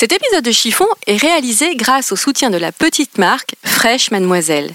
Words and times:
Cet 0.00 0.12
épisode 0.12 0.44
de 0.44 0.50
Chiffon 0.50 0.86
est 1.06 1.18
réalisé 1.18 1.76
grâce 1.76 2.10
au 2.10 2.16
soutien 2.16 2.48
de 2.48 2.56
la 2.56 2.72
petite 2.72 3.18
marque 3.18 3.54
Fresh 3.62 4.10
Mademoiselle. 4.10 4.72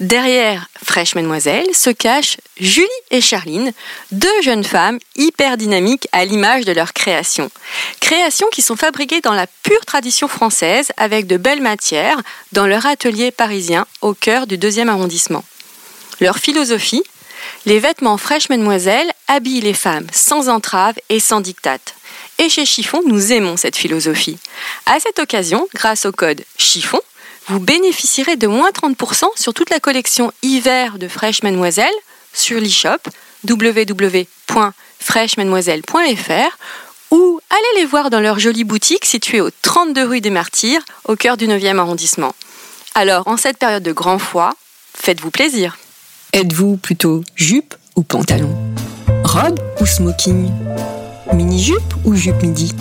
Derrière 0.00 0.68
Fresh 0.82 1.14
Mademoiselle 1.14 1.72
se 1.72 1.90
cachent 1.90 2.38
Julie 2.58 2.88
et 3.12 3.20
Charline, 3.20 3.70
deux 4.10 4.42
jeunes 4.42 4.64
femmes 4.64 4.98
hyper 5.14 5.58
dynamiques 5.58 6.08
à 6.10 6.24
l'image 6.24 6.64
de 6.64 6.72
leur 6.72 6.92
création. 6.92 7.52
Créations 8.00 8.48
qui 8.50 8.62
sont 8.62 8.74
fabriquées 8.74 9.20
dans 9.20 9.32
la 9.32 9.46
pure 9.46 9.86
tradition 9.86 10.26
française 10.26 10.90
avec 10.96 11.28
de 11.28 11.36
belles 11.36 11.62
matières 11.62 12.20
dans 12.50 12.66
leur 12.66 12.84
atelier 12.84 13.30
parisien 13.30 13.86
au 14.00 14.12
cœur 14.12 14.48
du 14.48 14.58
deuxième 14.58 14.88
arrondissement. 14.88 15.44
Leur 16.18 16.38
philosophie 16.38 17.04
Les 17.66 17.78
vêtements 17.78 18.18
Fresh 18.18 18.48
Mademoiselle 18.48 19.10
habillent 19.28 19.60
les 19.60 19.74
femmes 19.74 20.06
sans 20.12 20.48
entrave 20.48 20.94
et 21.08 21.20
sans 21.20 21.40
diktat. 21.40 21.78
Et 22.38 22.48
chez 22.48 22.66
Chiffon, 22.66 23.02
nous 23.06 23.32
aimons 23.32 23.56
cette 23.56 23.76
philosophie. 23.76 24.38
À 24.86 24.98
cette 25.00 25.18
occasion, 25.18 25.68
grâce 25.74 26.04
au 26.04 26.12
code 26.12 26.44
Chiffon, 26.58 27.00
vous 27.48 27.60
bénéficierez 27.60 28.36
de 28.36 28.46
moins 28.46 28.70
30% 28.70 29.26
sur 29.36 29.54
toute 29.54 29.70
la 29.70 29.80
collection 29.80 30.32
hiver 30.42 30.98
de 30.98 31.08
Fresh 31.08 31.42
Mademoiselle 31.42 31.94
sur 32.32 32.60
l'e-shop 32.60 32.98
ou 37.10 37.40
allez 37.50 37.80
les 37.80 37.84
voir 37.84 38.10
dans 38.10 38.20
leur 38.20 38.38
jolie 38.38 38.64
boutique 38.64 39.04
située 39.04 39.40
au 39.40 39.50
32 39.62 40.04
rue 40.04 40.20
des 40.20 40.30
Martyrs, 40.30 40.82
au 41.04 41.14
cœur 41.16 41.36
du 41.36 41.46
9e 41.46 41.78
arrondissement. 41.78 42.34
Alors, 42.94 43.28
en 43.28 43.36
cette 43.36 43.58
période 43.58 43.82
de 43.82 43.92
grand 43.92 44.18
froid, 44.18 44.52
faites-vous 44.96 45.30
plaisir. 45.30 45.76
Êtes-vous 46.34 46.78
plutôt 46.78 47.22
jupe 47.36 47.76
ou 47.94 48.02
pantalon? 48.02 48.50
Robe 49.22 49.60
ou 49.80 49.86
smoking? 49.86 50.50
Mini-jupe 51.32 51.94
ou 52.04 52.16
jupe 52.16 52.42
midi? 52.42 52.74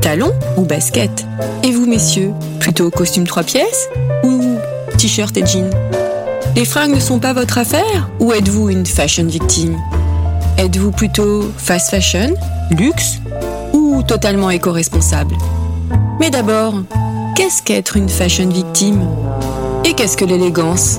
Talon 0.00 0.32
ou 0.56 0.62
basket? 0.62 1.24
Et 1.62 1.70
vous, 1.70 1.86
messieurs, 1.86 2.32
plutôt 2.58 2.90
costume 2.90 3.24
trois 3.24 3.44
pièces 3.44 3.88
ou 4.24 4.56
t-shirt 4.96 5.36
et 5.36 5.46
jean 5.46 5.70
Les 6.56 6.64
fringues 6.64 6.96
ne 6.96 6.98
sont 6.98 7.20
pas 7.20 7.32
votre 7.32 7.58
affaire 7.58 8.10
ou 8.18 8.32
êtes-vous 8.32 8.68
une 8.68 8.84
fashion 8.84 9.26
victime? 9.26 9.76
Êtes-vous 10.56 10.90
plutôt 10.90 11.52
fast 11.56 11.90
fashion, 11.90 12.34
luxe 12.72 13.20
ou 13.72 14.02
totalement 14.02 14.50
éco-responsable? 14.50 15.36
Mais 16.18 16.30
d'abord, 16.30 16.82
qu'est-ce 17.36 17.62
qu'être 17.62 17.96
une 17.96 18.08
fashion 18.08 18.48
victime? 18.48 19.08
Et 19.84 19.94
qu'est-ce 19.94 20.16
que 20.16 20.24
l'élégance? 20.24 20.98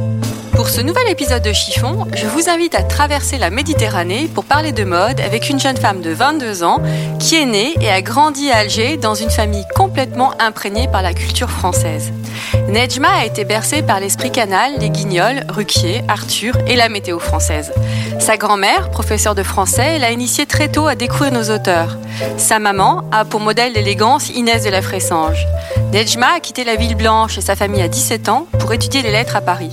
Ce 0.71 0.79
nouvel 0.79 1.09
épisode 1.09 1.43
de 1.43 1.51
Chiffon, 1.51 2.07
je 2.15 2.25
vous 2.27 2.47
invite 2.47 2.75
à 2.75 2.83
traverser 2.83 3.37
la 3.37 3.49
Méditerranée 3.49 4.29
pour 4.33 4.45
parler 4.45 4.71
de 4.71 4.85
mode 4.85 5.19
avec 5.19 5.49
une 5.49 5.59
jeune 5.59 5.75
femme 5.75 5.99
de 5.99 6.11
22 6.11 6.63
ans 6.63 6.81
qui 7.19 7.35
est 7.35 7.45
née 7.45 7.73
et 7.81 7.89
a 7.89 8.01
grandi 8.01 8.49
à 8.49 8.59
Alger 8.59 8.95
dans 8.95 9.13
une 9.13 9.29
famille 9.29 9.65
complètement 9.75 10.31
imprégnée 10.39 10.87
par 10.87 11.01
la 11.01 11.13
culture 11.13 11.49
française. 11.49 12.13
Nejma 12.69 13.09
a 13.09 13.25
été 13.25 13.43
bercée 13.43 13.81
par 13.81 13.99
l'esprit 13.99 14.31
canal, 14.31 14.71
les 14.79 14.89
guignols, 14.89 15.43
Ruquier, 15.49 16.03
Arthur 16.07 16.57
et 16.67 16.77
la 16.77 16.87
météo 16.87 17.19
française. 17.19 17.73
Sa 18.21 18.37
grand-mère, 18.37 18.91
professeure 18.91 19.35
de 19.35 19.43
français, 19.43 19.99
l'a 19.99 20.11
initiée 20.11 20.45
très 20.45 20.69
tôt 20.69 20.87
à 20.87 20.95
découvrir 20.95 21.33
nos 21.33 21.53
auteurs. 21.53 21.97
Sa 22.37 22.59
maman 22.59 23.03
a 23.11 23.25
pour 23.25 23.41
modèle 23.41 23.73
d'élégance 23.73 24.29
Inès 24.29 24.63
de 24.63 24.69
la 24.69 24.81
Fressange. 24.81 25.45
Nejma 25.91 26.35
a 26.37 26.39
quitté 26.39 26.63
la 26.63 26.77
ville 26.77 26.95
blanche 26.95 27.37
et 27.37 27.41
sa 27.41 27.57
famille 27.57 27.81
à 27.81 27.89
17 27.89 28.29
ans 28.29 28.47
pour 28.59 28.71
étudier 28.71 29.01
les 29.01 29.11
lettres 29.11 29.35
à 29.35 29.41
Paris. 29.41 29.71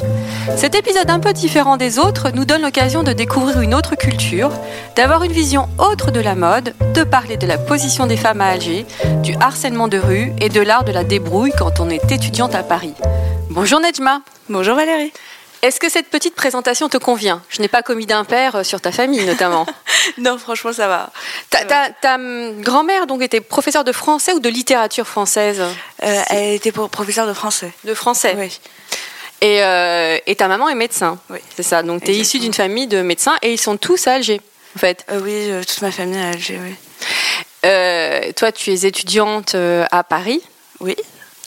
Cet 0.56 0.74
épisode 0.74 1.08
un 1.10 1.20
peu 1.20 1.32
différent 1.32 1.76
des 1.76 2.00
autres 2.00 2.30
nous 2.34 2.44
donne 2.44 2.62
l'occasion 2.62 3.04
de 3.04 3.12
découvrir 3.12 3.60
une 3.60 3.72
autre 3.72 3.94
culture, 3.94 4.50
d'avoir 4.96 5.22
une 5.22 5.30
vision 5.30 5.68
autre 5.78 6.10
de 6.10 6.18
la 6.18 6.34
mode, 6.34 6.74
de 6.92 7.04
parler 7.04 7.36
de 7.36 7.46
la 7.46 7.56
position 7.56 8.06
des 8.06 8.16
femmes 8.16 8.40
à 8.40 8.46
Alger, 8.46 8.84
du 9.22 9.36
harcèlement 9.38 9.86
de 9.86 9.98
rue 9.98 10.32
et 10.40 10.48
de 10.48 10.60
l'art 10.60 10.82
de 10.82 10.90
la 10.90 11.04
débrouille 11.04 11.52
quand 11.56 11.78
on 11.78 11.88
est 11.88 12.10
étudiante 12.10 12.56
à 12.56 12.64
Paris. 12.64 12.94
Bonjour 13.50 13.78
Nejma. 13.78 14.20
Bonjour 14.48 14.74
Valérie. 14.74 15.12
Est-ce 15.62 15.80
que 15.80 15.88
cette 15.88 16.08
petite 16.08 16.34
présentation 16.36 16.88
te 16.88 16.96
convient? 16.98 17.42
Je 17.48 17.60
n'ai 17.60 17.68
pas 17.68 17.82
commis 17.82 18.06
d'impair 18.06 18.64
sur 18.64 18.80
ta 18.80 18.92
famille 18.92 19.24
notamment. 19.24 19.66
non, 20.18 20.38
franchement, 20.38 20.72
ça 20.72 20.86
va. 20.86 21.10
Ta, 21.50 21.64
ta- 21.64 21.90
ta, 21.90 22.14
hum, 22.14 22.60
grand-mère 22.62 23.06
donc 23.06 23.22
était 23.22 23.40
professeure 23.40 23.82
de 23.84 23.92
français 23.92 24.32
ou 24.32 24.40
de 24.40 24.48
littérature 24.48 25.06
française? 25.06 25.60
Euh, 26.04 26.22
elle 26.30 26.54
était 26.54 26.70
professeure 26.72 27.26
de 27.26 27.32
français. 27.32 27.72
De 27.84 27.94
français? 27.94 28.34
Oui. 28.38 28.60
Et, 29.40 29.62
euh, 29.62 30.18
et 30.26 30.36
ta 30.36 30.46
maman 30.48 30.68
est 30.68 30.74
médecin. 30.76 31.18
Oui. 31.30 31.38
C'est 31.56 31.62
ça. 31.64 31.82
Donc 31.82 32.04
tu 32.04 32.10
es 32.12 32.14
issue 32.14 32.38
d'une 32.38 32.54
famille 32.54 32.86
de 32.86 33.02
médecins 33.02 33.36
et 33.42 33.52
ils 33.52 33.58
sont 33.60 33.76
tous 33.76 34.06
à 34.06 34.14
Alger. 34.14 34.40
En 34.76 34.78
fait, 34.78 35.04
Euh, 35.10 35.20
oui, 35.22 35.32
euh, 35.50 35.62
toute 35.64 35.80
ma 35.82 35.90
famille 35.90 36.20
à 36.20 36.28
Alger, 36.30 36.58
oui. 36.62 36.74
Euh, 37.66 38.32
toi, 38.36 38.52
tu 38.52 38.70
es 38.72 38.86
étudiante 38.86 39.54
euh, 39.56 39.84
à 39.90 40.04
Paris. 40.04 40.40
Oui. 40.80 40.94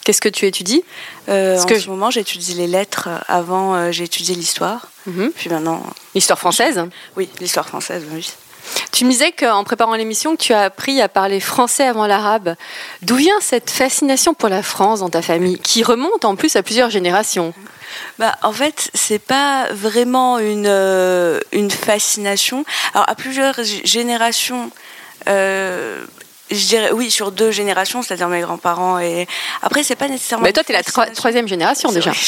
Qu'est-ce 0.04 0.20
que 0.20 0.28
tu 0.28 0.46
étudies? 0.46 0.82
Euh, 1.28 1.60
en 1.60 1.64
que 1.66 1.78
ce 1.78 1.88
moment, 1.88 2.10
j'étudie 2.10 2.54
les 2.54 2.66
lettres. 2.66 3.08
Avant, 3.28 3.74
euh, 3.74 3.92
j'ai 3.92 4.04
étudié 4.04 4.34
l'histoire. 4.34 4.88
Mhm. 5.06 5.32
Puis 5.34 5.48
maintenant, 5.50 5.82
L'histoire 6.14 6.38
française? 6.38 6.82
oui, 7.16 7.28
l'histoire 7.40 7.66
française, 7.68 8.04
oui. 8.12 8.32
Tu 8.92 9.04
me 9.04 9.10
disais 9.10 9.32
qu'en 9.32 9.64
préparant 9.64 9.94
l'émission, 9.94 10.36
tu 10.36 10.52
as 10.52 10.62
appris 10.62 11.00
à 11.00 11.08
parler 11.08 11.40
français 11.40 11.84
avant 11.84 12.06
l'arabe. 12.06 12.54
D'où 13.02 13.16
vient 13.16 13.40
cette 13.40 13.70
fascination 13.70 14.34
pour 14.34 14.48
la 14.48 14.62
France 14.62 15.00
dans 15.00 15.10
ta 15.10 15.20
famille, 15.22 15.58
qui 15.58 15.82
remonte 15.82 16.24
en 16.24 16.36
plus 16.36 16.54
à 16.54 16.62
plusieurs 16.62 16.90
générations? 16.90 17.54
Bah, 18.18 18.36
en 18.42 18.52
fait, 18.52 18.90
c'est 18.94 19.18
pas 19.18 19.66
vraiment 19.72 20.38
une, 20.38 20.66
euh, 20.68 21.40
une 21.52 21.70
fascination. 21.70 22.64
Alors, 22.94 23.08
à 23.10 23.14
plusieurs 23.16 23.56
générations, 23.84 24.70
euh, 25.28 26.04
je 26.54 26.66
dirais, 26.66 26.92
oui, 26.92 27.10
sur 27.10 27.32
deux 27.32 27.50
générations, 27.50 28.02
c'est-à-dire 28.02 28.28
mes 28.28 28.40
grands-parents 28.40 28.98
et. 28.98 29.26
Après, 29.62 29.82
c'est 29.82 29.96
pas 29.96 30.08
nécessairement. 30.08 30.44
Mais 30.44 30.52
toi, 30.52 30.62
une 30.62 30.66
tu 30.66 30.72
es 30.72 30.74
la 30.74 30.82
troi- 30.82 31.06
troisième 31.14 31.48
génération 31.48 31.90
déjà. 31.92 32.12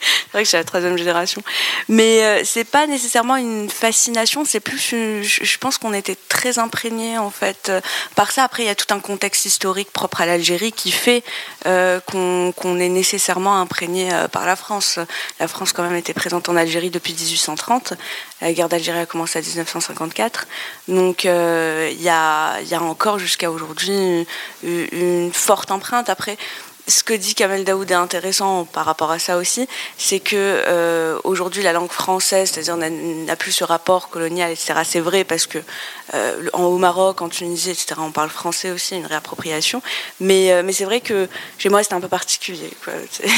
C'est 0.00 0.32
vrai 0.32 0.42
que 0.42 0.44
je 0.44 0.48
suis 0.50 0.56
la 0.56 0.64
troisième 0.64 0.96
génération. 0.96 1.42
Mais 1.88 2.22
euh, 2.22 2.42
c'est 2.44 2.64
pas 2.64 2.86
nécessairement 2.86 3.36
une 3.36 3.68
fascination, 3.68 4.44
c'est 4.44 4.60
plus, 4.60 4.92
une- 4.92 5.22
je 5.24 5.58
pense 5.58 5.76
qu'on 5.78 5.92
était 5.92 6.16
très 6.28 6.58
imprégnés 6.60 7.18
en 7.18 7.30
fait 7.30 7.68
euh, 7.68 7.80
par 8.14 8.30
ça. 8.30 8.44
Après, 8.44 8.62
il 8.62 8.66
y 8.66 8.68
a 8.68 8.74
tout 8.76 8.92
un 8.94 9.00
contexte 9.00 9.44
historique 9.46 9.90
propre 9.90 10.20
à 10.20 10.26
l'Algérie 10.26 10.70
qui 10.72 10.92
fait 10.92 11.24
euh, 11.66 11.98
qu'on 12.00 12.52
qu'on 12.52 12.78
est 12.78 12.88
nécessairement 12.88 13.60
imprégné 13.60 14.12
euh, 14.12 14.28
par 14.28 14.46
la 14.46 14.54
France. 14.54 15.00
La 15.40 15.48
France 15.48 15.72
quand 15.72 15.82
même 15.82 15.96
était 15.96 16.14
présente 16.14 16.48
en 16.48 16.54
Algérie 16.56 16.90
depuis 16.90 17.14
1830. 17.14 17.94
La 18.40 18.52
guerre 18.52 18.68
d'Algérie 18.68 19.00
a 19.00 19.06
commencé 19.06 19.38
à 19.38 19.42
1954. 19.42 20.46
Donc 20.86 21.24
euh, 21.24 21.88
il 21.92 22.00
y, 22.00 22.08
a, 22.08 22.58
encore 22.80 23.18
jusqu'à 23.18 23.50
aujourd'hui 23.50 24.26
une 24.62 25.32
forte 25.32 25.70
empreinte. 25.70 26.08
Après, 26.08 26.36
ce 26.88 27.04
que 27.04 27.12
dit 27.14 27.34
Kamel 27.34 27.64
Daoud 27.64 27.90
est 27.90 27.94
intéressant 27.94 28.64
par 28.64 28.84
rapport 28.86 29.10
à 29.10 29.18
ça 29.18 29.36
aussi, 29.36 29.68
c'est 29.98 30.20
que 30.20 30.34
euh, 30.36 31.18
aujourd'hui 31.24 31.62
la 31.62 31.72
langue 31.72 31.90
française, 31.90 32.50
c'est-à-dire 32.50 32.76
n'a- 32.76 32.90
n'a 32.90 33.36
plus 33.36 33.52
ce 33.52 33.64
rapport 33.64 34.08
colonial, 34.08 34.50
etc. 34.50 34.74
C'est 34.84 35.00
vrai 35.00 35.24
parce 35.24 35.46
que 35.46 35.58
euh, 36.14 36.48
en, 36.54 36.64
au 36.64 36.78
Maroc, 36.78 37.20
en 37.20 37.28
Tunisie, 37.28 37.70
etc. 37.70 37.94
On 37.98 38.10
parle 38.10 38.30
français 38.30 38.70
aussi, 38.70 38.96
une 38.96 39.04
réappropriation. 39.06 39.82
Mais, 40.20 40.50
euh, 40.52 40.62
mais 40.64 40.72
c'est 40.72 40.84
vrai 40.84 41.00
que 41.00 41.28
chez 41.58 41.68
moi 41.68 41.82
c'était 41.82 41.94
un 41.94 42.00
peu 42.00 42.08
particulier. 42.08 42.70
Quoi. 42.84 42.94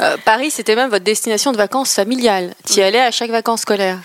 Euh, 0.00 0.16
Paris, 0.24 0.50
c'était 0.50 0.74
même 0.74 0.90
votre 0.90 1.04
destination 1.04 1.52
de 1.52 1.56
vacances 1.56 1.94
familiale. 1.94 2.54
Tu 2.66 2.74
y 2.80 2.82
allais 2.82 3.00
à 3.00 3.10
chaque 3.12 3.30
vacances 3.30 3.60
scolaires. 3.62 4.00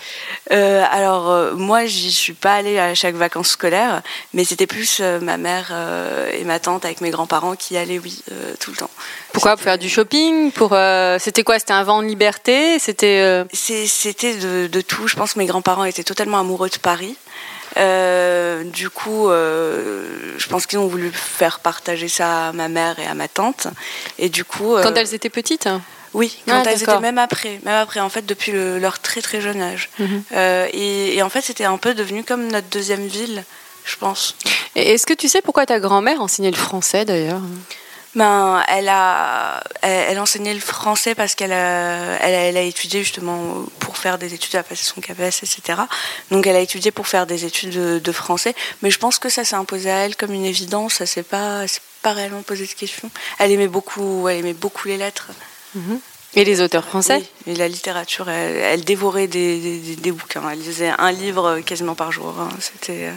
Alors 0.50 1.52
moi 1.56 1.86
j'y 1.86 2.12
suis 2.12 2.32
pas 2.32 2.54
allée 2.54 2.78
à 2.78 2.94
chaque 2.94 3.14
vacances 3.16 3.50
scolaires, 3.50 4.02
mais 4.32 4.44
c'était 4.44 4.66
plus 4.66 5.00
ma 5.00 5.36
mère 5.36 5.72
et 6.32 6.44
ma 6.44 6.58
tante 6.60 6.84
avec 6.84 7.00
mes 7.00 7.10
grands-parents 7.10 7.56
qui 7.56 7.76
allaient 7.76 7.98
oui 7.98 8.22
tout 8.60 8.70
le 8.70 8.76
temps. 8.80 8.90
Pourquoi 9.32 9.56
Pour 9.56 9.62
faire 9.62 9.78
du 9.78 9.88
shopping 9.88 10.52
Pour 10.52 10.76
c'était 11.18 11.42
quoi? 11.42 11.58
C'était 11.58 11.72
un 11.72 11.84
vent 11.84 12.02
de 12.02 12.08
liberté? 12.08 12.78
C'était 12.78 13.44
c'était 13.52 14.36
de, 14.36 14.66
de, 14.66 14.80
tout. 14.80 15.08
Je 15.08 15.16
pense 15.16 15.34
que 15.34 15.38
mes 15.38 15.46
grands-parents 15.46 15.84
étaient 15.84 16.04
totalement 16.04 16.38
amoureux 16.38 16.68
de 16.68 16.78
Paris. 16.78 17.16
Euh, 17.76 18.64
du 18.64 18.90
coup, 18.90 19.28
euh, 19.28 20.34
je 20.38 20.48
pense 20.48 20.66
qu'ils 20.66 20.78
ont 20.78 20.88
voulu 20.88 21.10
faire 21.12 21.60
partager 21.60 22.08
ça 22.08 22.48
à 22.48 22.52
ma 22.52 22.68
mère 22.68 22.98
et 22.98 23.06
à 23.06 23.14
ma 23.14 23.28
tante. 23.28 23.68
Et 24.18 24.28
du 24.28 24.44
coup, 24.44 24.74
euh, 24.74 24.82
quand 24.82 24.94
elles 24.94 25.14
étaient 25.14 25.30
petites? 25.30 25.68
Oui, 26.12 26.38
quand 26.46 26.62
ah, 26.66 26.70
elles 26.70 26.82
étaient 26.82 26.98
même 26.98 27.18
après, 27.18 27.60
même 27.64 27.76
après, 27.76 28.00
en 28.00 28.08
fait, 28.08 28.26
depuis 28.26 28.52
leur 28.52 28.98
très 28.98 29.22
très 29.22 29.40
jeune 29.40 29.62
âge. 29.62 29.90
Mhm. 30.00 30.22
et, 30.72 31.16
et, 31.16 31.22
en 31.22 31.28
fait, 31.28 31.42
c'était 31.42 31.64
un 31.64 31.76
peu 31.76 31.94
devenu 31.94 32.24
comme 32.24 32.48
notre 32.48 32.66
deuxième 32.68 33.06
ville, 33.06 33.44
je 33.84 33.96
pense. 33.96 34.34
Est-ce 34.74 35.06
que 35.06 35.14
tu 35.14 35.28
sais 35.28 35.40
pourquoi 35.40 35.66
ta 35.66 35.78
grand-mère 35.78 36.20
enseignait 36.20 36.50
le 36.50 36.56
français 36.56 37.04
d'ailleurs? 37.04 37.42
Ben, 38.16 38.62
elle 38.66 38.88
a, 38.88 39.62
elle, 39.82 40.18
enseignait 40.18 40.54
le 40.54 40.60
français 40.60 41.14
parce 41.14 41.36
qu'elle 41.36 41.52
a, 41.52 42.16
elle 42.20 42.56
a, 42.56 42.62
étudié 42.62 43.02
justement 43.02 43.64
pour 43.78 43.96
faire 43.96 44.18
des 44.18 44.34
études, 44.34 44.50
elle 44.54 44.60
a 44.60 44.64
passé 44.64 44.84
son 44.84 45.00
KPS, 45.00 45.44
etc. 45.44 45.78
Donc 46.30 46.46
elle 46.46 46.56
a 46.56 46.60
étudié 46.60 46.90
pour 46.90 47.06
faire 47.06 47.26
des 47.26 47.44
études 47.44 47.70
de, 48.02 48.12
français. 48.12 48.54
Mais 48.82 48.90
je 48.90 48.98
pense 48.98 49.18
que 49.18 49.28
ça 49.28 49.44
s'est 49.44 49.54
imposé 49.54 49.90
à 49.90 49.98
elle 49.98 50.16
comme 50.16 50.32
une 50.32 50.44
évidence. 50.44 50.94
Ça 50.94 51.06
s'est 51.06 51.22
pas, 51.22 51.64
pas 52.02 52.12
réellement 52.12 52.42
posé 52.42 52.66
de 52.66 52.72
question. 52.72 53.10
Elle 53.38 53.52
aimait 53.52 53.68
beaucoup, 53.68 54.28
elle 54.28 54.38
aimait 54.38 54.54
beaucoup 54.54 54.88
les 54.88 54.96
lettres. 54.96 55.28
Mhm. 55.76 56.00
Et 56.34 56.44
les 56.44 56.60
auteurs 56.60 56.84
français? 56.84 57.22
Et 57.46 57.54
la 57.54 57.68
littérature. 57.68 58.28
Elle, 58.28 58.84
dévorait 58.84 59.26
des, 59.26 59.78
des, 59.96 60.12
bouquins. 60.12 60.48
Elle 60.50 60.60
lisait 60.60 60.92
un 60.96 61.10
livre 61.10 61.60
quasiment 61.60 61.96
par 61.96 62.12
jour. 62.12 62.34
Hein. 62.38 62.48
C'était 62.60 63.06
euh, 63.06 63.12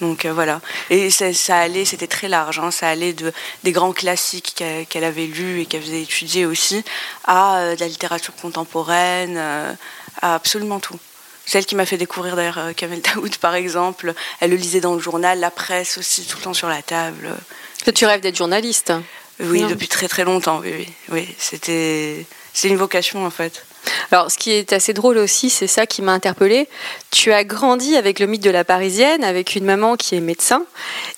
donc 0.00 0.24
euh, 0.24 0.32
voilà. 0.32 0.60
Et 0.90 1.10
ça, 1.10 1.56
allait, 1.56 1.84
c'était 1.84 2.06
très 2.06 2.28
large. 2.28 2.58
Hein. 2.58 2.70
ça 2.70 2.88
allait 2.88 3.12
de, 3.12 3.32
des 3.64 3.72
grands 3.72 3.92
classiques 3.92 4.62
qu'elle 4.88 5.04
avait 5.04 5.26
lus 5.26 5.62
et 5.62 5.66
qu'elle 5.66 5.82
faisait 5.82 6.02
étudier 6.02 6.46
aussi, 6.46 6.84
à 7.24 7.58
euh, 7.58 7.74
de 7.74 7.80
la 7.80 7.88
littérature 7.88 8.34
contemporaine, 8.36 9.36
euh, 9.36 9.72
à 10.22 10.34
absolument 10.34 10.80
tout. 10.80 10.98
Celle 11.46 11.64
qui 11.64 11.74
m'a 11.74 11.86
fait 11.86 11.96
découvrir 11.96 12.36
d'ailleurs 12.36 12.60
Kamel 12.76 13.00
Daoud, 13.00 13.36
par 13.38 13.54
exemple, 13.54 14.12
elle 14.40 14.50
le 14.50 14.56
lisait 14.56 14.80
dans 14.80 14.94
le 14.94 15.00
journal, 15.00 15.40
la 15.40 15.50
presse 15.50 15.96
aussi, 15.96 16.26
tout 16.26 16.36
le 16.36 16.42
temps 16.42 16.54
sur 16.54 16.68
la 16.68 16.82
table. 16.82 17.34
Tu 17.94 18.04
rêves 18.04 18.20
d'être 18.20 18.36
journaliste 18.36 18.92
Oui, 19.40 19.62
depuis 19.62 19.88
très 19.88 20.08
très 20.08 20.24
longtemps, 20.24 20.60
oui. 20.62 20.74
oui, 20.76 20.94
oui. 21.08 21.34
C'était 21.38 22.26
une 22.64 22.76
vocation 22.76 23.24
en 23.24 23.30
fait. 23.30 23.64
Alors, 24.10 24.30
ce 24.30 24.38
qui 24.38 24.50
est 24.52 24.72
assez 24.72 24.92
drôle 24.92 25.18
aussi, 25.18 25.50
c'est 25.50 25.66
ça 25.66 25.86
qui 25.86 26.02
m'a 26.02 26.12
interpellée. 26.12 26.68
Tu 27.10 27.32
as 27.32 27.44
grandi 27.44 27.96
avec 27.96 28.20
le 28.20 28.26
mythe 28.26 28.42
de 28.42 28.50
la 28.50 28.64
Parisienne, 28.64 29.24
avec 29.24 29.54
une 29.54 29.64
maman 29.64 29.96
qui 29.96 30.14
est 30.14 30.20
médecin 30.20 30.64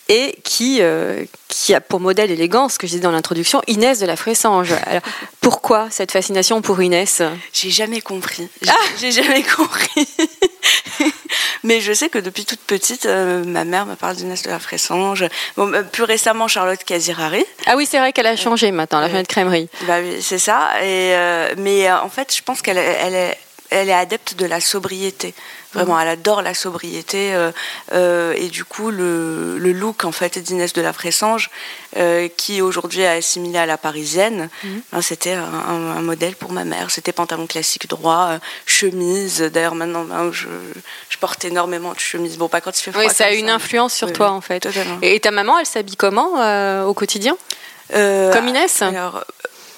et 0.09 0.37
qui, 0.45 0.79
euh, 0.81 1.25
qui 1.49 1.75
a 1.75 1.81
pour 1.81 2.01
modèle 2.01 2.31
élégance, 2.31 2.75
ce 2.75 2.79
que 2.79 2.87
je 2.87 2.93
disais 2.93 3.03
dans 3.03 3.13
l'introduction, 3.13 3.63
Inès 3.67 3.99
de 3.99 4.07
la 4.07 4.17
Fressange. 4.17 4.73
Alors, 4.87 5.03
pourquoi 5.41 5.89
cette 5.91 6.13
fascination 6.13 6.63
pour 6.63 6.81
Inès? 6.83 7.23
J'ai 7.53 7.71
jamais 7.71 8.01
compris. 8.01 8.49
J'ai 8.63 9.09
ah 9.09 9.11
jamais 9.11 9.43
compris. 9.43 10.09
Mais 11.65 11.81
je 11.81 11.93
sais 11.93 12.09
que 12.09 12.19
depuis 12.19 12.45
toute 12.45 12.61
petite, 12.61 13.07
euh, 13.07 13.45
ma 13.45 13.65
mère 13.65 13.87
me 13.87 13.95
parle 13.95 14.17
d'Inès 14.17 14.43
de 14.43 14.51
la 14.51 14.59
Fressange. 14.59 15.25
Bon, 15.57 15.73
euh, 15.73 15.83
plus 15.83 16.05
récemment, 16.05 16.49
Charlotte 16.49 16.83
Casirari. 16.85 17.45
Ah 17.67 17.77
oui, 17.77 17.87
c'est 17.89 17.99
vrai 17.99 18.13
qu'elle 18.13 18.27
a 18.27 18.37
changé 18.37 18.71
maintenant, 18.71 19.01
la 19.01 19.09
fin 19.09 19.23
de 19.23 19.27
crèmerie. 19.27 19.69
Bah 19.83 19.99
oui, 20.01 20.23
c'est 20.23 20.39
ça. 20.39 20.71
Et, 20.83 21.15
mais 21.59 21.91
en 21.91 22.09
fait, 22.09 22.35
je 22.35 22.43
pense 22.43 22.63
qu'elle 22.63 22.79
elle 22.79 23.15
est, 23.15 23.39
elle 23.71 23.89
est 23.89 23.95
adepte 23.95 24.35
de 24.37 24.47
la 24.47 24.61
sobriété. 24.61 25.35
Vraiment, 25.73 26.01
elle 26.01 26.09
adore 26.09 26.43
la 26.43 26.53
sobriété 26.53 27.33
euh, 27.33 27.53
euh, 27.93 28.35
et 28.37 28.49
du 28.49 28.65
coup 28.65 28.91
le, 28.91 29.57
look 29.59 30.05
en 30.05 30.11
fait 30.11 30.37
d'Inès 30.39 30.73
de 30.73 30.83
la 30.83 30.93
Fressange, 30.93 31.49
euh, 31.97 32.29
qui 32.37 32.61
aujourd'hui 32.61 33.03
est 33.03 33.07
assimilé 33.07 33.59
à 33.59 33.67
la 33.67 33.79
parisienne, 33.79 34.49
mhm. 34.65 34.83
ben, 34.93 35.01
c'était 35.01 35.35
un, 35.35 36.01
modèle 36.01 36.35
pour 36.35 36.51
ma 36.51 36.65
mère. 36.65 36.91
C'était 36.91 37.13
pantalon 37.13 37.47
classique 37.47 37.89
droit, 37.89 38.39
chemise. 38.67 39.43
D'ailleurs 39.43 39.77
maintenant 39.77 40.05
ben, 40.05 40.33
je, 40.33 40.49
porte 41.21 41.45
énormément 41.45 41.93
de 41.93 42.01
chemises. 42.01 42.37
Bon, 42.39 42.49
pas 42.49 42.61
quand 42.61 42.77
il 42.77 42.83
fait 42.83 42.91
froid. 42.91 43.05
Oui, 43.05 43.11
ça 43.15 43.27
a 43.27 43.33
une 43.33 43.51
influence 43.51 43.95
sur 43.95 44.13
toi 44.13 44.33
en 44.33 44.41
fait. 44.41 44.67
Et 45.03 45.21
ta 45.21 45.31
maman, 45.31 45.59
elle 45.59 45.67
s'habille 45.67 45.97
comment 45.97 46.85
au 46.85 46.95
quotidien? 46.95 47.37
Comme 47.93 48.49
Inès? 48.49 48.83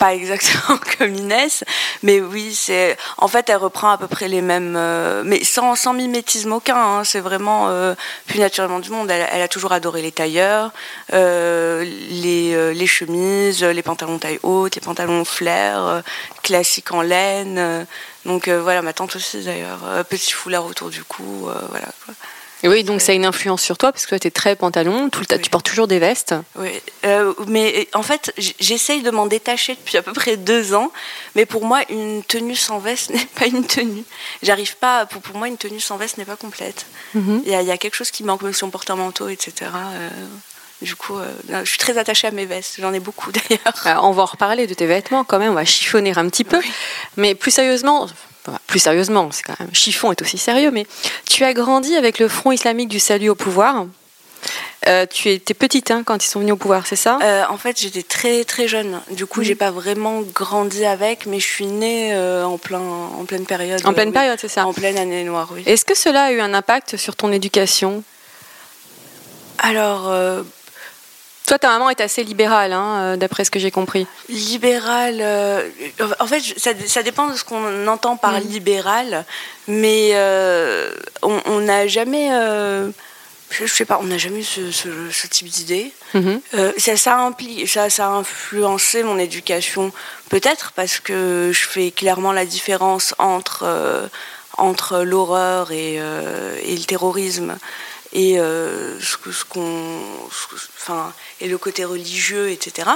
Pas 0.02 0.14
exactement 0.14 0.80
comme 0.98 1.14
Inès, 1.14 1.62
mais 2.02 2.20
oui, 2.20 2.52
c'est 2.54 2.96
en 3.18 3.28
fait 3.28 3.48
elle 3.48 3.58
reprend 3.58 3.90
à 3.90 3.98
peu 3.98 4.08
près 4.08 4.26
les 4.26 4.42
mêmes, 4.42 4.74
euh, 4.76 5.22
mais 5.24 5.44
sans, 5.44 5.76
sans 5.76 5.92
mimétisme 5.92 6.52
aucun. 6.52 6.76
Hein, 6.76 7.04
c'est 7.04 7.20
vraiment 7.20 7.68
euh, 7.68 7.94
plus 8.26 8.40
naturellement 8.40 8.80
du 8.80 8.90
monde. 8.90 9.08
Elle, 9.12 9.42
a 9.42 9.46
toujours 9.46 9.70
adoré 9.70 10.02
les 10.02 10.10
tailleurs, 10.10 10.72
euh, 11.12 11.84
les, 11.84 12.74
les, 12.74 12.86
chemises, 12.88 13.62
les 13.62 13.82
pantalons 13.82 14.18
taille 14.18 14.40
haute, 14.42 14.74
les 14.74 14.80
pantalons 14.80 15.24
flair, 15.24 16.02
classiques 16.42 16.90
en 16.90 17.02
laine. 17.02 17.86
donc 18.24 18.48
voilà, 18.48 18.82
ma 18.82 18.92
tante 18.92 19.14
aussi 19.14 19.44
d'ailleurs, 19.44 20.04
petit 20.10 20.32
foulard 20.32 20.66
autour 20.66 20.90
du 20.90 21.04
cou, 21.04 21.48
voilà. 21.70 21.88
Oui, 22.68 22.84
donc 22.84 23.00
ça 23.00 23.12
a 23.12 23.14
une 23.14 23.24
influence 23.24 23.62
sur 23.62 23.76
toi 23.76 23.92
parce 23.92 24.06
que 24.06 24.14
tu 24.14 24.28
es 24.28 24.30
très 24.30 24.56
pantalon, 24.56 25.08
tout 25.10 25.20
le 25.20 25.38
tu 25.38 25.50
portes 25.50 25.66
toujours 25.66 25.88
des 25.88 25.98
vestes. 25.98 26.34
Oui, 26.56 26.70
euh, 27.04 27.34
mais 27.48 27.88
en 27.94 28.02
fait, 28.02 28.32
j'essaye 28.36 29.02
de 29.02 29.10
m'en 29.10 29.26
détacher 29.26 29.74
depuis 29.74 29.96
à 29.96 30.02
peu 30.02 30.12
près 30.12 30.36
deux 30.36 30.74
ans, 30.74 30.92
mais 31.34 31.46
pour 31.46 31.64
moi, 31.64 31.80
une 31.88 32.22
tenue 32.22 32.56
sans 32.56 32.78
veste 32.78 33.10
n'est 33.14 33.26
pas 33.26 33.46
une 33.46 33.66
tenue. 33.66 34.04
J'arrive 34.42 34.76
pas, 34.76 35.06
pour, 35.06 35.22
pour 35.22 35.36
moi, 35.36 35.48
une 35.48 35.56
tenue 35.58 35.80
sans 35.80 35.96
veste 35.96 36.18
n'est 36.18 36.24
pas 36.24 36.36
complète. 36.36 36.86
Mhm. 37.14 37.42
Il 37.44 37.52
y, 37.52 37.70
a 37.70 37.78
quelque 37.78 37.94
chose 37.94 38.10
qui 38.10 38.24
manque, 38.24 38.42
même 38.42 38.52
si 38.52 38.64
on 38.64 38.70
porte 38.70 38.90
un 38.90 38.96
manteau, 38.96 39.28
etc. 39.28 39.70
Euh, 39.74 40.08
du 40.82 40.96
coup, 40.96 41.16
euh, 41.16 41.30
je 41.48 41.68
suis 41.68 41.78
très 41.78 41.96
attachée 41.98 42.26
à 42.26 42.30
mes 42.30 42.44
vestes. 42.46 42.76
J'en 42.80 42.92
ai 42.92 43.00
beaucoup 43.00 43.32
d'ailleurs. 43.84 44.02
on 44.04 44.12
va 44.12 44.22
en 44.22 44.26
reparler 44.26 44.66
de 44.66 44.74
tes 44.74 44.86
vêtements 44.86 45.24
quand 45.24 45.38
même. 45.38 45.52
On 45.52 45.54
va 45.54 45.64
chiffonner 45.64 46.12
un 46.16 46.28
petit 46.28 46.44
peu. 46.44 46.60
Mais 47.16 47.34
plus 47.34 47.50
sérieusement, 47.50 48.08
plus 48.66 48.78
sérieusement, 48.78 49.30
c'est 49.30 49.42
quand 49.42 49.58
même 49.60 49.74
chiffon 49.74 50.12
est 50.12 50.22
aussi 50.22 50.38
sérieux, 50.38 50.70
mais 50.70 50.86
tu 51.28 51.44
as 51.44 51.54
grandi 51.54 51.96
avec 51.96 52.18
le 52.18 52.28
Front 52.28 52.52
islamique 52.52 52.88
du 52.88 53.00
salut 53.00 53.28
au 53.28 53.34
pouvoir. 53.34 53.86
Euh, 54.88 55.06
tu 55.06 55.28
étais 55.28 55.54
petite 55.54 55.92
hein, 55.92 56.02
quand 56.04 56.24
ils 56.24 56.28
sont 56.28 56.40
venus 56.40 56.54
au 56.54 56.56
pouvoir, 56.56 56.86
c'est 56.86 56.96
ça? 56.96 57.18
Euh, 57.22 57.44
En 57.48 57.56
fait, 57.56 57.80
j'étais 57.80 58.02
très 58.02 58.44
très 58.44 58.66
jeune. 58.66 59.00
Du 59.12 59.26
coup, 59.26 59.42
je 59.42 59.48
j'ai 59.48 59.54
pas 59.54 59.70
vraiment 59.70 60.22
grandi 60.22 60.84
avec, 60.84 61.26
mais 61.26 61.38
je 61.38 61.46
suis 61.46 61.66
née 61.66 62.12
euh, 62.12 62.44
en 62.44 62.58
plein 62.58 62.80
en 62.80 63.24
pleine 63.24 63.46
période. 63.46 63.80
En 63.86 63.92
pleine 63.92 64.12
période, 64.12 64.38
c'est 64.40 64.48
ça. 64.48 64.66
En 64.66 64.72
pleine 64.72 64.98
année 64.98 65.22
noire, 65.22 65.48
oui. 65.52 65.62
Est-ce 65.66 65.84
que 65.84 65.94
cela 65.94 66.24
a 66.24 66.32
eu 66.32 66.40
un 66.40 66.52
impact 66.52 66.96
sur 66.96 67.14
ton 67.14 67.30
éducation? 67.30 68.02
Alors 69.58 70.10
toi, 71.52 71.58
ta 71.58 71.68
maman 71.68 71.90
est 71.90 72.00
assez 72.00 72.24
libérale, 72.24 72.72
hein, 72.72 73.00
euh, 73.02 73.16
d'après 73.16 73.44
ce 73.44 73.50
que 73.50 73.58
j'ai 73.58 73.70
compris. 73.70 74.06
Libérale, 74.30 75.18
euh, 75.20 75.68
en 76.18 76.26
fait, 76.26 76.40
ça, 76.56 77.02
dépend 77.02 77.26
de 77.26 77.36
ce 77.36 77.44
qu'on 77.44 77.86
entend 77.88 78.16
par 78.16 78.40
mm. 78.40 78.44
libéral, 78.44 79.26
mais 79.68 80.12
euh, 80.14 80.90
on 81.20 81.60
n'a 81.60 81.86
jamais, 81.88 82.30
je, 83.50 83.66
sais 83.66 83.84
pas, 83.84 83.98
on 84.00 84.06
n'a 84.06 84.16
jamais 84.16 84.40
eu 84.40 84.44
ce, 84.44 85.26
type 85.26 85.48
d'idée. 85.48 85.92
Mm-hmm. 86.14 86.40
ça, 86.78 86.96
ça, 86.96 87.30
ça, 87.66 87.90
ça, 87.90 88.06
a 88.06 88.10
influencé 88.12 89.02
mon 89.02 89.18
éducation, 89.18 89.92
peut-être 90.30 90.72
parce 90.72 91.00
que 91.00 91.50
je 91.52 91.68
fais 91.68 91.90
clairement 91.90 92.32
la 92.32 92.46
différence 92.46 93.14
entre 93.18 94.08
entre 94.58 95.02
l'horreur 95.02 95.70
et, 95.70 95.96
et, 95.96 96.76
le 96.76 96.84
terrorisme 96.84 97.58
et 98.12 98.38
euh, 98.38 98.98
ce, 99.00 99.44
qu'on, 99.44 100.00
enfin, 100.76 101.12
et 101.40 101.48
le 101.48 101.58
côté 101.58 101.84
religieux, 101.84 102.50
etc. 102.50 102.88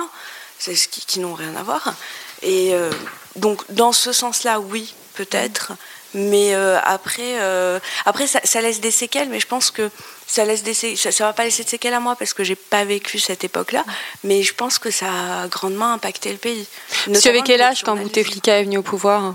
C'est 0.59 0.75
ce 0.75 0.89
qui, 0.89 1.21
n'ont 1.21 1.35
rien 1.35 1.55
à 1.57 1.63
voir. 1.63 1.95
Et 2.43 2.75
euh, 2.75 2.91
donc, 3.37 3.63
dans 3.71 3.93
ce 3.93 4.13
sens-là, 4.13 4.61
oui, 4.61 4.95
peut-être. 5.15 5.73
Mais 6.15 6.55
euh, 6.55 6.79
après, 6.83 7.37
après 8.07 8.27
ça, 8.27 8.61
laisse 8.61 8.81
des 8.81 8.91
séquelles, 8.91 9.29
mais 9.29 9.41
je 9.41 9.47
pense 9.47 9.71
que 9.71 9.91
ça 10.27 10.45
laisse 10.45 10.63
des 10.63 10.75
ça, 10.75 11.13
ça 11.13 11.25
va 11.25 11.33
pas 11.35 11.45
laisser 11.45 11.63
de 11.63 11.69
séquelles 11.69 11.93
à 11.93 12.01
moi 12.01 12.17
parce 12.17 12.33
que 12.33 12.43
j'ai 12.43 12.57
pas 12.57 12.85
vécu 12.85 13.19
cette 13.19 13.45
époque-là, 13.45 13.85
mais 14.25 14.43
je 14.43 14.55
pense 14.55 14.79
que 14.79 14.91
ça 14.91 15.43
a 15.43 15.49
grandement 15.49 15.93
impacté 15.93 16.31
le 16.33 16.39
pays. 16.39 16.67
Tu 17.05 17.29
avais 17.29 17.43
quel 17.43 17.61
âge 17.61 17.83
quand 17.83 17.97
Bouteflika 17.97 18.61
est 18.61 18.65
venu 18.65 18.79
au 18.79 18.83
pouvoir? 18.83 19.35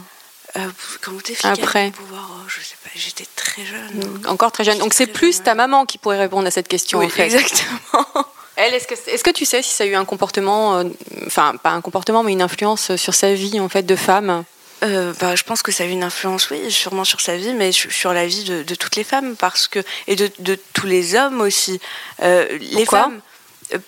Quand 1.02 1.12
Bouteflika 1.12 1.50
Après. 1.50 1.88
est 1.88 1.92
pouvoir, 1.92 2.30
oh, 2.32 2.48
je 2.48 2.62
sais 2.62 2.76
pas, 2.84 2.90
j'étais 2.96 3.26
très 3.36 3.66
jeune. 3.66 4.22
Encore 4.28 4.52
très 4.52 4.64
jeune. 4.64 4.78
Donc 4.78 4.94
c'est 4.94 5.08
plus 5.08 5.44
ta 5.44 5.56
maman 5.56 5.86
qui 5.86 5.98
pourrait 5.98 6.20
répondre 6.20 6.48
à 6.48 6.52
cette 6.52 6.68
question. 6.68 7.00
Oui, 7.00 7.08
exactement. 7.18 8.06
Elle, 8.56 8.74
est-ce 8.74 8.88
que, 8.88 8.94
est-ce 9.10 9.24
que 9.24 9.30
tu 9.30 9.46
sais 9.46 9.62
si 9.62 9.72
ça 9.72 9.86
a 9.86 9.88
eu 9.88 9.96
un 9.96 10.06
comportement, 10.06 10.78
euh, 10.78 10.84
enfin 11.26 11.56
pas 11.62 11.72
un 11.72 11.82
comportement, 11.82 12.22
mais 12.22 12.34
une 12.34 12.42
influence 12.42 12.96
sur 12.96 13.16
sa 13.16 13.34
vie 13.34 13.60
en 13.60 13.70
fait 13.70 13.84
de 13.84 13.96
femme? 13.96 14.44
Euh, 14.84 15.14
bah, 15.20 15.36
je 15.36 15.44
pense 15.44 15.62
que 15.62 15.72
ça 15.72 15.84
a 15.84 15.88
eu 15.88 15.92
une 15.92 16.04
influence, 16.04 16.50
oui, 16.50 16.72
sûrement 16.72 17.04
sur 17.04 17.22
sa 17.22 17.38
vie, 17.38 17.54
mais 17.54 17.72
sur 17.72 18.14
la 18.14 18.26
vie 18.26 18.44
de, 18.44 18.76
toutes 18.76 18.96
les 18.96 19.04
femmes, 19.04 19.36
parce 19.36 19.68
que 19.68 19.80
et 20.08 20.16
de, 20.16 20.30
tous 20.74 20.88
les 20.88 21.16
hommes 21.16 21.40
aussi. 21.42 21.80
Euh, 22.22 22.58
les 22.60 22.86
femmes, 22.86 23.22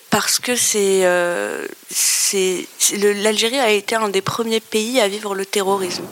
parce 0.10 0.40
que 0.40 0.56
c'est, 0.56 1.04
c'est, 1.90 2.68
l'Algérie 2.98 3.60
a 3.60 3.70
été 3.70 3.96
un 3.96 4.10
des 4.10 4.22
premiers 4.22 4.62
pays 4.62 5.02
à 5.02 5.08
vivre 5.08 5.36
le 5.36 5.46
terrorisme. 5.46 6.06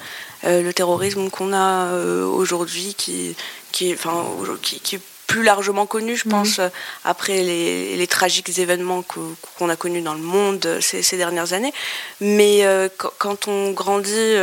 Euh, 0.43 0.61
le 0.61 0.73
terrorisme 0.73 1.29
qu'on 1.29 1.53
a 1.53 1.85
euh, 1.87 2.25
aujourd'hui, 2.25 2.95
qui, 2.95 3.35
qui, 3.71 3.93
enfin, 3.93 4.25
qui, 4.61 4.79
qui, 4.79 4.95
est 4.95 5.01
plus 5.27 5.43
largement 5.43 5.85
connu, 5.85 6.17
je 6.17 6.27
pense, 6.27 6.59
euh, 6.59 6.67
après 7.05 7.43
les, 7.43 8.07
tragiques 8.07 8.57
événements 8.57 9.03
qu'on 9.03 9.69
a 9.69 9.75
connus 9.75 10.01
dans 10.01 10.13
le 10.15 10.19
monde 10.19 10.79
ces, 10.81 11.17
dernières 11.17 11.53
années. 11.53 11.73
Mais 12.19 12.65
euh, 12.65 12.89
quand 12.97 13.47
on 13.47 13.71
grandit, 13.71 14.35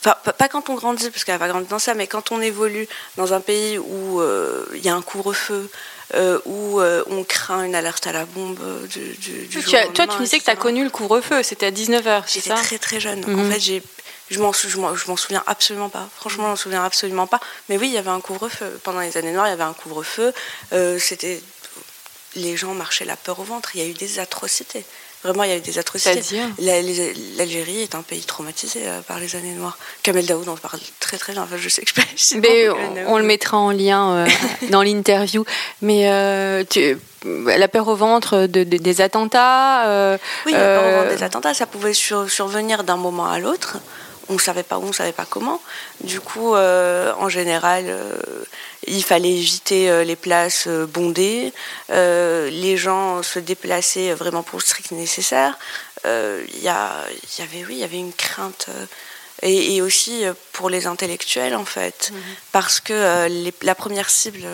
enfin, 0.00 0.16
pas 0.32 0.48
quand 0.48 0.68
on 0.70 0.74
grandit, 0.74 1.08
parce 1.10 1.24
qu'elle 1.24 1.36
n'a 1.36 1.38
pas 1.38 1.48
grandi 1.48 1.68
dans 1.68 1.78
ça, 1.78 1.94
mais 1.94 2.06
quand 2.06 2.32
on 2.32 2.40
évolue 2.40 2.88
dans 3.16 3.32
un 3.32 3.40
pays 3.40 3.78
où 3.78 4.20
il 4.74 4.84
y 4.84 4.88
a 4.88 4.94
un 4.94 5.02
couvre-feu, 5.02 5.70
où 6.46 6.80
on 6.80 7.24
craint 7.24 7.62
une 7.64 7.76
alerte 7.76 8.06
à 8.08 8.12
la 8.12 8.26
bombe 8.26 8.58
du, 8.88 9.16
du, 9.16 9.62
jour 9.62 9.72
Toi, 9.94 10.06
tu 10.08 10.18
me 10.18 10.24
disais 10.24 10.40
que 10.40 10.44
tu 10.44 10.50
as 10.50 10.56
connu 10.56 10.82
le 10.82 10.90
couvre-feu, 10.90 11.42
c'était 11.42 11.66
à 11.66 11.70
19h, 11.70 12.24
J'étais 12.26 12.50
très 12.50 12.78
très 12.78 13.00
jeune. 13.00 13.24
En 13.24 13.28
mhm. 13.28 13.52
fait, 13.52 13.60
j'ai 13.60 13.82
je 14.30 14.40
m'en, 14.40 14.52
souviens 14.52 15.42
absolument 15.46 15.88
pas. 15.88 16.08
Franchement, 16.16 16.44
je 16.44 16.48
m'en 16.50 16.56
souviens 16.56 16.84
absolument 16.84 17.26
pas. 17.26 17.40
Mais 17.68 17.78
oui, 17.78 17.88
il 17.88 17.94
y 17.94 17.98
avait 17.98 18.10
un 18.10 18.20
couvre-feu. 18.20 18.78
Pendant 18.84 19.00
les 19.00 19.16
années 19.16 19.32
noires, 19.32 19.46
il 19.46 19.50
y 19.50 19.52
avait 19.52 19.62
un 19.62 19.72
couvre-feu. 19.72 20.32
Euh, 20.72 20.98
c'était... 20.98 21.40
Les 22.36 22.56
gens 22.56 22.74
marchaient 22.74 23.06
la 23.06 23.16
peur 23.16 23.40
au 23.40 23.42
ventre. 23.42 23.70
Il 23.74 23.82
y 23.82 23.84
a 23.84 23.88
eu 23.88 23.94
des 23.94 24.18
atrocités. 24.18 24.84
Vraiment, 25.24 25.42
il 25.44 25.50
y 25.50 25.52
a 25.52 25.56
eu 25.56 25.60
des 25.60 25.78
atrocités. 25.78 26.20
L'Algérie 26.58 27.82
est 27.82 27.94
un 27.94 28.02
pays 28.02 28.20
traumatisé 28.20 28.80
euh, 28.84 29.00
par 29.00 29.18
les 29.18 29.34
années 29.34 29.54
noires. 29.54 29.78
Kamel 30.02 30.26
Daoud 30.26 30.48
en 30.48 30.56
parle 30.56 30.78
très 31.00 31.16
très 31.16 31.32
bien. 31.32 31.42
Enfin, 31.42 31.56
je 31.56 31.68
sais 31.70 31.82
que 31.82 31.90
je 31.90 32.36
Mais 32.36 32.68
on, 33.06 33.16
le 33.16 33.24
mettra 33.24 33.56
en 33.56 33.70
lien 33.70 34.10
euh, 34.10 34.26
dans 34.70 34.82
l'interview. 34.82 35.44
Mais 35.80 36.66
tu, 36.68 36.98
la 37.24 37.68
peur 37.68 37.88
au 37.88 37.96
ventre 37.96 38.46
de, 38.46 38.62
des 38.62 39.00
attentats. 39.00 40.18
oui, 40.44 40.52
la 40.52 40.58
peur 40.58 40.84
au 40.84 40.96
ventre 41.02 41.16
des 41.16 41.22
attentats, 41.22 41.54
ça 41.54 41.66
pouvait 41.66 41.94
survenir 41.94 42.84
d'un 42.84 42.98
moment 42.98 43.28
à 43.28 43.38
l'autre 43.38 43.78
on 44.28 44.34
ne 44.34 44.38
savait 44.38 44.62
pas 44.62 44.78
où, 44.78 44.84
on 44.84 44.88
ne 44.88 44.92
savait 44.92 45.12
pas 45.12 45.26
comment. 45.28 45.60
Du 46.00 46.20
coup, 46.20 46.54
euh, 46.54 47.12
en 47.18 47.28
général, 47.28 47.84
euh, 47.88 48.18
il 48.86 49.02
fallait 49.02 49.32
éviter 49.32 49.90
euh, 49.90 50.04
les 50.04 50.16
places 50.16 50.68
bondées. 50.68 51.52
les 51.88 52.76
gens 52.76 53.22
se 53.22 53.38
déplaçaient 53.38 54.12
vraiment 54.14 54.42
pour 54.42 54.58
le 54.58 54.64
strict 54.64 54.92
nécessaire. 54.92 55.58
Il 56.04 56.62
y, 56.62 56.68
avait, 56.68 57.64
oui, 57.66 57.74
il 57.74 57.78
y 57.78 57.84
avait 57.84 57.98
une 57.98 58.12
crainte. 58.12 58.68
Et, 59.42 59.80
aussi 59.82 60.24
pour 60.52 60.68
les 60.68 60.86
intellectuels, 60.86 61.54
en 61.54 61.64
fait. 61.64 62.10
Mhm. 62.12 62.20
Parce 62.52 62.80
que 62.80 63.28
la 63.62 63.74
première 63.74 64.10
cible 64.10 64.44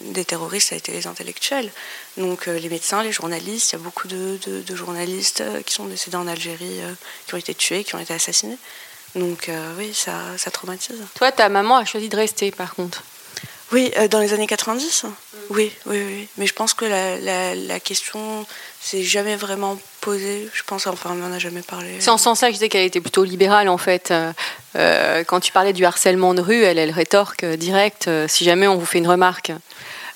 des 0.00 0.24
terroristes, 0.24 0.70
ça 0.70 0.74
a 0.74 0.78
été 0.78 0.92
les 0.92 1.06
intellectuels. 1.06 1.70
Donc 2.16 2.46
les 2.46 2.68
médecins, 2.68 3.02
les 3.02 3.12
journalistes, 3.12 3.72
il 3.72 3.76
y 3.76 3.78
a 3.78 3.82
beaucoup 3.82 4.08
de, 4.08 4.38
de 4.46 4.76
journalistes 4.76 5.44
qui 5.66 5.74
sont 5.74 5.86
décédés 5.86 6.16
en 6.16 6.26
Algérie, 6.26 6.80
qui 7.26 7.34
ont 7.34 7.38
été 7.38 7.54
tués, 7.54 7.84
qui 7.84 7.94
ont 7.94 8.00
été 8.00 8.14
assassinés. 8.14 8.58
Donc 9.16 9.48
euh, 9.48 9.72
oui, 9.78 9.92
ça, 9.94 10.12
ça 10.36 10.50
traumatise. 10.50 11.00
Toi, 11.14 11.32
ta 11.32 11.48
maman 11.48 11.76
a 11.76 11.84
choisi 11.84 12.08
de 12.08 12.16
rester 12.16 12.50
par 12.50 12.74
contre 12.74 13.02
Oui, 13.72 13.90
euh, 13.96 14.08
dans 14.08 14.20
les 14.20 14.34
années 14.34 14.46
90 14.46 15.04
mm. 15.04 15.08
oui, 15.50 15.72
oui, 15.86 16.02
oui. 16.06 16.28
Mais 16.36 16.46
je 16.46 16.52
pense 16.52 16.74
que 16.74 16.84
la, 16.84 17.18
la, 17.18 17.54
la 17.54 17.80
question 17.80 18.46
s'est 18.80 19.02
jamais 19.02 19.36
vraiment 19.36 19.78
posée. 20.02 20.48
Je 20.52 20.62
pense, 20.64 20.86
enfin, 20.86 21.10
on 21.12 21.14
n'en 21.14 21.32
a 21.32 21.38
jamais 21.38 21.62
parlé. 21.62 21.96
C'est 21.98 22.10
en 22.10 22.18
sens 22.18 22.40
ça 22.40 22.48
que 22.48 22.52
je 22.52 22.58
disais 22.58 22.68
qu'elle 22.68 22.84
était 22.84 23.00
plutôt 23.00 23.24
libérale 23.24 23.70
en 23.70 23.78
fait. 23.78 24.12
Euh, 24.76 25.24
quand 25.24 25.40
tu 25.40 25.50
parlais 25.50 25.72
du 25.72 25.86
harcèlement 25.86 26.34
de 26.34 26.42
rue, 26.42 26.62
elle, 26.62 26.78
elle 26.78 26.90
rétorque 26.90 27.44
direct 27.44 28.10
si 28.28 28.44
jamais 28.44 28.68
on 28.68 28.76
vous 28.76 28.86
fait 28.86 28.98
une 28.98 29.08
remarque. 29.08 29.50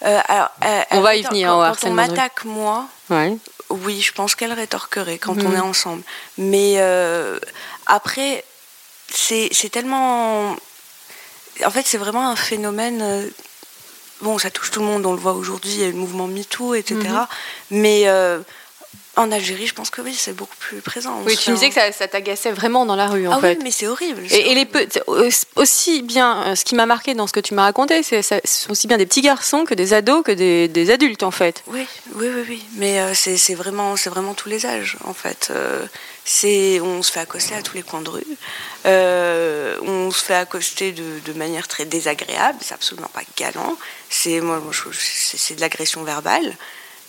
alors, 0.02 0.50
on 0.90 1.00
va 1.00 1.16
y 1.16 1.22
venir 1.22 1.48
quand, 1.48 1.58
au 1.58 1.62
harcèlement 1.62 2.02
Quand 2.02 2.08
on 2.10 2.14
m'attaque, 2.14 2.44
moi, 2.44 2.86
oui, 3.70 4.02
je 4.02 4.12
pense 4.12 4.34
qu'elle 4.34 4.52
rétorquerait 4.52 5.16
quand 5.16 5.38
on 5.42 5.48
mm. 5.48 5.56
est 5.56 5.60
ensemble. 5.60 6.02
Mais 6.36 6.78
après, 7.86 8.44
c'est 9.10 9.70
tellement. 9.70 10.56
En 11.64 11.70
fait, 11.70 11.86
c'est 11.86 11.98
vraiment 11.98 12.28
un 12.28 12.36
phénomène. 12.36 13.00
Euh, 13.02 13.28
bon, 14.22 14.38
ça 14.38 14.50
touche 14.50 14.70
tout 14.70 14.80
le 14.80 14.86
monde, 14.86 15.04
on 15.06 15.12
le 15.12 15.18
voit 15.18 15.34
aujourd'hui, 15.34 15.72
il 15.72 15.80
y 15.80 15.84
a 15.84 15.88
le 15.88 15.94
mouvement 15.94 16.26
MeToo, 16.26 16.74
etc. 16.74 16.96
Mhm. 16.96 17.26
Mais 17.70 18.02
euh, 18.06 18.38
en 19.16 19.30
Algérie, 19.30 19.66
je 19.66 19.74
pense 19.74 19.90
que 19.90 20.00
oui, 20.00 20.14
c'est 20.16 20.34
beaucoup 20.34 20.56
plus 20.58 20.80
présent. 20.80 21.20
oui, 21.26 21.36
tu 21.36 21.50
me 21.50 21.56
disais 21.56 21.70
que 21.70 21.74
ça, 21.74 22.08
t'agaçait 22.08 22.52
vraiment 22.52 22.86
dans 22.86 22.96
la 22.96 23.08
rue, 23.08 23.26
en 23.28 23.32
ah 23.32 23.40
fait. 23.40 23.56
oui, 23.56 23.64
mais 23.64 23.70
c'est 23.70 23.86
horrible. 23.86 24.22
Et, 24.30 24.54
les 24.54 24.66
aussi 25.56 26.02
bien, 26.02 26.42
euh, 26.46 26.54
ce 26.54 26.64
qui 26.64 26.74
m'a 26.74 26.86
marqué 26.86 27.14
dans 27.14 27.26
ce 27.26 27.32
que 27.32 27.40
tu 27.40 27.54
m'as 27.54 27.64
raconté, 27.64 28.02
c'est 28.02 28.40
aussi 28.70 28.86
bien 28.86 28.96
des 28.96 29.06
petits 29.06 29.22
garçons 29.22 29.64
que 29.64 29.74
des 29.74 29.92
ados 29.92 30.22
que 30.24 30.32
des, 30.32 30.90
adultes, 30.90 31.22
en 31.22 31.30
fait. 31.30 31.62
Oui, 31.66 31.86
oui, 32.14 32.28
oui, 32.34 32.44
oui. 32.48 32.64
Mais 32.76 33.14
c'est 33.14 33.54
vraiment, 33.54 33.96
c'est 33.96 34.10
vraiment 34.10 34.34
tous 34.34 34.48
les 34.48 34.64
âges, 34.64 34.96
en 35.04 35.14
fait. 35.14 35.52
C'est, 36.24 36.80
on 36.80 37.02
se 37.02 37.12
fait 37.12 37.20
accoster 37.20 37.54
à 37.54 37.62
tous 37.62 37.74
les 37.74 37.82
coins 37.82 38.02
de 38.02 38.10
rue. 38.10 38.24
Euh, 38.86 39.76
on 39.82 40.10
se 40.10 40.24
fait 40.24 40.34
accoster 40.34 40.92
de, 40.92 41.32
manière 41.32 41.68
très 41.68 41.84
désagréable, 41.84 42.58
c'est 42.60 42.74
absolument 42.74 43.10
pas 43.12 43.22
galant. 43.36 43.76
C'est 44.08 44.40
moi, 44.40 44.60
c'est 44.92 45.54
de 45.54 45.60
l'agression 45.60 46.02
verbale. 46.02 46.56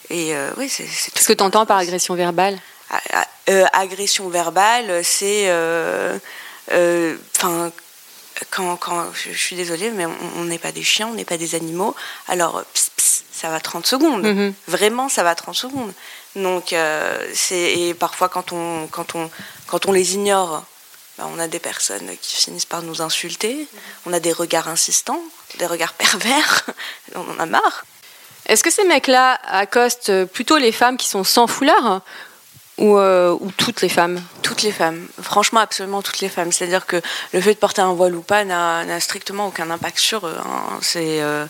Et 0.09 0.35
euh, 0.35 0.51
oui, 0.57 0.69
c'est. 0.69 0.83
Qu'est-ce 0.83 1.27
que 1.27 1.33
tu 1.33 1.43
entends 1.43 1.65
par 1.65 1.77
agression 1.77 2.15
verbale 2.15 2.57
ah, 2.89 3.01
ah, 3.13 3.27
euh, 3.49 3.65
Agression 3.73 4.29
verbale, 4.29 5.03
c'est, 5.03 5.49
enfin, 6.69 7.71
quand, 8.49 8.75
quand, 8.77 9.05
je, 9.13 9.31
suis 9.31 9.55
désolée, 9.55 9.91
mais 9.91 10.05
on 10.37 10.45
n'est 10.45 10.57
pas 10.57 10.71
des 10.71 10.83
chiens, 10.83 11.07
on 11.07 11.13
n'est 11.13 11.25
pas 11.25 11.37
des 11.37 11.55
animaux. 11.55 11.95
Alors, 12.27 12.63
ça 13.41 13.49
va 13.49 13.59
30 13.59 13.85
secondes. 13.85 14.25
Mm-hmm. 14.25 14.53
Vraiment, 14.67 15.09
ça 15.09 15.23
va 15.23 15.35
30 15.35 15.55
secondes. 15.55 15.93
Donc, 16.35 16.75
c'est 17.33 17.73
et 17.79 17.93
parfois 17.93 18.29
quand 18.29 18.53
on, 18.53 18.87
quand 18.87 19.15
on, 19.15 19.29
quand 19.67 19.85
on 19.85 19.91
les 19.91 20.15
ignore 20.15 20.63
bah, 21.17 21.27
on 21.29 21.39
a 21.39 21.47
des 21.47 21.59
personnes 21.59 22.09
qui 22.21 22.37
finissent 22.37 22.65
par 22.65 22.83
nous 22.83 23.01
insulter, 23.01 23.67
on 24.05 24.13
a 24.13 24.19
des 24.19 24.31
regards 24.31 24.69
insistants, 24.69 25.21
des 25.59 25.65
regards 25.65 25.93
pervers, 25.93 26.65
on 27.15 27.29
en 27.29 27.39
a 27.39 27.45
marre. 27.45 27.85
Est-ce 28.47 28.63
que 28.63 28.71
ces 28.71 28.85
mecs-là 28.85 29.39
accostent 29.45 30.25
plutôt 30.25 30.57
les 30.57 30.71
femmes 30.71 30.97
qui 30.97 31.07
sont 31.07 31.23
sans 31.23 31.47
foulard 31.47 32.01
ou, 32.77 32.97
euh, 32.97 33.37
toutes 33.57 33.81
les 33.81 33.89
femmes? 33.89 34.21
Toutes 34.41 34.63
les 34.63 34.71
femmes, 34.71 35.07
franchement 35.21 35.59
absolument 35.59 36.01
toutes 36.01 36.21
les 36.21 36.29
femmes. 36.29 36.51
C'est-à-dire 36.51 36.85
que 36.85 37.01
le 37.33 37.41
fait 37.41 37.53
de 37.53 37.59
porter 37.59 37.81
un 37.81 37.93
voile 37.93 38.15
ou 38.15 38.21
pas 38.21 38.43
n'a 38.43 38.99
strictement 38.99 39.47
aucun 39.47 39.69
impact 39.69 39.99
sur 39.99 40.25
eux. 40.25 40.37
Hein. 40.39 40.79
Euh, 40.95 41.45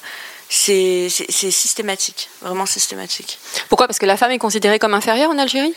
c'est 0.53 1.09
systématique, 1.09 2.29
vraiment 2.41 2.65
systématique. 2.65 3.39
Pourquoi? 3.69 3.87
Parce 3.87 3.99
que 3.99 4.05
la 4.05 4.17
femme 4.17 4.31
est 4.31 4.37
considérée 4.37 4.79
comme 4.79 4.93
inférieure 4.93 5.31
en 5.31 5.37
Algérie? 5.37 5.73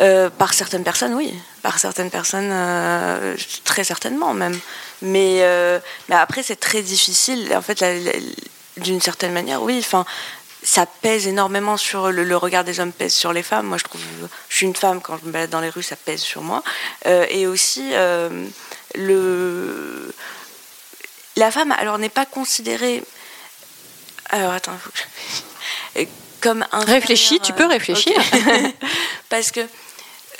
Euh, 0.00 0.30
par 0.30 0.54
certaines 0.54 0.82
personnes, 0.84 1.12
oui. 1.12 1.34
Par 1.62 1.78
certaines 1.78 2.10
personnes, 2.10 2.50
euh, 2.50 3.36
très 3.64 3.84
certainement 3.84 4.32
même. 4.32 4.58
Mais, 5.02 5.40
euh, 5.42 5.78
mais 6.08 6.14
après, 6.14 6.42
c'est 6.42 6.56
très 6.56 6.80
difficile. 6.80 7.52
En 7.54 7.60
fait, 7.60 7.84
d'une 8.78 9.00
certaine 9.00 9.32
manière, 9.32 9.62
oui. 9.62 9.76
Enfin, 9.78 10.06
ça 10.62 10.86
pèse 10.86 11.26
énormément 11.26 11.76
sur 11.76 12.10
le, 12.10 12.36
regard 12.36 12.64
des 12.64 12.80
hommes 12.80 12.92
pèse 12.92 13.12
sur 13.12 13.34
les 13.34 13.42
femmes. 13.42 13.66
Moi, 13.66 13.76
je 13.76 13.84
trouve, 13.84 14.00
je 14.48 14.56
suis 14.56 14.66
une 14.66 14.76
femme 14.76 15.02
quand 15.02 15.18
je 15.20 15.26
me 15.26 15.32
balade 15.32 15.50
dans 15.50 15.60
les 15.60 15.68
rues, 15.68 15.82
ça 15.82 15.96
pèse 15.96 16.20
sur 16.20 16.40
moi. 16.40 16.62
et 17.04 17.46
aussi, 17.46 17.92
le, 18.94 20.14
la 21.36 21.50
femme, 21.50 21.72
alors 21.72 21.98
n'est 21.98 22.08
pas 22.08 22.26
considérée. 22.26 23.02
Alors 24.30 24.52
attends, 24.52 24.76
faut 24.78 24.90
que 24.90 24.98
je... 26.00 26.04
comme 26.40 26.64
un. 26.72 26.80
Réfléchis, 26.80 27.40
tu 27.40 27.52
peux 27.52 27.66
réfléchir. 27.66 28.14
Parce 29.28 29.50
que 29.50 29.66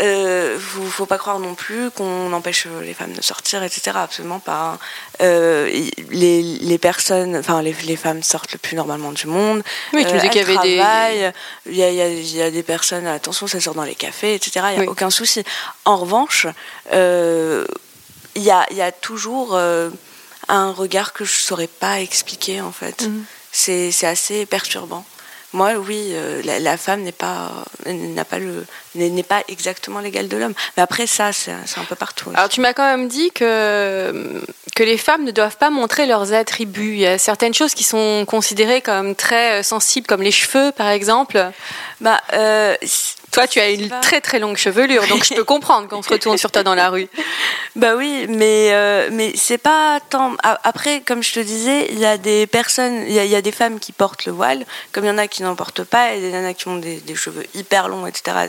il 0.01 0.07
euh, 0.07 0.55
ne 0.55 0.89
faut, 0.91 1.07
pas 1.07 1.19
croire 1.19 1.41
non 1.41 1.57
plus 1.57 1.91
qu'on 1.91 2.33
empêche 2.33 2.69
les 2.83 2.95
femmes 2.95 3.15
de 3.15 3.21
sortir, 3.21 3.65
etc. 3.65 3.97
Absolument 3.97 4.39
pas. 4.39 4.79
Euh, 5.21 5.69
les, 6.11 6.41
les, 6.43 6.79
personnes, 6.79 7.35
enfin 7.35 7.63
les, 7.63 7.75
les, 7.85 7.97
femmes 7.97 8.23
sortent 8.23 8.53
le 8.53 8.59
plus 8.59 8.77
normalement 8.77 9.11
du 9.11 9.27
monde. 9.27 9.65
Oui, 9.93 10.05
tu 10.07 10.13
disais 10.13 10.29
qu'il 10.29 10.41
y 10.41 10.45
avait 10.45 10.59
des. 10.59 11.33
Il 11.67 11.75
y 11.75 11.83
a, 11.83 11.89
il 11.91 12.37
y 12.37 12.43
a 12.43 12.51
des 12.53 12.63
personnes, 12.63 13.09
attention, 13.09 13.49
ça 13.49 13.59
sort 13.59 13.75
dans 13.75 13.83
les 13.83 13.97
cafés, 13.97 14.35
etc. 14.35 14.67
Il 14.75 14.81
n'y 14.83 14.87
a 14.87 14.91
aucun 14.91 15.11
souci. 15.11 15.43
En 15.85 15.97
revanche, 15.97 16.47
euh, 16.93 17.67
il 18.37 18.43
y, 18.43 18.47
y 18.47 18.83
a 18.83 18.93
toujours 18.93 19.57
un 19.57 20.71
regard 20.71 21.13
que 21.13 21.25
je 21.25 21.33
ne 21.33 21.43
saurais 21.43 21.67
pas 21.67 22.01
expliquer, 22.01 22.61
en 22.61 22.71
fait. 22.71 23.03
Mhm. 23.03 23.25
C'est 23.53 24.05
assez 24.05 24.47
perturbant. 24.47 25.05
Moi, 25.55 25.75
oui, 25.77 26.11
euh, 26.13 26.43
la, 26.43 26.77
femme 26.77 27.03
n'est 27.03 27.13
pas, 27.13 27.65
n'a 27.87 28.25
pas 28.25 28.39
le, 28.39 28.67
n'est 28.99 29.23
pas 29.23 29.43
exactement 29.49 30.01
l'égale 30.01 30.29
de 30.29 30.37
l'homme. 30.37 30.55
Mais 30.77 30.83
après, 30.83 31.07
ça, 31.07 31.33
c'est 31.33 31.53
un 31.53 31.85
peu 31.89 31.95
partout. 31.95 32.31
Alors, 32.35 32.49
tu 32.49 32.61
m'as 32.61 32.73
quand 32.73 32.89
même 32.89 33.09
dit 33.09 33.31
que 33.31 34.43
que 34.75 34.85
les 34.85 34.99
femmes 34.99 35.25
ne 35.25 35.33
doivent 35.33 35.57
pas 35.57 35.71
montrer 35.71 36.07
leurs 36.07 36.33
attributs. 36.33 36.93
Il 36.93 37.01
y 37.01 37.07
a 37.07 37.19
certaines 37.19 37.53
choses 37.53 37.75
qui 37.75 37.83
sont 37.83 38.25
considérées 38.29 38.81
comme 38.81 39.17
très 39.17 39.65
sensibles, 39.65 40.07
comme 40.07 40.23
les 40.23 40.31
cheveux, 40.31 40.71
par 40.71 40.91
exemple. 40.91 41.51
Bah, 42.01 42.21
euh, 42.33 42.77
toi, 43.33 43.47
tu 43.47 43.61
as 43.61 43.71
une 43.71 43.89
très 44.01 44.21
très 44.21 44.39
longue 44.39 44.57
chevelure, 44.57 45.07
donc 45.09 45.25
je 45.25 45.35
peux 45.35 45.45
comprendre 45.55 45.89
qu'on 45.89 46.03
se 46.03 46.09
retourne 46.09 46.39
sur 46.39 46.51
toi 46.51 46.63
dans 46.63 46.75
la 46.75 46.91
rue. 46.91 47.09
Bah 47.77 47.95
oui, 47.97 48.27
mais 48.29 48.71
euh, 48.73 49.09
mais 49.13 49.33
c'est 49.37 49.59
pas 49.59 50.01
tant. 50.11 50.35
Après, 50.43 51.01
comme 51.01 51.23
je 51.23 51.35
te 51.35 51.39
disais, 51.39 51.87
il 51.93 52.01
y 52.01 52.07
a 52.07 52.19
des 52.19 52.49
personnes, 52.49 53.05
il 53.07 53.13
y, 53.13 53.37
a 53.37 53.43
des 53.43 53.53
femmes 53.53 53.79
qui 53.79 53.93
portent 53.93 54.25
le 54.25 54.33
voile, 54.33 54.65
comme 54.91 55.05
il 55.05 55.09
y 55.09 55.11
en 55.11 55.19
a 55.19 55.29
qui 55.29 55.45
n'en 55.45 55.55
portent 55.55 55.85
pas, 55.85 56.15
et 56.15 56.19
il 56.19 56.31
y 56.31 56.37
en 56.37 56.45
a 56.45 56.55
qui 56.55 56.67
ont 56.67 56.79
des, 56.79 57.01
cheveux 57.15 57.47
hyper 57.55 57.89
longs, 57.89 58.07
etc. 58.07 58.49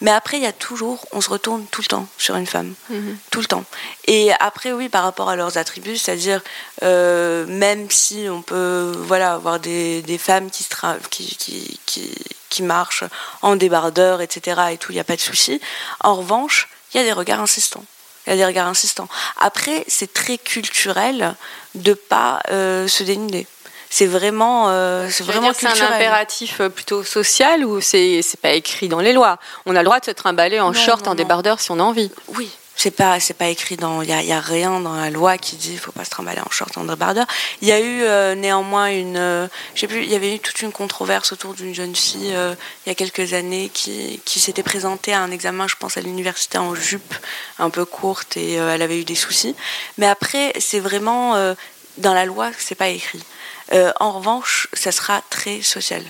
Mais 0.00 0.10
après, 0.10 0.36
il 0.36 0.42
y 0.42 0.46
a 0.46 0.52
toujours, 0.52 1.06
on 1.12 1.20
se 1.20 1.30
retourne 1.30 1.66
tout 1.70 1.80
le 1.80 1.86
temps 1.86 2.06
sur 2.18 2.36
une 2.36 2.46
femme, 2.46 2.74
mhm. 2.90 3.16
tout 3.30 3.40
le 3.40 3.46
temps. 3.46 3.64
Et 4.06 4.32
après, 4.40 4.72
oui, 4.72 4.88
par 4.88 5.02
rapport 5.02 5.28
à 5.28 5.36
leur 5.36 5.48
leurs 5.48 5.56
attributs, 5.56 5.96
c'est-à-dire 5.96 6.42
même 6.82 7.90
si 7.90 8.26
on 8.30 8.42
peut 8.42 8.92
voilà 9.06 9.32
avoir 9.34 9.60
des, 9.60 10.02
des 10.02 10.18
femmes 10.18 10.50
qui, 10.50 10.62
se 10.62 10.68
qui, 11.08 11.36
qui, 11.36 11.80
qui, 11.86 12.12
qui 12.50 12.62
marchent 12.62 13.04
en 13.40 13.56
débardeur, 13.56 14.20
etc. 14.20 14.60
et 14.72 14.78
tout, 14.78 14.92
il 14.92 14.96
n'y 14.96 15.00
a 15.00 15.04
pas 15.04 15.16
de 15.16 15.20
souci. 15.20 15.60
En 16.00 16.14
revanche, 16.14 16.68
il 16.92 16.98
y 16.98 17.00
a 17.00 17.04
des 17.04 17.12
regards 17.12 17.40
insistants. 17.40 17.84
Il 18.26 18.30
y 18.30 18.32
a 18.34 18.36
des 18.36 18.44
regards 18.44 18.68
insistants. 18.68 19.08
Après, 19.38 19.84
c'est 19.88 20.12
très 20.12 20.36
culturel 20.36 21.34
de 21.74 21.94
pas 21.94 22.40
se 22.50 23.02
dénuder 23.02 23.46
c'est 23.90 24.06
vraiment, 24.06 24.66
euh, 24.68 25.08
c'est 25.10 25.24
vraiment 25.24 25.52
C'est 25.54 25.66
un 25.66 25.92
impératif 25.92 26.60
euh, 26.60 26.68
plutôt 26.68 27.02
social 27.04 27.64
ou 27.64 27.80
c'est 27.80 28.20
c'est 28.22 28.40
pas 28.40 28.52
écrit 28.52 28.88
dans 28.88 29.00
les 29.00 29.12
lois? 29.12 29.38
On 29.66 29.74
a 29.74 29.80
le 29.80 29.84
droit 29.84 30.00
de 30.00 30.04
se 30.04 30.10
trimballer 30.10 30.60
en 30.60 30.72
short, 30.72 31.06
en 31.08 31.14
débardeur 31.14 31.60
si 31.60 31.70
on 31.70 31.78
a 31.78 31.82
envie. 31.82 32.10
Oui. 32.34 32.50
C'est 32.76 32.92
pas, 32.92 33.18
c'est 33.18 33.34
pas 33.34 33.48
écrit 33.48 33.76
dans, 33.76 34.02
il 34.02 34.08
y 34.08 34.12
a, 34.12 34.22
y 34.22 34.30
a, 34.30 34.38
rien 34.38 34.78
dans 34.78 34.94
la 34.94 35.10
loi 35.10 35.36
qui 35.36 35.56
dit, 35.56 35.76
faut 35.76 35.90
pas 35.90 36.04
se 36.04 36.10
trimballer 36.10 36.40
en 36.40 36.50
short, 36.50 36.78
en 36.78 36.84
débardeur. 36.84 37.26
Il 37.60 37.66
y 37.66 37.72
a 37.72 37.80
eu 37.80 38.02
euh, 38.02 38.36
néanmoins 38.36 38.86
une, 38.92 39.16
euh, 39.16 39.48
je 39.74 39.80
sais 39.80 39.88
plus, 39.88 40.04
il 40.04 40.08
y 40.08 40.14
avait 40.14 40.36
eu 40.36 40.38
toute 40.38 40.62
une 40.62 40.70
controverse 40.70 41.32
autour 41.32 41.54
d'une 41.54 41.74
jeune 41.74 41.96
fille 41.96 42.32
il 42.32 42.88
y 42.88 42.90
a 42.90 42.94
quelques 42.94 43.32
années 43.32 43.68
qui, 43.74 44.20
qui 44.24 44.38
s'était 44.38 44.62
présentée 44.62 45.12
à 45.12 45.20
un 45.20 45.32
examen, 45.32 45.66
je 45.66 45.74
pense 45.74 45.96
à 45.96 46.02
l'université 46.02 46.56
en 46.56 46.76
jupe, 46.76 47.14
un 47.58 47.68
peu 47.68 47.84
courte 47.84 48.36
et 48.36 48.52
elle 48.52 48.82
avait 48.82 49.00
eu 49.00 49.04
des 49.04 49.16
soucis. 49.16 49.56
Mais 49.96 50.06
après, 50.06 50.52
c'est 50.60 50.78
vraiment 50.78 51.34
dans 51.96 52.14
la 52.14 52.26
loi, 52.26 52.50
c'est 52.58 52.76
pas 52.76 52.90
écrit. 52.90 53.24
Euh, 53.72 53.92
en 54.00 54.12
revanche, 54.12 54.68
ça 54.72 54.92
sera 54.92 55.22
très 55.30 55.62
social. 55.62 56.02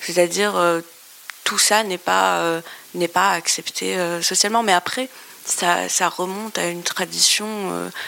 C'est-à-dire, 0.00 0.56
euh, 0.56 0.80
tout 1.44 1.58
ça 1.58 1.82
n'est 1.82 1.98
pas, 1.98 2.38
euh, 2.38 2.60
n'est 2.94 3.08
pas 3.08 3.30
accepté 3.32 3.96
socialement. 4.22 4.62
Mais 4.62 4.72
après, 4.72 5.08
ça, 5.44 5.88
ça, 5.88 6.08
remonte 6.08 6.58
à 6.58 6.68
une 6.68 6.82
tradition. 6.82 7.46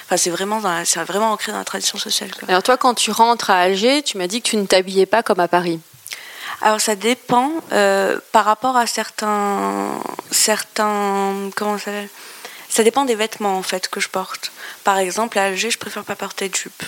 Enfin, 0.06 0.16
c'est 0.16 0.30
vraiment, 0.30 0.60
c'est 0.84 1.00
vraiment 1.04 1.32
ancré 1.32 1.52
dans 1.52 1.58
la 1.58 1.64
tradition 1.64 1.98
sociale. 1.98 2.30
Alors 2.48 2.62
toi, 2.62 2.76
quand 2.76 2.94
tu 2.94 3.10
rentres 3.10 3.50
à 3.50 3.60
Alger, 3.60 4.02
tu 4.02 4.16
m'as 4.16 4.26
dit 4.26 4.40
que 4.40 4.48
tu 4.48 4.56
ne 4.56 4.66
t'habillais 4.66 5.06
pas 5.06 5.22
comme 5.22 5.40
à 5.40 5.48
Paris. 5.48 5.80
Alors 6.62 6.80
ça 6.80 6.96
dépend 6.96 7.52
par 8.32 8.44
rapport 8.46 8.76
à 8.76 8.86
certains, 8.86 10.00
certains, 10.30 11.50
comment 11.54 11.76
ça 11.78 11.86
s'appelle? 11.86 12.08
Ça 12.68 12.82
dépend 12.82 13.04
des 13.04 13.14
vêtements 13.14 13.58
en 13.58 13.62
fait 13.62 13.88
que 13.88 14.00
je 14.00 14.08
porte. 14.08 14.50
Par 14.84 14.98
exemple, 14.98 15.38
à 15.38 15.44
Alger, 15.44 15.70
je 15.70 15.78
préfère 15.78 16.04
pas 16.04 16.16
porter 16.16 16.48
de 16.48 16.54
jupe. 16.54 16.82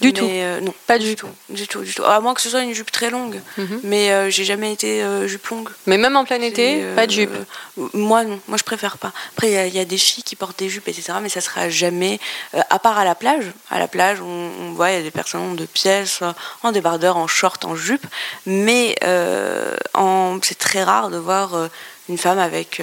Du 0.00 0.12
tout 0.12 0.24
euh, 0.24 0.60
Non, 0.60 0.74
pas 0.86 0.98
du 0.98 1.16
tout. 1.16 1.28
Du 1.48 1.66
tout, 1.68 1.82
du 1.82 1.94
tout. 1.94 2.04
À 2.04 2.20
moins 2.20 2.34
que 2.34 2.40
ce 2.40 2.48
soit 2.48 2.62
une 2.62 2.72
jupe 2.72 2.90
très 2.90 3.10
longue. 3.10 3.40
Mhm. 3.56 3.80
Mais 3.84 4.10
euh, 4.10 4.30
j'ai 4.30 4.44
jamais 4.44 4.72
été 4.72 5.02
euh, 5.02 5.26
jupe 5.28 5.46
longue. 5.46 5.68
Mais 5.86 5.98
même 5.98 6.16
en 6.16 6.24
plein 6.24 6.40
été, 6.40 6.82
pas 6.96 7.06
de 7.06 7.12
jupe 7.12 7.34
Moi, 7.76 8.24
non. 8.24 8.40
Moi, 8.48 8.58
je 8.58 8.64
préfère 8.64 8.98
pas. 8.98 9.12
Après, 9.32 9.68
il 9.68 9.74
y, 9.74 9.78
a 9.78 9.84
des 9.84 9.98
filles 9.98 10.24
qui 10.24 10.36
portent 10.36 10.58
des 10.58 10.68
jupes, 10.68 10.88
etc. 10.88 11.14
Mais 11.22 11.28
ça 11.28 11.40
sera 11.40 11.68
jamais. 11.68 12.18
à 12.70 12.78
part 12.78 12.98
à 12.98 13.04
la 13.04 13.14
plage. 13.14 13.46
À 13.70 13.78
la 13.78 13.88
plage, 13.88 14.20
on, 14.20 14.72
voit, 14.72 14.90
il 14.90 14.96
y 14.96 15.00
a 15.00 15.02
des 15.02 15.10
personnes 15.10 15.56
de 15.56 15.66
pièces, 15.66 16.20
en 16.62 16.72
débardeur, 16.72 17.16
en 17.16 17.26
short, 17.26 17.64
en 17.64 17.76
jupe. 17.76 18.06
Mais 18.46 18.96
c'est 20.42 20.58
très 20.58 20.82
rare 20.82 21.10
de 21.10 21.18
voir 21.18 21.68
une 22.08 22.18
femme 22.18 22.38
avec 22.38 22.80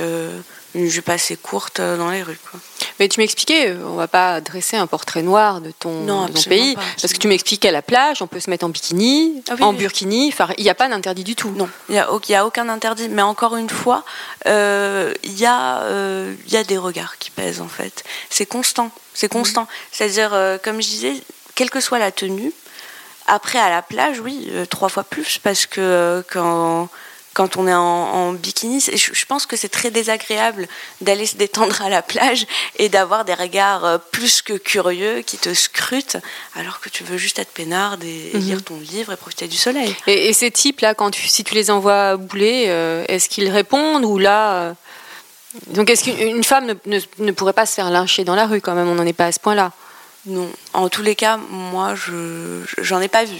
une 0.75 0.87
jupe 0.87 1.09
assez 1.09 1.35
courte 1.35 1.81
dans 1.81 2.11
les 2.11 2.23
rues. 2.23 2.39
Quoi. 2.49 2.59
Mais 2.99 3.07
tu 3.07 3.21
m'expliquais, 3.21 3.75
on 3.85 3.95
va 3.95 4.09
pas 4.09 4.41
dresser 4.41 4.75
un 4.75 4.85
portrait 4.85 5.21
noir 5.21 5.61
de 5.61 5.71
ton, 5.71 6.27
pays, 6.47 6.75
parce 6.75 7.13
que 7.13 7.17
tu 7.17 7.29
m'expliques 7.29 7.61
qu'à 7.61 7.71
la 7.71 7.81
plage, 7.81 8.21
on 8.21 8.27
peut 8.27 8.41
se 8.41 8.49
mettre 8.49 8.65
en 8.65 8.69
bikini, 8.69 9.41
ah 9.49 9.55
en 9.61 9.71
burkini, 9.71 10.33
il 10.57 10.63
n'y 10.63 10.69
a 10.69 10.75
pas 10.75 10.89
d'interdit 10.89 11.23
du 11.23 11.35
tout. 11.35 11.51
Non, 11.51 11.69
il 11.87 11.93
n'y 11.93 11.99
a, 12.35 12.41
a, 12.41 12.45
aucun 12.45 12.67
interdit, 12.67 13.07
mais 13.07 13.21
encore 13.21 13.55
une 13.55 13.69
fois, 13.69 14.03
euh, 14.47 15.13
il 15.23 15.39
y, 15.39 15.45
euh, 15.47 16.33
y, 16.49 16.57
a 16.57 16.63
des 16.65 16.77
regards 16.77 17.17
qui 17.17 17.31
pèsent 17.31 17.61
en 17.61 17.69
fait. 17.69 18.03
C'est 18.29 18.45
constant, 18.45 18.91
c'est 19.13 19.29
constant. 19.29 19.67
C'est-à-dire, 19.91 20.33
euh, 20.33 20.57
comme 20.61 20.81
je 20.81 20.87
disais, 20.87 21.13
quelle 21.55 21.69
que 21.69 21.79
soit 21.79 21.99
la 21.99 22.11
tenue, 22.11 22.51
après 23.27 23.59
à 23.59 23.69
la 23.69 23.81
plage, 23.81 24.19
oui, 24.19 24.51
trois 24.69 24.89
fois 24.89 25.03
plus, 25.03 25.37
parce 25.37 25.65
que 25.65 26.23
quand 26.31 26.89
quand 27.33 27.57
on 27.57 27.67
est 27.67 27.73
en, 27.73 28.33
bikini. 28.33 28.79
Je, 28.81 29.25
pense 29.25 29.45
que 29.45 29.55
c'est 29.55 29.69
très 29.69 29.91
désagréable 29.91 30.67
d'aller 31.01 31.25
se 31.25 31.35
détendre 31.35 31.81
à 31.81 31.89
la 31.89 32.01
plage 32.01 32.45
et 32.77 32.89
d'avoir 32.89 33.25
des 33.25 33.33
regards 33.33 33.85
euh, 33.85 33.97
plus 34.11 34.41
que 34.41 34.53
curieux 34.53 35.21
qui 35.21 35.37
te 35.37 35.53
scrutent 35.53 36.17
alors 36.55 36.79
que 36.79 36.89
tu 36.89 37.03
veux 37.03 37.17
juste 37.17 37.39
être 37.39 37.51
peinarde 37.51 38.03
et, 38.03 38.31
mhm. 38.33 38.41
lire 38.41 38.63
ton 38.63 38.79
livre 38.79 39.13
et 39.13 39.17
profiter 39.17 39.47
du 39.47 39.57
soleil. 39.57 39.95
Et, 40.07 40.33
ces 40.33 40.51
types-là, 40.51 40.93
quand 40.93 41.15
si 41.15 41.43
tu 41.43 41.53
les 41.53 41.71
envoies 41.71 42.17
bouler, 42.17 42.65
euh, 42.67 43.05
est-ce 43.07 43.29
qu'ils 43.29 43.49
répondent 43.49 44.05
ou 44.05 44.17
là 44.17 44.53
euh, 44.53 44.73
Donc 45.67 45.89
est-ce 45.89 46.03
qu'une 46.03 46.43
femme 46.43 46.65
ne, 46.85 46.99
ne, 47.19 47.31
pourrait 47.31 47.53
pas 47.53 47.65
se 47.65 47.73
faire 47.73 47.89
lyncher 47.89 48.23
dans 48.23 48.35
la 48.35 48.47
rue 48.47 48.61
quand 48.61 48.75
même 48.75 48.87
On 48.87 48.95
n'en 48.95 49.05
est 49.05 49.13
pas 49.13 49.25
à 49.25 49.31
ce 49.31 49.39
point-là? 49.39 49.71
Non. 50.25 50.51
En 50.73 50.89
tous 50.89 51.01
les 51.01 51.15
cas, 51.15 51.37
moi, 51.37 51.95
je 51.95 52.61
j'en 52.79 52.99
ai 52.99 53.07
pas 53.07 53.23
vu. 53.23 53.37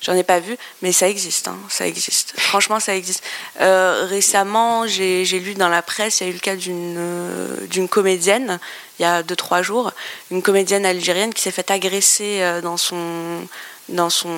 J'en 0.00 0.14
ai 0.14 0.24
pas 0.24 0.40
vu, 0.40 0.56
mais 0.80 0.90
ça 0.90 1.08
existe, 1.08 1.46
hein, 1.46 1.58
ça 1.68 1.86
existe. 1.86 2.34
Franchement, 2.36 2.80
ça 2.80 2.96
existe. 2.96 3.22
Euh, 3.60 4.06
récemment, 4.08 4.86
j'ai 4.86 5.24
lu 5.24 5.54
dans 5.54 5.68
la 5.68 5.82
presse, 5.82 6.20
il 6.20 6.24
y 6.24 6.26
a 6.26 6.30
eu 6.30 6.34
le 6.34 6.40
cas 6.40 6.56
d'une 6.56 6.96
euh, 6.98 7.66
d'une 7.68 7.88
comédienne, 7.88 8.58
il 8.98 9.02
y 9.02 9.04
a 9.04 9.22
deux 9.22 9.36
trois 9.36 9.62
jours, 9.62 9.92
une 10.30 10.42
comédienne 10.42 10.86
algérienne 10.86 11.32
qui 11.32 11.42
s'est 11.42 11.52
fait 11.52 11.70
agresser 11.70 12.42
euh, 12.42 12.60
dans 12.60 12.76
son 12.76 13.46
dans 13.88 14.10
son 14.10 14.34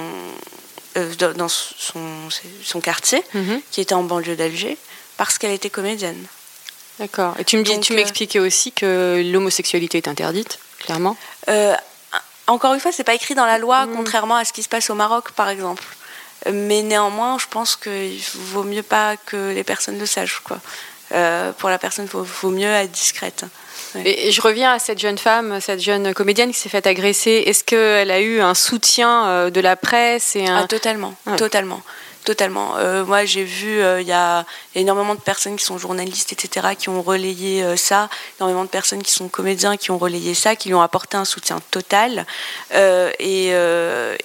dans 1.18 1.48
son, 1.48 2.00
son 2.62 2.80
quartier, 2.80 3.22
mhm. 3.35 3.61
qui 3.72 3.80
était 3.80 3.94
en 3.94 4.04
banlieue 4.04 4.37
d'Alger, 4.37 4.76
parce 5.16 5.38
qu'elle 5.38 5.50
était 5.50 5.70
comédienne. 5.70 6.24
D'accord. 7.00 7.35
Et 7.38 7.44
tu 7.44 7.57
me 7.57 7.64
dis, 7.64 7.80
tu 7.80 7.94
m'expliquais 7.94 8.38
aussi 8.38 8.70
que 8.70 9.20
l'homosexualité 9.33 9.98
est 9.98 10.07
interdite, 10.07 10.61
clairement 10.78 11.16
encore 12.46 12.74
une 12.74 12.80
fois, 12.80 12.92
c'est 12.92 13.04
pas 13.04 13.14
écrit 13.14 13.35
dans 13.35 13.46
la 13.46 13.59
loi, 13.59 13.87
mm. 13.87 13.96
contrairement 13.96 14.37
à 14.37 14.44
ce 14.44 14.52
qui 14.52 14.62
se 14.62 14.68
passe 14.68 14.90
au 14.90 14.94
Maroc, 14.94 15.33
par 15.33 15.48
exemple. 15.48 15.83
Mais 16.52 16.83
néanmoins, 16.83 17.38
je 17.38 17.46
pense 17.48 17.76
qu'il 17.76 18.20
vaut 18.35 18.64
mieux 18.64 18.83
pas 18.83 19.16
que 19.16 19.52
les 19.52 19.64
personnes 19.64 19.98
le 19.98 20.07
sachent. 20.07 20.40
Quoi. 20.40 20.59
Euh, 21.12 21.52
pour 21.52 21.70
la 21.70 21.78
personne, 21.78 22.07
il 22.12 22.18
vaut, 22.18 22.50
mieux 22.50 22.68
être 22.68 22.90
discrète. 22.90 23.44
Et, 24.04 24.30
je 24.30 24.40
reviens 24.42 24.72
à 24.72 24.78
cette 24.78 24.98
jeune 24.98 25.16
femme, 25.16 25.61
cette 25.61 25.80
jeune 25.80 26.12
comédienne 26.12 26.52
qui 26.52 26.59
s'est 26.59 26.68
faite 26.68 26.87
agresser. 26.87 27.44
Est-ce 27.46 27.64
qu'elle 27.64 28.11
a 28.11 28.20
eu 28.20 28.40
un 28.40 28.54
soutien 28.54 29.26
euh, 29.26 29.50
de 29.50 29.61
la 29.61 29.76
presse 29.76 30.37
et 30.37 30.46
un... 30.46 30.64
ah, 30.64 30.66
Totalement, 30.66 31.14
totalement. 31.37 31.83
Totalement. 32.25 32.79
Euh, 32.79 33.05
moi, 33.05 33.27
j'ai 33.27 33.45
vu, 33.45 33.83
euh, 33.83 34.01
il 34.01 34.09
y, 34.09 34.13
a 34.13 34.47
énormément 34.75 35.15
de 35.15 35.21
personnes 35.21 35.57
qui 35.57 35.65
sont 35.65 35.77
journalistes, 35.77 36.33
etc., 36.33 36.69
qui 36.79 36.89
ont 36.89 37.03
relayé 37.03 37.63
euh, 37.63 37.77
ça, 37.77 38.09
énormément 38.39 38.65
de 38.65 38.71
personnes 38.71 39.03
qui 39.03 39.11
sont 39.11 39.29
comédiens 39.29 39.77
qui 39.77 39.91
ont 39.91 39.99
relayé 39.99 40.33
ça, 40.33 40.57
qui 40.57 40.69
lui 40.69 40.75
ont 40.75 40.81
apporté 40.81 41.19
un 41.19 41.27
soutien 41.27 41.61
total. 41.71 42.27
Et, 43.19 43.53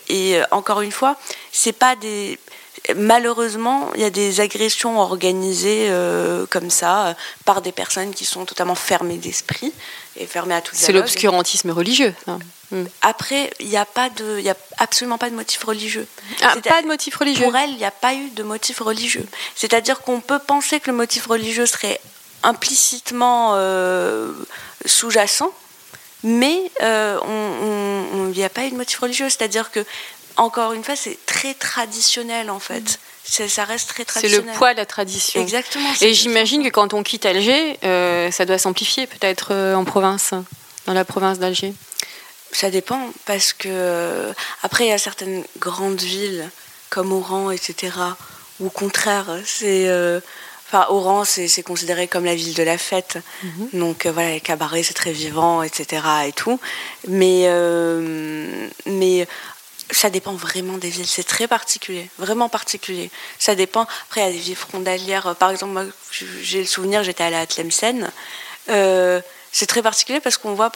et, 0.10 0.42
encore 0.52 0.82
une 0.82 0.92
fois, 0.92 1.18
c'est 1.52 1.74
pas 1.74 1.96
des 1.96 2.40
malheureusement, 2.96 3.90
il 3.96 4.02
y 4.02 4.06
a 4.06 4.10
des 4.10 4.40
agressions 4.40 5.00
organisées 5.00 5.92
comme 6.50 6.70
ça 6.70 7.16
par 7.46 7.62
des 7.62 7.72
personnes 7.72 8.14
qui 8.14 8.26
sont 8.26 8.46
totalement 8.46 8.76
fermées 8.76 9.18
d'esprit 9.18 9.74
et 10.16 10.26
fermées 10.26 10.56
à 10.56 10.62
tout 10.62 10.72
C'est 10.74 10.94
l'obscurantisme 10.94 11.72
religieux. 11.72 12.16
Hmm. 12.71 12.86
Après, 13.01 13.49
il 13.60 13.67
n'y 13.67 13.77
a 13.77 13.86
pas 13.86 14.10
de, 14.10 14.39
y 14.39 14.49
a 14.49 14.55
absolument 14.77 15.17
pas 15.17 15.29
de 15.29 15.36
motif 15.36 15.63
religieux. 15.63 16.08
Ah, 16.41 16.55
pas 16.63 16.82
de 16.82 16.88
motif 16.88 17.15
religieux. 17.15 17.45
Pour 17.45 17.55
elle, 17.55 17.71
il 17.71 17.77
n'y 17.77 17.86
a 17.86 17.91
pas 17.91 18.13
eu 18.13 18.29
de 18.29 18.43
motif 18.43 18.79
religieux. 18.79 19.25
C'est-à-dire 19.55 20.01
qu'on 20.01 20.21
peut 20.21 20.39
penser 20.39 20.79
que 20.79 20.89
le 20.89 20.95
motif 20.95 21.25
religieux 21.25 21.65
serait 21.65 21.99
implicitement 22.43 23.53
euh, 23.55 24.32
sous-jacent, 24.86 25.51
mais 26.23 26.71
il 26.82 28.32
n'y 28.36 28.43
a 28.43 28.49
pas 28.49 28.65
eu 28.65 28.71
de 28.71 28.75
motif 28.77 28.99
religieux. 28.99 29.29
C'est-à-dire 29.29 29.71
que 29.71 29.84
encore 30.39 30.73
une 30.73 30.84
fois, 30.84 30.95
c'est 30.95 31.17
très 31.25 31.53
traditionnel 31.53 32.49
en 32.49 32.60
fait. 32.60 32.99
Ça 33.23 33.63
reste 33.63 33.89
très 33.89 34.05
traditionnel. 34.05 34.45
C'est 34.45 34.51
le 34.53 34.58
poids 34.58 34.73
de 34.73 34.77
la 34.77 34.86
tradition. 34.86 35.41
Exactement. 35.41 35.89
Et 36.01 36.13
j'imagine 36.13 36.63
que 36.63 36.69
quand 36.69 36.93
on 36.93 37.03
quitte 37.03 37.25
Alger, 37.25 37.77
euh, 37.84 38.32
ça 38.32 38.45
doit 38.45 38.58
s'amplifier 38.58 39.05
peut-être 39.05 39.49
euh, 39.51 39.75
en 39.75 39.84
province, 39.84 40.34
dans 40.88 40.93
la 40.93 41.05
province 41.05 41.38
d'Alger. 41.38 41.73
Ça 42.52 42.70
dépend, 42.70 43.10
parce 43.26 43.54
que 43.54 43.68
euh, 43.70 44.34
après, 44.64 44.86
il 44.86 44.90
y 44.90 44.94
a 44.94 44.98
certaines 44.98 45.44
grandes 45.60 46.02
villes 46.02 46.50
comme 46.90 47.12
Oran, 47.12 47.52
etc., 47.52 47.94
ou 48.60 48.68
au 48.68 48.70
contraire, 48.70 49.28
c'est. 49.46 49.88
Enfin, 50.68 50.86
Oran, 50.90 51.24
c'est 51.24 51.64
considéré 51.64 52.08
comme 52.08 52.26
la 52.26 52.36
ville 52.36 52.54
de 52.54 52.62
la 52.62 52.78
fête. 52.78 53.18
Mhm. 53.44 53.70
Donc 53.74 54.06
voilà, 54.06 54.32
les 54.32 54.42
cabarets, 54.42 54.84
c'est 54.84 54.94
très 54.94 55.12
vivant, 55.12 55.64
etc. 55.64 56.04
et 56.28 56.34
tout. 56.34 56.60
Mais, 57.08 57.50
mais 58.86 59.28
ça 59.92 60.10
dépend 60.10 60.34
vraiment 60.34 60.78
des 60.78 60.90
villes, 60.90 61.08
c'est 61.08 61.24
très 61.24 61.48
particulier, 61.48 62.10
vraiment 62.18 62.50
particulier. 62.50 63.10
Ça 63.40 63.56
dépend. 63.56 63.88
Après, 64.08 64.22
il 64.22 64.26
y 64.26 64.30
a 64.30 64.32
des 64.32 64.40
villes 64.40 64.56
frontalières. 64.56 65.36
Par 65.36 65.52
exemple, 65.52 65.74
moi, 65.74 65.86
j'ai 66.42 66.60
le 66.60 66.68
souvenir, 66.68 67.04
j'étais 67.04 67.24
allée 67.24 67.36
à 67.36 67.48
Tlemcen. 67.48 68.12
Euh, 69.50 69.60
c'est 69.60 69.66
très 69.66 69.82
particulier 69.82 70.20
parce 70.20 70.38
qu'on 70.38 70.54
voit, 70.54 70.72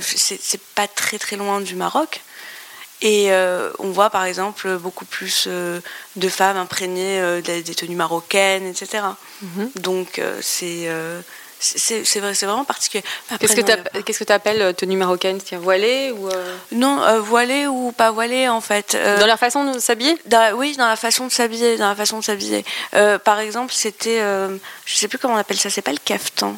c'est 0.00 0.60
pas 0.74 0.88
très 0.88 1.18
très 1.18 1.36
loin 1.36 1.60
du 1.60 1.74
Maroc. 1.74 2.20
Et 3.02 3.30
euh, 3.30 3.70
on 3.78 3.90
voit 3.90 4.08
par 4.08 4.24
exemple 4.24 4.78
beaucoup 4.78 5.04
plus 5.04 5.44
euh, 5.48 5.80
de 6.16 6.28
femmes 6.30 6.56
imprégnées 6.56 7.42
des, 7.42 7.62
tenues 7.62 7.94
marocaines, 7.94 8.66
etc. 8.66 9.04
Mhm. 9.42 9.70
Donc 9.76 10.20
c'est 10.40 10.88
c'est 11.58 12.20
vrai, 12.20 12.32
vraiment 12.32 12.64
particulier. 12.64 13.02
Qu'est-ce 13.38 14.18
que 14.18 14.24
tu 14.24 14.32
appelles 14.32 14.74
tenue 14.74 14.96
marocaine? 14.96 15.38
Voilée 15.52 16.10
ou 16.10 16.28
Non, 16.72 17.20
voilée 17.20 17.66
ou 17.66 17.92
pas 17.92 18.10
voilée 18.10 18.48
en 18.48 18.60
fait. 18.62 18.96
dans 19.20 19.26
leur 19.26 19.38
façon 19.38 19.72
de 19.72 19.78
s'habiller? 19.78 20.16
Oui, 20.54 20.76
dans 20.76 20.88
la 20.88 20.96
façon 20.96 21.26
de 21.26 21.32
s'habiller, 21.32 21.76
dans 21.76 21.88
la 21.88 21.96
façon 21.96 22.18
de 22.18 22.24
s'habiller. 22.24 22.64
par 23.24 23.40
exemple, 23.40 23.74
c'était, 23.74 24.20
je 24.86 24.94
sais 24.94 25.08
plus 25.08 25.18
comment 25.18 25.34
on 25.34 25.38
appelle 25.38 25.58
ça, 25.58 25.68
c'est 25.68 25.82
pas 25.82 25.92
le 25.92 25.98
caftan. 26.02 26.56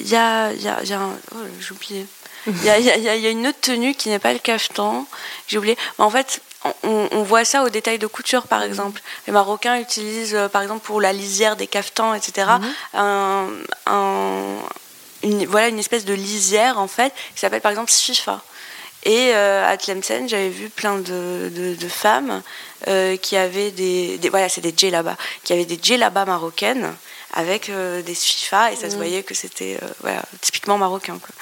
Il 0.00 0.08
y 0.08 0.16
a, 0.16 0.52
y, 0.52 0.68
a, 0.68 0.82
y 0.82 0.92
a 0.92 1.00
un, 1.00 1.12
oh, 1.34 1.38
j'ai 1.60 1.72
oublié. 1.72 2.06
Il 2.46 2.64
y 2.64 2.70
a, 2.70 2.78
y 2.78 3.26
a, 3.26 3.30
une 3.30 3.46
autre 3.46 3.60
tenue 3.60 3.94
qui 3.94 4.08
n'est 4.08 4.18
pas 4.18 4.32
le 4.32 4.38
caftan. 4.38 5.06
J'ai 5.48 5.58
oublié. 5.58 5.76
En 5.98 6.08
fait, 6.08 6.40
on, 6.82 7.22
voit 7.22 7.44
ça 7.44 7.62
au 7.62 7.68
détail 7.68 7.98
de 7.98 8.06
couture, 8.06 8.46
par 8.46 8.62
exemple. 8.62 9.02
Les 9.26 9.32
Marocains 9.32 9.78
utilisent, 9.78 10.34
euh, 10.34 10.48
par 10.48 10.62
exemple, 10.62 10.84
pour 10.84 11.00
la 11.00 11.12
lisière 11.12 11.56
des 11.56 11.66
caftans, 11.66 12.14
etc., 12.14 12.48
mhm. 12.94 13.64
une, 15.22 15.46
voilà, 15.46 15.68
une 15.68 15.78
espèce 15.78 16.04
de 16.04 16.14
lisière, 16.14 16.78
en 16.78 16.88
fait, 16.88 17.12
qui 17.34 17.40
s'appelle, 17.40 17.60
par 17.60 17.70
exemple, 17.70 17.90
Sfifa. 17.90 18.42
Et 19.04 19.30
euh, 19.34 19.66
à 19.66 19.76
Tlemcen, 19.76 20.28
j'avais 20.28 20.48
vu 20.48 20.70
plein 20.70 20.98
de, 20.98 21.50
de, 21.78 21.88
femmes 21.88 22.42
euh, 22.88 23.16
qui 23.16 23.36
avaient 23.36 23.70
des, 23.70 24.18
Voilà, 24.30 24.48
c'est 24.48 24.60
des 24.60 24.74
djellabas. 24.76 25.16
Qui 25.44 25.52
avaient 25.52 25.64
des 25.64 25.78
djellabas 25.80 26.24
marocaines 26.24 26.94
avec 27.32 27.70
des 27.70 28.14
Sfifa, 28.14 28.72
et 28.72 28.76
ça 28.76 28.88
se 28.88 28.94
mhm. 28.94 28.96
voyait 28.96 29.22
que 29.22 29.34
c'était 29.34 29.78
voilà, 30.00 30.22
typiquement 30.40 30.78
marocain. 30.78 31.18
Quoi. 31.18 31.34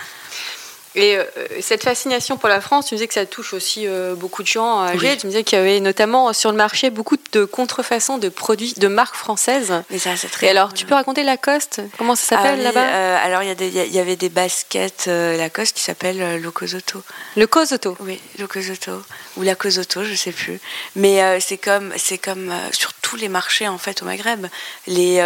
Et 0.97 1.19
euh, 1.19 1.25
cette 1.61 1.85
fascination 1.85 2.39
pour 2.39 2.49
la 2.49 2.63
France, 2.63 2.87
tu 2.87 2.95
me 2.95 2.97
disais 2.97 3.07
que 3.07 3.13
ça 3.13 3.27
touche 3.27 3.53
aussi 3.53 3.87
euh, 3.87 4.15
beaucoup 4.15 4.43
de 4.43 4.49
gens 4.49 4.81
à 4.81 4.87
Alger. 4.89 5.19
Tu 5.19 5.27
me 5.27 5.31
disais 5.31 5.45
qu'il 5.45 5.59
y 5.59 5.61
avait 5.61 5.79
notamment 5.79 6.33
sur 6.33 6.51
le 6.51 6.57
marché 6.57 6.89
beaucoup 6.89 7.19
de 7.33 7.45
contrefaçons 7.45 8.17
de 8.17 8.31
produits 8.31 8.73
de 8.79 8.89
marques 8.89 9.15
françaises. 9.15 9.75
Mais 9.91 9.99
ça, 9.99 10.17
c'est 10.17 10.29
très. 10.29 10.47
Et 10.47 10.49
alors, 10.49 10.73
tu 10.73 10.87
peux 10.87 10.95
raconter 10.95 11.23
Lacoste? 11.23 11.83
Comment 11.99 12.17
ça 12.17 12.37
s'appelle 12.37 12.61
ah 12.61 12.63
là-bas? 12.63 12.81
euh, 12.81 13.19
Alors, 13.23 13.43
il 13.43 13.63
y, 13.63 13.95
y, 13.95 13.99
avait 13.99 14.17
des 14.17 14.31
baskets 14.31 15.07
Lacoste 15.07 15.77
qui 15.77 15.83
s'appellent 15.83 16.41
Locosoto. 16.41 17.03
Le 17.37 17.47
Cosoto 17.47 17.95
Oui, 18.01 18.19
Locosoto. 18.39 18.93
Ou 19.37 19.43
la 19.43 19.55
Cosoto, 19.55 20.03
je 20.03 20.15
sais 20.15 20.33
plus. 20.33 20.59
Mais 20.95 21.41
c'est 21.41 21.59
comme, 21.59 21.93
c'est 21.99 22.19
comme 22.19 22.55
sur 22.73 22.95
tous 23.07 23.17
les 23.17 23.29
marchés 23.29 23.69
en 23.69 23.79
fait 23.79 24.03
au 24.03 24.05
Maghreb. 24.05 24.47
Les, 24.87 25.17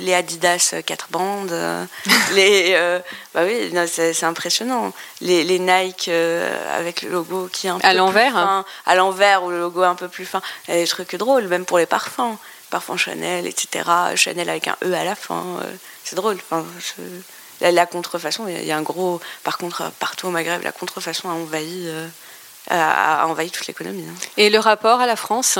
les 0.00 0.14
Adidas 0.14 0.74
4 0.86 1.08
bandes, 1.10 1.54
les. 2.34 3.00
bah 3.34 3.42
oui, 3.44 3.72
c'est 3.86 4.24
impressionnant 4.24 4.92
les, 5.20 5.44
les 5.44 5.58
Nike 5.58 6.08
euh, 6.08 6.78
avec 6.78 7.02
le 7.02 7.10
logo 7.10 7.48
qui 7.52 7.66
est 7.66 7.70
un 7.70 7.78
peu 7.78 7.86
à 7.86 7.92
l'envers 7.92 8.32
fin, 8.32 8.64
à 8.86 8.94
l'envers 8.94 9.44
ou 9.44 9.50
le 9.50 9.58
logo 9.58 9.82
un 9.82 9.94
peu 9.94 10.08
plus 10.08 10.24
fin. 10.24 10.40
Il 10.68 10.74
y 10.74 10.76
a 10.76 10.80
des 10.80 10.86
trucs 10.86 11.14
drôles, 11.16 11.46
même 11.48 11.64
pour 11.64 11.78
les 11.78 11.86
parfums, 11.86 12.36
parfums 12.70 12.96
Chanel, 12.96 13.46
etc. 13.46 13.88
Chanel 14.16 14.48
avec 14.48 14.68
un 14.68 14.76
E 14.84 14.92
à 14.92 15.04
la 15.04 15.14
fin, 15.14 15.44
euh, 15.62 15.70
c'est 16.04 16.16
drôle. 16.16 16.38
Enfin, 16.50 16.64
la, 17.60 17.86
contrefaçon, 17.86 18.48
il 18.48 18.64
y 18.64 18.72
a 18.72 18.76
un 18.76 18.82
gros. 18.82 19.20
Par 19.44 19.58
contre, 19.58 19.90
partout 19.98 20.28
au 20.28 20.30
Maghreb, 20.30 20.62
la 20.62 20.72
contrefaçon 20.72 21.28
a 21.28 21.34
envahi, 21.34 21.84
euh, 21.86 22.08
a, 22.70 23.26
envahi 23.26 23.50
toute 23.50 23.66
l'économie. 23.66 24.06
Hein. 24.08 24.14
Et 24.36 24.50
le 24.50 24.58
rapport 24.58 25.00
à 25.00 25.06
la 25.06 25.16
France? 25.16 25.58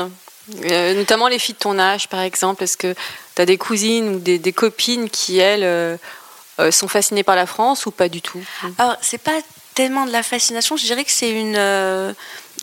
Notamment 0.49 1.29
les 1.29 1.39
filles 1.39 1.55
de 1.55 1.61
ton 1.61 1.79
âge, 1.79 2.09
par 2.09 2.21
exemple, 2.21 2.65
est-ce 2.65 2.77
que 2.77 2.95
tu 3.35 3.43
as 3.43 3.47
des 3.47 3.59
cousines 3.59 4.09
ou 4.15 4.19
des, 4.19 4.39
des 4.39 4.53
copines 4.53 5.09
qui, 5.09 5.39
elles, 5.39 5.65
euh, 6.61 6.71
sont 6.71 6.89
fascinés 6.89 7.23
par 7.23 7.37
la 7.37 7.47
France 7.47 7.87
ou 7.87 7.91
pas 7.91 8.09
du 8.09 8.23
tout? 8.23 8.41
Alors, 8.79 8.97
c'est 9.01 9.19
pas 9.19 9.39
tellement 9.75 10.07
de 10.07 10.13
la 10.13 10.23
fascination, 10.23 10.77
je 10.77 10.85
dirais 10.85 11.05
que 11.05 11.13
c'est 11.13 11.31
une, 11.31 11.57
euh, 11.57 12.13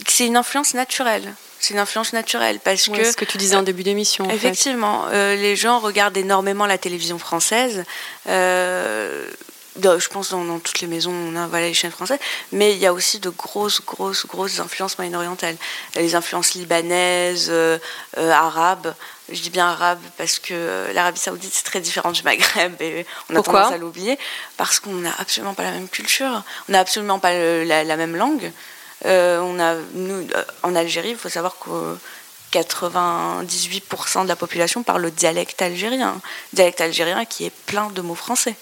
c'est 0.07 0.25
une 0.25 0.37
influence 0.37 0.73
naturelle. 0.73 1.33
C'est 1.59 1.73
une 1.73 1.79
influence 1.79 2.13
naturelle 2.13 2.59
parce 2.63 2.87
que. 2.87 3.03
Ce 3.03 3.17
que 3.17 3.25
tu 3.25 3.39
disais 3.39 3.55
en 3.55 3.63
début 3.63 3.81
d'émission. 3.81 4.29
Effectivement, 4.29 5.05
euh, 5.11 5.35
les 5.35 5.55
gens 5.55 5.79
regardent 5.79 6.17
énormément 6.17 6.67
la 6.67 6.77
télévision 6.77 7.17
française 7.17 7.83
je 9.81 10.07
pense 10.09 10.31
dans, 10.31 10.43
dans, 10.43 10.59
toutes 10.59 10.79
les 10.81 10.87
maisons, 10.87 11.11
on 11.11 11.35
a 11.35 11.47
voilà, 11.47 11.67
les 11.67 11.73
chaînes 11.73 11.91
françaises, 11.91 12.19
mais 12.51 12.73
il 12.73 12.79
y 12.79 12.85
a 12.85 12.93
aussi 12.93 13.19
de 13.19 13.29
grosses, 13.29 13.81
grosses, 13.81 14.25
grosses 14.25 14.59
influences 14.59 14.97
moyen-orientales. 14.97 15.57
Les 15.95 16.15
influences 16.15 16.53
libanaises, 16.53 17.47
euh, 17.49 17.77
euh, 18.17 18.31
arabes. 18.31 18.93
Je 19.29 19.41
dis 19.41 19.49
bien 19.49 19.67
arabes 19.67 19.99
parce 20.17 20.39
que 20.39 20.53
euh, 20.53 20.93
l'Arabie 20.93 21.19
Saoudite 21.19 21.53
c'est 21.53 21.65
très 21.65 21.81
différent 21.81 22.11
du 22.11 22.23
Maghreb 22.23 22.81
et 22.81 23.05
on 23.29 23.35
a 23.35 23.41
tendance 23.41 23.73
à 23.73 23.77
l'oublier 23.77 24.17
parce 24.55 24.79
qu'on 24.79 24.93
n'a 24.93 25.13
absolument 25.19 25.53
pas 25.53 25.63
la 25.63 25.71
même 25.71 25.89
culture, 25.89 26.43
on 26.69 26.71
n'a 26.71 26.79
absolument 26.79 27.19
pas 27.19 27.33
la, 27.33 27.97
même 27.97 28.15
langue. 28.15 28.51
on 29.03 29.59
a, 29.59 29.75
nous, 29.93 30.27
en 30.63 30.75
Algérie, 30.75 31.09
il 31.09 31.17
faut 31.17 31.29
savoir 31.29 31.57
que 31.59 31.97
98% 32.53 34.23
de 34.23 34.27
la 34.27 34.35
population 34.35 34.83
parle 34.83 35.01
le 35.01 35.11
dialecte 35.11 35.61
algérien, 35.61 36.21
dialecte 36.53 36.81
algérien 36.81 37.25
qui 37.25 37.45
est 37.45 37.53
plein 37.65 37.89
de 37.89 38.01
mots 38.01 38.15
français. 38.15 38.55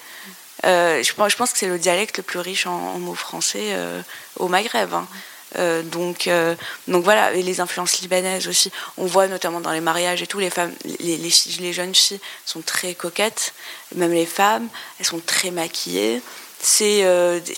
Euh, 0.65 1.03
je, 1.03 1.13
pense, 1.13 1.51
que 1.51 1.57
c'est 1.57 1.67
le 1.67 1.77
dialecte 1.77 2.17
le 2.17 2.23
plus 2.23 2.39
riche 2.39 2.65
en, 2.65 2.99
mots 2.99 3.15
français 3.15 3.73
euh, 3.73 4.01
au 4.37 4.47
Maghreb. 4.47 4.93
Hein. 4.93 5.07
Euh, 5.57 5.83
donc, 5.83 6.29
voilà, 6.87 7.33
et 7.33 7.41
les 7.41 7.61
influences 7.61 8.01
libanaises 8.01 8.47
aussi. 8.47 8.71
On 8.97 9.05
voit 9.05 9.27
notamment 9.27 9.61
dans 9.61 9.71
les 9.71 9.81
mariages 9.81 10.21
et 10.21 10.27
tout, 10.27 10.39
les 10.39 10.49
femmes, 10.49 10.73
les, 10.99 11.73
jeunes 11.73 11.95
filles 11.95 12.19
sont 12.45 12.61
très 12.61 12.93
coquettes, 12.93 13.53
même 13.95 14.11
les 14.11 14.25
femmes, 14.25 14.67
elles 14.99 15.05
sont 15.05 15.21
très 15.25 15.51
maquillées. 15.51 16.21
C'est 16.59 17.05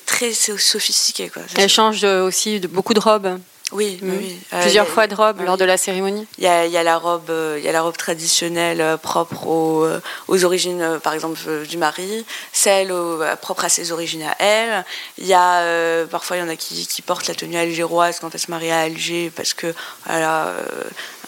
très 0.05 0.33
sophistiqué. 0.33 1.29
Quoi. 1.29 1.43
Elles 1.55 1.69
changent 1.69 2.03
aussi 2.03 2.59
beaucoup 2.59 2.93
de 2.93 2.99
robes. 2.99 3.39
Oui, 3.73 3.99
mm. 4.01 4.09
oui. 4.17 4.39
Euh, 4.53 4.61
Plusieurs 4.61 4.87
fois 4.87 5.07
de 5.07 5.15
robe 5.15 5.41
lors 5.41 5.57
de 5.57 5.65
la 5.65 5.75
cérémonie? 5.75 6.25
Il 6.37 6.45
y 6.45 6.47
a, 6.47 6.65
y 6.65 6.77
a, 6.77 6.83
la 6.83 6.97
robe, 6.97 7.29
euh, 7.29 7.57
il 7.59 7.65
y 7.65 7.67
a 7.67 7.73
la 7.73 7.81
robe 7.81 7.97
traditionnelle 7.97 8.79
euh, 8.79 8.95
propre 8.95 9.45
aux, 9.45 9.85
aux 10.29 10.45
origines, 10.45 10.99
par 11.03 11.13
exemple, 11.13 11.37
du 11.67 11.77
mari, 11.77 12.25
celle 12.53 12.93
propre 13.41 13.65
à 13.65 13.69
ses 13.69 13.91
origines 13.91 14.23
à 14.23 14.35
elle. 14.39 14.85
Il 15.17 15.25
y 15.25 15.33
a 15.33 16.05
parfois 16.07 16.37
il 16.37 16.39
y 16.39 16.43
en 16.43 16.49
a 16.49 16.55
qui, 16.55 16.87
qui, 16.87 17.01
portent 17.01 17.27
la 17.27 17.35
tenue 17.35 17.57
algéroise 17.57 18.19
quand 18.19 18.33
elle 18.33 18.39
se 18.39 18.51
marie 18.51 18.71
à 18.71 18.79
Alger 18.79 19.31
parce 19.35 19.53
que 19.53 19.73
voilà, 20.05 20.53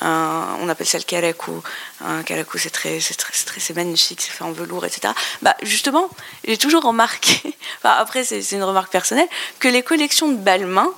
on 0.01 0.69
appelle 0.69 0.87
ça 0.87 0.97
le 0.97 1.03
kalakou. 1.03 1.61
Un 2.05 2.23
kalakou 2.23 2.57
c'est 2.57 2.69
très, 2.69 2.99
c'est 2.99 3.15
très, 3.15 3.33
c'est 3.59 3.75
magnifique, 3.75 4.21
c'est 4.21 4.31
fait 4.31 4.43
en 4.43 4.51
velours, 4.51 4.85
etc. 4.85 5.13
Bah 5.41 5.55
justement, 5.61 6.09
j'ai 6.47 6.57
toujours 6.57 6.83
remarqué, 6.83 7.41
enfin, 7.83 7.95
après 7.97 8.23
c'est 8.23 8.51
une 8.51 8.63
remarque 8.63 8.91
personnelle, 8.91 9.27
que 9.59 9.67
les 9.67 9.83
collections 9.83 10.29
de 10.29 10.37
Balmain 10.37 10.89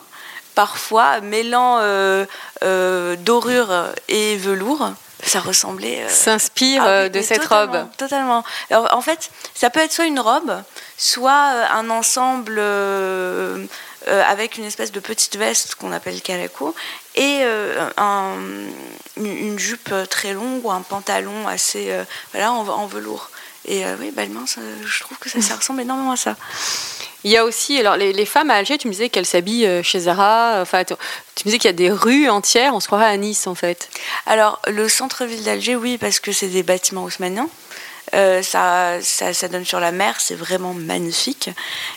parfois 0.56 1.22
mêlant 1.22 1.78
euh, 1.80 2.26
euh, 2.64 3.16
dorure 3.18 3.88
et 4.08 4.38
velours. 4.38 4.92
Ça 5.24 5.40
ressemblait. 5.40 6.04
Euh, 6.04 6.10
S'inspire 6.10 6.84
ah 6.84 7.10
de 7.10 7.22
cette 7.22 7.46
robe. 7.46 7.86
Totalement. 7.98 8.44
en 8.72 9.02
fait, 9.02 9.30
ça 9.54 9.70
peut 9.70 9.80
être 9.80 9.92
soit 9.92 10.06
une 10.06 10.20
robe, 10.20 10.64
soit 10.98 11.34
un 11.72 11.90
ensemble 11.92 12.60
avec 14.08 14.58
une 14.58 14.64
espèce 14.64 14.92
de 14.92 15.00
petite 15.00 15.36
veste 15.36 15.76
qu'on 15.76 15.92
appelle 15.92 16.22
calaco 16.22 16.74
et 17.14 17.44
une 19.18 19.60
jupe 19.60 19.94
très 20.10 20.34
longue 20.34 20.66
ou 20.66 20.72
un 20.72 20.82
pantalon 20.82 21.48
assez 21.48 21.96
voilà 22.32 22.52
en, 22.52 22.88
velours. 22.88 23.30
Et 23.66 23.84
oui, 24.00 24.10
Balmain, 24.10 24.46
je 24.48 25.00
trouve 25.02 25.20
que 25.20 25.30
ça, 25.30 25.40
ça 25.40 25.56
ressemble 25.56 25.82
énormément 25.82 26.14
à 26.14 26.18
ça. 26.18 26.36
Il 27.24 27.32
y 27.32 27.38
a 27.38 27.46
aussi, 27.46 27.80
alors 27.80 27.98
les, 27.98 28.26
femmes 28.26 28.50
à 28.50 28.56
Alger, 28.56 28.78
tu 28.78 28.88
me 28.88 28.94
disais 28.94 29.10
qu'elles 29.10 29.26
s'habillent 29.26 29.68
euh, 29.68 29.84
chez 29.84 30.02
Zara. 30.02 30.60
Enfin, 30.62 30.84
tu, 30.84 30.94
me 30.94 31.44
disais 31.46 31.60
qu'il 31.60 31.70
y 31.70 31.74
a 31.74 31.74
des 31.74 31.92
rues 31.92 32.30
entières. 32.30 32.74
On 32.74 32.80
se 32.80 32.88
croirait 32.88 33.06
à 33.06 33.18
Nice, 33.18 33.48
en 33.48 33.56
fait. 33.56 33.90
Alors, 34.26 34.60
le 34.68 34.90
centre-ville 34.90 35.44
d'Alger, 35.44 35.76
oui, 35.76 35.98
parce 35.98 36.20
que 36.20 36.32
c'est 36.32 36.48
des 36.48 36.64
bâtiments 36.64 37.04
haussmanniens. 37.04 37.50
Euh, 38.14 38.42
ça, 38.42 39.02
ça, 39.02 39.48
donne 39.48 39.64
sur 39.64 39.80
la 39.80 39.92
mer, 39.92 40.20
c'est 40.20 40.36
vraiment 40.36 40.74
magnifique. 40.74 41.50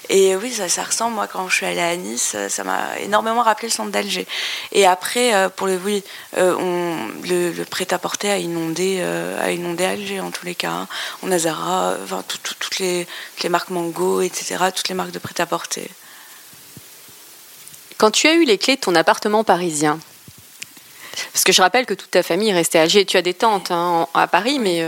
Et 0.08 0.36
oui, 0.36 0.52
ça, 0.52 0.82
ressemble, 0.82 1.14
moi, 1.16 1.26
quand 1.26 1.48
je 1.48 1.56
suis 1.56 1.66
allée 1.66 1.80
à 1.80 1.96
Nice, 1.96 2.36
ça 2.48 2.64
m'a 2.64 2.98
énormément 3.00 3.42
rappelé 3.42 3.68
le 3.68 3.72
centre 3.72 3.90
d'Alger. 3.90 4.26
Et 4.72 4.86
après, 4.86 5.34
euh, 5.34 5.48
pour 5.48 5.66
le, 5.66 5.76
oui, 5.76 6.04
euh, 6.36 6.96
le, 7.24 7.64
prêt-à-porter 7.64 8.30
a 8.30 8.38
inondé, 8.38 9.02
a 9.02 9.50
inondé 9.50 9.84
Alger, 9.84 10.20
en 10.20 10.30
tous 10.30 10.46
les 10.46 10.54
cas. 10.54 10.70
Hein. 10.70 10.88
On 11.22 11.32
a 11.32 11.38
Zara, 11.38 11.96
toutes, 12.28 12.78
les, 12.78 13.06
les 13.42 13.48
marques 13.48 13.70
Mango, 13.70 14.20
etc., 14.20 14.56
toutes 14.74 14.88
les 14.88 14.94
marques 14.94 15.12
de 15.12 15.18
prêt-à-porter. 15.18 15.90
Quand 17.98 18.10
tu 18.10 18.28
as 18.28 18.34
eu 18.34 18.44
les 18.44 18.58
clés 18.58 18.76
de 18.76 18.80
ton 18.80 18.94
appartement 18.94 19.44
parisien, 19.44 19.98
parce 21.33 21.44
que 21.44 21.53
je 21.53 21.62
rappelle 21.62 21.87
que 21.87 21.94
toute 21.94 22.11
ta 22.11 22.22
famille 22.22 22.50
est 22.50 22.55
restée 22.55 22.79
à 22.79 22.83
Alger. 22.83 23.05
Tu 23.05 23.16
as 23.16 23.22
des 23.22 23.35
tantes 23.35 23.70
hein, 23.70 24.07
à 24.14 24.27
Paris, 24.27 24.59
mais 24.59 24.85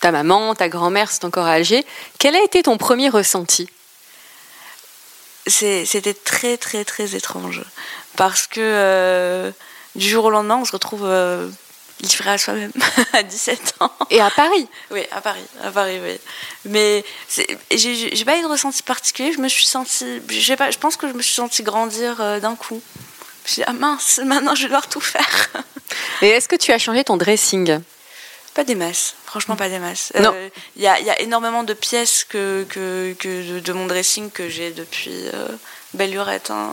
ta 0.00 0.12
maman, 0.12 0.54
ta 0.54 0.68
grand-mère, 0.68 1.10
c'est 1.10 1.24
encore 1.24 1.46
à 1.46 1.52
Alger. 1.52 1.84
Quel 2.18 2.36
a 2.36 2.42
été 2.42 2.62
ton 2.62 2.76
premier 2.76 3.08
ressenti? 3.08 3.68
C'était 5.46 6.14
très, 6.14 6.56
très, 6.56 6.84
très 6.84 7.14
étrange. 7.14 7.62
Parce 8.16 8.46
que 8.46 8.60
euh, 8.60 9.50
du 9.94 10.08
jour 10.08 10.24
au 10.24 10.30
lendemain, 10.30 10.56
on 10.56 10.64
se 10.64 10.72
retrouve 10.72 11.04
euh, 11.04 11.48
livré 12.00 12.30
à 12.30 12.38
soi-même 12.38 12.72
à 13.12 13.22
17 13.22 13.74
ans. 13.80 13.92
Et 14.10 14.20
à 14.20 14.30
Paris? 14.30 14.68
Oui, 14.90 15.02
à 15.12 15.20
Paris. 15.20 15.44
À 15.62 15.70
Paris, 15.70 16.00
oui. 16.02 16.18
Mais 16.64 17.04
j'ai 17.70 18.24
pas 18.24 18.38
eu 18.38 18.42
de 18.42 18.48
ressenti 18.48 18.82
particulier. 18.82 19.32
Je 19.32 19.38
me 19.38 19.48
suis 19.48 19.66
sentie. 19.66 20.20
Pas, 20.58 20.70
je 20.70 20.78
pense 20.78 20.96
que 20.96 21.08
je 21.08 21.12
me 21.12 21.22
suis 21.22 21.34
sentie 21.34 21.62
grandir 21.62 22.20
euh, 22.20 22.40
d'un 22.40 22.56
coup. 22.56 22.82
Je 23.46 23.50
me 23.50 23.54
suis 23.54 23.62
dit, 23.62 23.64
ah 23.68 23.72
mince, 23.72 24.20
maintenant 24.24 24.54
je 24.56 24.62
vais 24.62 24.68
devoir 24.68 24.88
tout 24.88 25.00
faire. 25.00 25.48
Et 26.22 26.28
est-ce 26.28 26.48
que 26.48 26.56
tu 26.56 26.72
as 26.72 26.78
changé 26.78 27.04
ton 27.04 27.16
dressing? 27.16 27.78
Pas 28.54 28.64
des 28.64 28.74
masses, 28.74 29.14
franchement 29.26 29.54
pas 29.54 29.68
des 29.68 29.78
masses. 29.78 30.12
Non. 30.18 30.34
Il 30.76 30.82
y, 30.82 30.86
a, 30.88 30.98
y 30.98 31.10
a 31.10 31.20
énormément 31.20 31.62
de 31.62 31.74
pièces 31.74 32.24
que, 32.24 32.64
que, 32.68 33.14
que 33.18 33.52
de, 33.52 33.60
de 33.60 33.72
mon 33.72 33.86
dressing 33.86 34.30
que 34.30 34.48
j'ai 34.48 34.70
depuis 34.70 35.28
euh, 35.34 35.46
belle 35.94 36.10
lurette. 36.10 36.50
hein. 36.50 36.72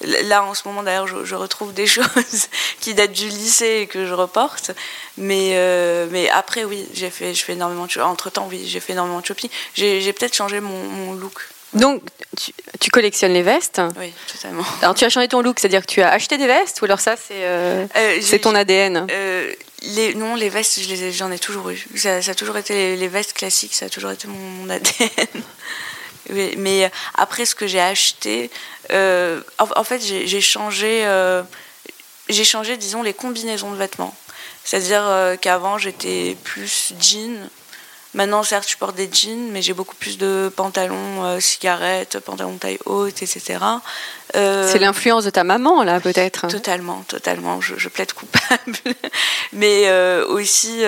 Là 0.00 0.44
en 0.44 0.54
ce 0.54 0.62
moment 0.66 0.82
d'ailleurs 0.84 1.08
je, 1.08 1.24
je 1.24 1.34
retrouve 1.34 1.74
des 1.74 1.86
choses 1.98 2.48
qui 2.80 2.94
datent 2.94 3.12
du 3.12 3.28
lycée 3.28 3.80
et 3.82 3.86
que 3.86 4.06
je 4.06 4.12
reporte. 4.14 4.70
Mais, 5.18 5.50
euh, 5.54 6.06
mais 6.10 6.30
après 6.30 6.64
oui, 6.64 6.86
j'ai 6.94 7.10
fait, 7.10 7.34
je 7.34 7.44
fais 7.44 7.52
énormément 7.54 7.86
de 7.86 8.00
Entre 8.00 8.30
temps 8.30 8.46
oui, 8.48 8.64
j'ai 8.66 8.80
fait 8.80 8.92
énormément 8.92 9.20
de 9.20 9.26
shopping. 9.26 9.50
J'ai 9.74 10.00
j'ai 10.00 10.12
peut-être 10.12 10.34
changé 10.34 10.60
mon, 10.60 10.84
mon 10.84 11.12
look. 11.14 11.48
Donc, 11.74 12.02
tu, 12.38 12.52
tu 12.80 12.90
collectionnes 12.90 13.32
les 13.32 13.42
vestes. 13.42 13.80
Oui, 13.98 14.12
totalement. 14.32 14.64
Alors, 14.82 14.94
tu 14.94 15.04
as 15.04 15.08
changé 15.08 15.28
ton 15.28 15.40
look, 15.42 15.58
c'est-à-dire 15.58 15.82
que 15.82 15.90
tu 15.90 16.02
as 16.02 16.10
acheté 16.10 16.38
des 16.38 16.46
vestes 16.46 16.80
ou 16.82 16.84
alors 16.84 17.00
ça, 17.00 17.16
c'est 17.16 17.44
euh, 17.44 17.86
Euh, 17.96 18.38
ton 18.38 18.54
ADN 18.54 19.06
Euh, 19.10 19.52
les, 19.82 20.14
non, 20.14 20.34
les 20.36 20.48
vestes, 20.48 20.80
je 20.80 20.88
les 20.88 21.04
ai- 21.04 21.12
j'en 21.12 21.30
ai, 21.30 21.38
toujours 21.38 21.70
eu. 21.70 21.84
Ça, 21.96 22.22
ça 22.22 22.30
a 22.30 22.34
toujours 22.34 22.56
été 22.56 22.96
les, 22.96 23.08
vestes 23.08 23.32
classiques, 23.34 23.74
ça 23.74 23.86
a 23.86 23.88
toujours 23.88 24.10
été 24.12 24.28
mon, 24.28 24.38
mon 24.38 24.70
ADN. 24.70 25.10
Oui, 26.30 26.54
mais 26.56 26.90
après, 27.16 27.44
ce 27.44 27.54
que 27.54 27.66
j'ai 27.66 27.80
acheté, 27.82 28.50
en, 28.90 29.36
en 29.76 29.84
fait, 29.84 30.00
j'ai 30.02 30.40
changé, 30.40 31.04
j'ai 32.30 32.44
changé, 32.44 32.78
disons, 32.78 33.02
les 33.02 33.12
combinaisons 33.12 33.70
de 33.72 33.76
vêtements. 33.76 34.16
C'est-à-dire 34.64 35.04
qu'avant, 35.42 35.76
j'étais 35.76 36.34
plus 36.42 36.94
jean. 36.98 37.50
Maintenant, 38.14 38.42
certes, 38.44 38.70
je 38.70 38.76
porte 38.76 38.94
des 38.94 39.08
jeans, 39.12 39.50
mais 39.50 39.60
j'ai 39.60 39.72
beaucoup 39.72 39.96
plus 39.96 40.18
de 40.18 40.50
pantalons 40.54 41.24
euh, 41.24 41.40
cigarettes, 41.40 42.18
pantalons 42.20 42.56
taille 42.58 42.78
haute, 42.86 43.22
etc. 43.22 43.58
Euh, 44.36 44.70
C'est 44.70 44.78
l'influence 44.78 45.24
de 45.24 45.30
ta 45.30 45.42
maman, 45.44 45.82
là, 45.82 46.00
peut-être 46.00 46.46
Totalement, 46.46 47.02
totalement. 47.08 47.60
Je, 47.60 47.74
je 47.76 47.88
plaide 47.88 48.12
coupable. 48.12 48.78
Mais 49.52 49.82
euh, 49.86 50.24
aussi, 50.28 50.78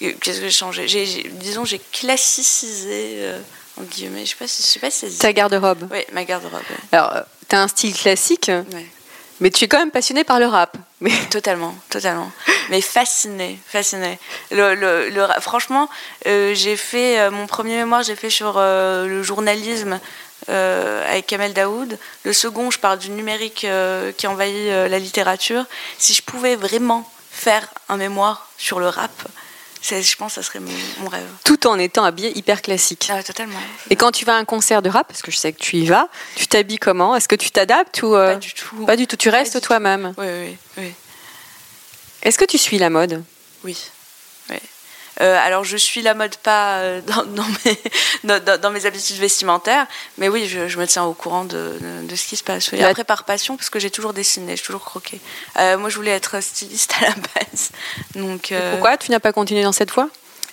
qu'est-ce 0.00 0.38
que 0.40 0.44
j'ai 0.46 0.50
changé? 0.50 0.86
Disons, 1.32 1.64
j'ai 1.64 1.80
classicisé, 1.92 3.30
en 3.80 3.84
guillemets, 3.84 4.24
je 4.24 4.30
sais 4.30 4.36
pas 4.36 4.48
si, 4.48 4.62
je 4.62 4.66
sais 4.68 4.78
pas 4.80 4.90
si 4.90 5.06
dit. 5.06 5.18
Ta 5.18 5.32
garde-robe. 5.32 5.88
Oui, 5.90 6.00
ma 6.12 6.24
garde-robe. 6.24 6.54
ouais. 6.54 6.76
Alors, 6.98 7.14
tu 7.48 7.56
as 7.56 7.62
un 7.62 7.68
style 7.68 7.94
classique, 7.94 8.50
Ouais. 8.72 8.86
Mais 9.40 9.50
tu 9.50 9.64
es 9.64 9.68
quand 9.68 9.78
même 9.78 9.90
passionné 9.90 10.24
par 10.24 10.38
le 10.38 10.46
rap. 10.46 10.76
Mais 11.00 11.10
Totalement, 11.30 11.74
totalement. 11.90 12.30
Mais 12.70 12.80
fasciné, 12.80 13.58
fasciné. 13.66 14.18
Le, 14.50 14.74
le, 14.74 15.08
le 15.08 15.24
ra- 15.24 15.40
franchement, 15.40 15.88
euh, 16.26 16.54
j'ai 16.54 16.76
fait 16.76 17.18
euh, 17.18 17.30
mon 17.30 17.46
premier 17.46 17.76
mémoire, 17.76 18.02
j'ai 18.02 18.14
fait 18.16 18.30
sur 18.30 18.54
euh, 18.56 19.06
le 19.06 19.22
journalisme 19.22 19.98
avec 20.48 21.28
Kamel 21.28 21.52
Daoud. 21.54 21.96
Le 22.24 22.32
second, 22.32 22.70
je 22.72 22.78
parle 22.80 22.98
du 22.98 23.10
numérique 23.10 23.64
qui 24.16 24.26
envahit 24.26 24.68
la 24.90 24.98
littérature. 24.98 25.64
Si 25.98 26.14
je 26.14 26.22
pouvais 26.22 26.56
vraiment 26.56 27.08
faire 27.30 27.64
un 27.88 27.96
mémoire 27.96 28.48
sur 28.58 28.80
le 28.80 28.88
rap, 28.88 29.12
je 29.82 30.16
pense 30.16 30.34
que 30.34 30.42
ça 30.42 30.46
serait 30.46 30.60
mon, 30.60 30.70
mon 31.00 31.08
rêve. 31.08 31.26
tout 31.44 31.66
en 31.66 31.78
étant 31.78 32.04
habillé 32.04 32.36
hyper 32.38 32.62
classique. 32.62 33.08
Ah, 33.12 33.22
totalement. 33.22 33.58
Et 33.90 33.96
quand 33.96 34.12
tu 34.12 34.24
vas 34.24 34.34
à 34.34 34.38
un 34.38 34.44
concert 34.44 34.80
de 34.82 34.88
rap, 34.88 35.08
parce 35.08 35.22
que 35.22 35.30
je 35.30 35.36
sais 35.36 35.52
que 35.52 35.58
tu 35.58 35.76
y 35.76 35.86
vas, 35.86 36.08
tu 36.36 36.46
t'habilles 36.46 36.78
comment? 36.78 37.16
Est-ce 37.16 37.28
que 37.28 37.34
tu 37.36 37.50
t'adaptes 37.50 38.02
ou 38.02 38.14
euh, 38.14 38.34
Pas 38.34 38.38
du 38.38 38.52
tout. 38.54 38.86
Pas 38.86 38.96
du 38.96 39.06
tout. 39.06 39.16
Tu 39.16 39.28
restes 39.28 39.60
toi-même? 39.60 40.14
Oui, 40.16 40.26
oui, 40.26 40.56
oui. 40.78 40.92
Est-ce 42.22 42.38
que 42.38 42.44
tu 42.44 42.58
suis 42.58 42.78
la 42.78 42.90
mode? 42.90 43.24
Oui. 43.64 43.76
Euh, 45.22 45.38
alors, 45.40 45.62
je 45.64 45.76
suis 45.76 46.02
la 46.02 46.14
mode 46.14 46.36
pas 46.36 46.78
euh, 46.78 47.00
dans, 47.06 47.24
dans 47.24 47.46
mes, 47.64 48.58
dans, 48.58 48.70
mes 48.70 48.86
habitudes 48.86 49.16
vestimentaires, 49.18 49.86
mais 50.18 50.28
oui, 50.28 50.46
je, 50.48 50.68
je 50.68 50.78
me 50.78 50.86
tiens 50.86 51.04
au 51.04 51.14
courant 51.14 51.44
de, 51.44 51.78
de, 51.80 52.06
de 52.08 52.16
ce 52.16 52.26
qui 52.26 52.36
se 52.36 52.42
passe. 52.44 52.72
La- 52.72 52.88
Après, 52.88 53.04
par 53.04 53.24
passion, 53.24 53.56
parce 53.56 53.70
que 53.70 53.78
j'ai 53.78 53.90
toujours 53.90 54.12
dessiné, 54.12 54.56
j'ai 54.56 54.62
toujours 54.62 54.84
croqué. 54.84 55.20
Euh, 55.58 55.78
moi, 55.78 55.88
je 55.90 55.96
voulais 55.96 56.10
être 56.10 56.42
styliste 56.42 56.94
à 57.00 57.04
la 57.08 57.14
base. 57.14 57.70
Donc, 58.16 58.50
euh, 58.52 58.72
Pourquoi 58.72 58.96
tu 58.96 59.10
n'as 59.10 59.20
pas 59.20 59.32
continué 59.32 59.62
dans 59.62 59.72
cette 59.72 59.92
voie? 59.92 60.08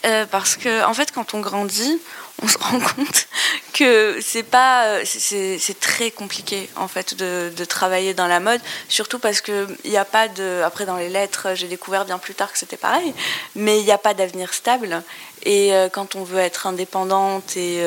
Euh, 0.05 0.25
parce 0.29 0.55
que 0.55 0.85
en 0.85 0.93
fait, 0.93 1.11
quand 1.11 1.33
on 1.33 1.41
grandit, 1.41 1.99
on 2.41 2.47
se 2.47 2.57
rend 2.57 2.79
compte 2.95 3.27
que 3.73 4.17
c'est 4.21 4.43
pas, 4.43 4.85
euh, 4.85 5.01
c'est- 5.05 5.79
très 5.79 6.11
compliqué 6.11 6.69
en 6.75 6.87
fait 6.87 7.15
de, 7.15 7.65
travailler 7.65 8.13
dans 8.13 8.27
la 8.27 8.39
mode, 8.39 8.61
surtout 8.87 9.19
parce 9.19 9.41
que 9.41 9.67
il 9.83 9.91
n'y 9.91 9.97
a 9.97 10.05
pas 10.05 10.27
de. 10.27 10.61
Après, 10.65 10.85
dans 10.85 10.95
les 10.95 11.09
lettres, 11.09 11.49
j'ai 11.55 11.67
découvert 11.67 12.05
bien 12.05 12.17
plus 12.17 12.33
tard 12.33 12.51
que 12.51 12.57
c'était 12.57 12.77
pareil, 12.77 13.13
mais 13.55 13.79
il 13.79 13.85
n'y 13.85 13.91
a 13.91 13.97
pas 13.97 14.13
d'avenir 14.13 14.53
stable. 14.53 15.03
Et 15.43 15.73
euh, 15.73 15.89
quand 15.89 16.15
on 16.15 16.23
veut 16.23 16.39
être 16.39 16.67
indépendante 16.67 17.57
et 17.57 17.83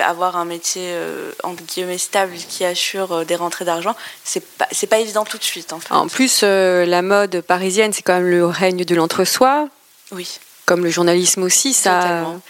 avoir 0.00 0.36
un 0.36 0.44
métier 0.44 0.94
entre 1.42 1.62
guillemets 1.64 1.98
stable 1.98 2.36
qui 2.36 2.64
assure 2.64 3.24
des 3.26 3.36
rentrées 3.36 3.64
d'argent, 3.64 3.96
c'est 4.22 4.44
pas 4.44 4.68
pas 4.88 4.98
évident 4.98 5.24
tout 5.24 5.38
de 5.38 5.42
suite 5.42 5.72
en 5.90 6.08
plus, 6.08 6.42
la 6.42 7.02
mode 7.02 7.40
parisienne, 7.40 7.92
c'est 7.92 8.02
quand 8.02 8.14
même 8.14 8.30
le 8.30 8.46
règne 8.46 8.84
de 8.84 8.94
l'entre-soi, 8.94 9.68
Oui. 10.14 10.38
comme 10.66 10.84
le 10.84 10.90
journalisme 10.90 11.42
aussi. 11.42 11.72
Ça, 11.74 12.00
Totalement. 12.00 12.40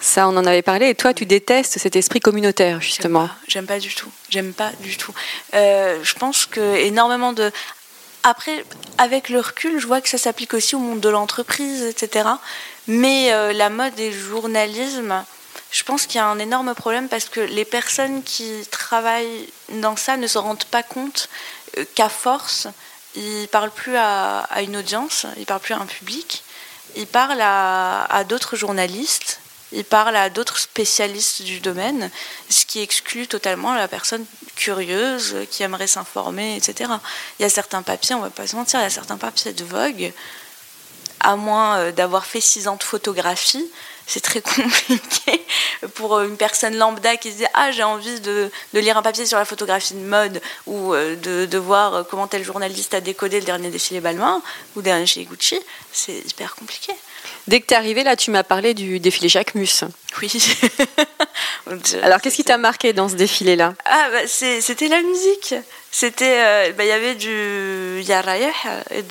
ça, 0.00 0.28
on 0.28 0.36
en 0.36 0.44
avait 0.44 0.62
parlé. 0.62 0.88
Et 0.90 0.94
toi, 0.94 1.14
tu 1.14 1.24
détestes 1.26 1.78
cet 1.78 1.96
esprit 1.96 2.20
communautaire, 2.20 2.80
justement. 2.80 3.28
J'aime 3.48 3.66
pas, 3.66 3.76
j'aime 3.76 3.78
pas 3.78 3.78
du 3.78 3.94
tout. 3.94 4.10
J'aime 4.28 4.52
pas 4.52 4.70
du 4.80 4.96
tout. 4.96 5.14
Euh, 5.54 5.98
je 6.02 6.14
pense 6.14 6.46
que 6.46 6.76
énormément 6.76 7.32
de. 7.32 7.50
Après, 8.24 8.64
avec 8.98 9.28
le 9.30 9.40
recul, 9.40 9.80
je 9.80 9.86
vois 9.86 10.00
que 10.00 10.08
ça 10.08 10.18
s'applique 10.18 10.54
aussi 10.54 10.76
au 10.76 10.78
monde 10.78 11.00
de 11.00 11.08
l'entreprise, 11.08 11.82
etc. 11.82 12.28
Mais 12.86 13.32
euh, 13.32 13.52
la 13.52 13.68
mode 13.68 13.98
et 13.98 14.10
le 14.10 14.18
journalisme, 14.18 15.24
je 15.72 15.82
pense 15.82 16.06
qu'il 16.06 16.16
y 16.16 16.20
a 16.20 16.26
un 16.26 16.38
énorme 16.38 16.74
problème 16.74 17.08
parce 17.08 17.24
que 17.28 17.40
les 17.40 17.64
personnes 17.64 18.22
qui 18.22 18.52
travaillent 18.70 19.48
dans 19.70 19.96
ça 19.96 20.16
ne 20.16 20.26
se 20.26 20.38
rendent 20.38 20.64
pas 20.64 20.82
compte 20.82 21.28
euh, 21.78 21.84
qu'à 21.96 22.08
force, 22.08 22.68
ils 23.16 23.48
parlent 23.50 23.70
plus 23.70 23.96
à, 23.96 24.40
à 24.40 24.62
une 24.62 24.76
audience, 24.76 25.26
ils 25.38 25.46
parlent 25.46 25.60
plus 25.60 25.74
à 25.74 25.78
un 25.78 25.86
public, 25.86 26.44
ils 26.96 27.06
parlent 27.06 27.40
à, 27.40 28.24
d'autres 28.28 28.56
journalistes, 28.56 29.40
ils 29.72 29.84
parlent 29.84 30.16
à 30.16 30.30
d'autres 30.30 30.58
spécialistes 30.58 31.42
du 31.42 31.60
domaine, 31.60 32.10
ce 32.48 32.66
qui 32.66 32.80
exclut 32.80 33.26
totalement 33.26 33.74
la 33.74 33.88
personne 33.88 34.24
curieuse 34.54 35.36
qui 35.50 35.62
aimerait 35.62 35.86
s'informer, 35.86 36.56
etc. 36.56 36.90
Il 37.38 37.42
y 37.42 37.46
a 37.46 37.48
certains 37.48 37.82
papiers, 37.82 38.14
on 38.14 38.20
va 38.20 38.30
pas 38.30 38.46
se 38.46 38.56
mentir, 38.56 38.80
il 38.80 38.82
y 38.82 38.86
a 38.86 38.90
certains 38.90 39.16
papiers 39.16 39.52
de 39.52 39.64
Vogue, 39.64 40.12
à 41.20 41.36
moins 41.36 41.78
euh, 41.78 41.92
d'avoir 41.92 42.26
fait 42.26 42.40
six 42.40 42.68
ans 42.68 42.76
de 42.76 42.82
photographie, 42.82 43.64
c'est 44.06 44.20
très 44.20 44.40
compliqué 44.42 45.44
pour 45.94 46.16
euh, 46.16 46.28
une 46.28 46.36
personne 46.36 46.76
lambda 46.76 47.16
qui 47.16 47.32
se 47.32 47.36
dit 47.38 47.46
ah 47.54 47.70
j'ai 47.72 47.82
envie 47.82 48.20
de, 48.20 48.50
de 48.72 48.80
lire 48.80 48.96
un 48.96 49.02
papier 49.02 49.26
sur 49.26 49.38
la 49.38 49.44
photographie 49.44 49.94
de 49.94 50.00
mode 50.00 50.40
ou 50.66 50.94
euh, 50.94 51.16
de, 51.16 51.46
de 51.46 51.58
voir 51.58 51.94
euh, 51.94 52.02
comment 52.02 52.26
tel 52.26 52.44
journaliste 52.44 52.94
a 52.94 53.00
décodé 53.00 53.40
le 53.40 53.46
dernier 53.46 53.70
défilé 53.70 54.00
Balmain 54.00 54.42
ou 54.74 54.80
le 54.80 54.84
dernier 54.84 55.06
chez 55.06 55.24
Gucci, 55.24 55.58
c'est 55.92 56.18
hyper 56.18 56.54
compliqué. 56.54 56.92
Dès 57.46 57.60
que 57.60 57.66
tu 57.66 57.74
es 57.74 57.76
arrivé, 57.76 58.04
là, 58.04 58.16
tu 58.16 58.30
m'as 58.30 58.42
parlé 58.42 58.74
du 58.74 59.00
défilé 59.00 59.28
Jacques 59.28 59.54
Mus. 59.54 59.84
Oui. 60.20 60.30
Alors, 62.02 62.20
qu'est-ce 62.20 62.36
qui 62.36 62.44
t'a 62.44 62.58
marqué 62.58 62.92
dans 62.92 63.08
ce 63.08 63.14
défilé-là 63.14 63.74
Ah, 63.84 64.08
bah, 64.12 64.26
c'était 64.26 64.88
la 64.88 65.02
musique. 65.02 65.54
C'était, 65.94 66.38
euh, 66.38 66.72
bah, 66.72 66.84
il 66.84 66.88
y 66.88 66.92
avait 66.92 67.14
du 67.14 68.00
Yarayeh, 68.02 68.50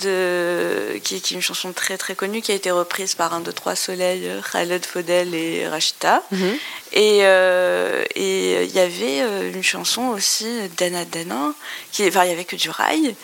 de 0.01 0.97
qui, 1.03 1.21
qui 1.21 1.33
est 1.33 1.35
une 1.35 1.41
chanson 1.41 1.73
très 1.73 1.95
très 1.95 2.15
connue 2.15 2.41
qui 2.41 2.51
a 2.51 2.55
été 2.55 2.71
reprise 2.71 3.13
par 3.13 3.35
un 3.35 3.39
de 3.39 3.51
trois 3.51 3.75
soleils, 3.75 4.27
euh, 4.27 4.41
Khaled 4.51 4.83
Fodel 4.83 5.35
et 5.35 5.67
Rachita. 5.67 6.23
Mhm. 6.31 6.57
Et 6.93 7.19
euh, 7.21 8.03
et 8.15 8.63
il 8.63 8.71
y 8.71 8.79
avait 8.79 9.21
euh, 9.21 9.51
une 9.53 9.63
chanson 9.63 10.07
aussi 10.07 10.47
Dana 10.77 11.05
Dana, 11.05 11.53
qui, 11.91 12.07
enfin 12.07 12.23
il 12.25 12.29
y 12.29 12.33
avait 12.33 12.45
que 12.45 12.55
du 12.55 12.71
rail. 12.71 13.15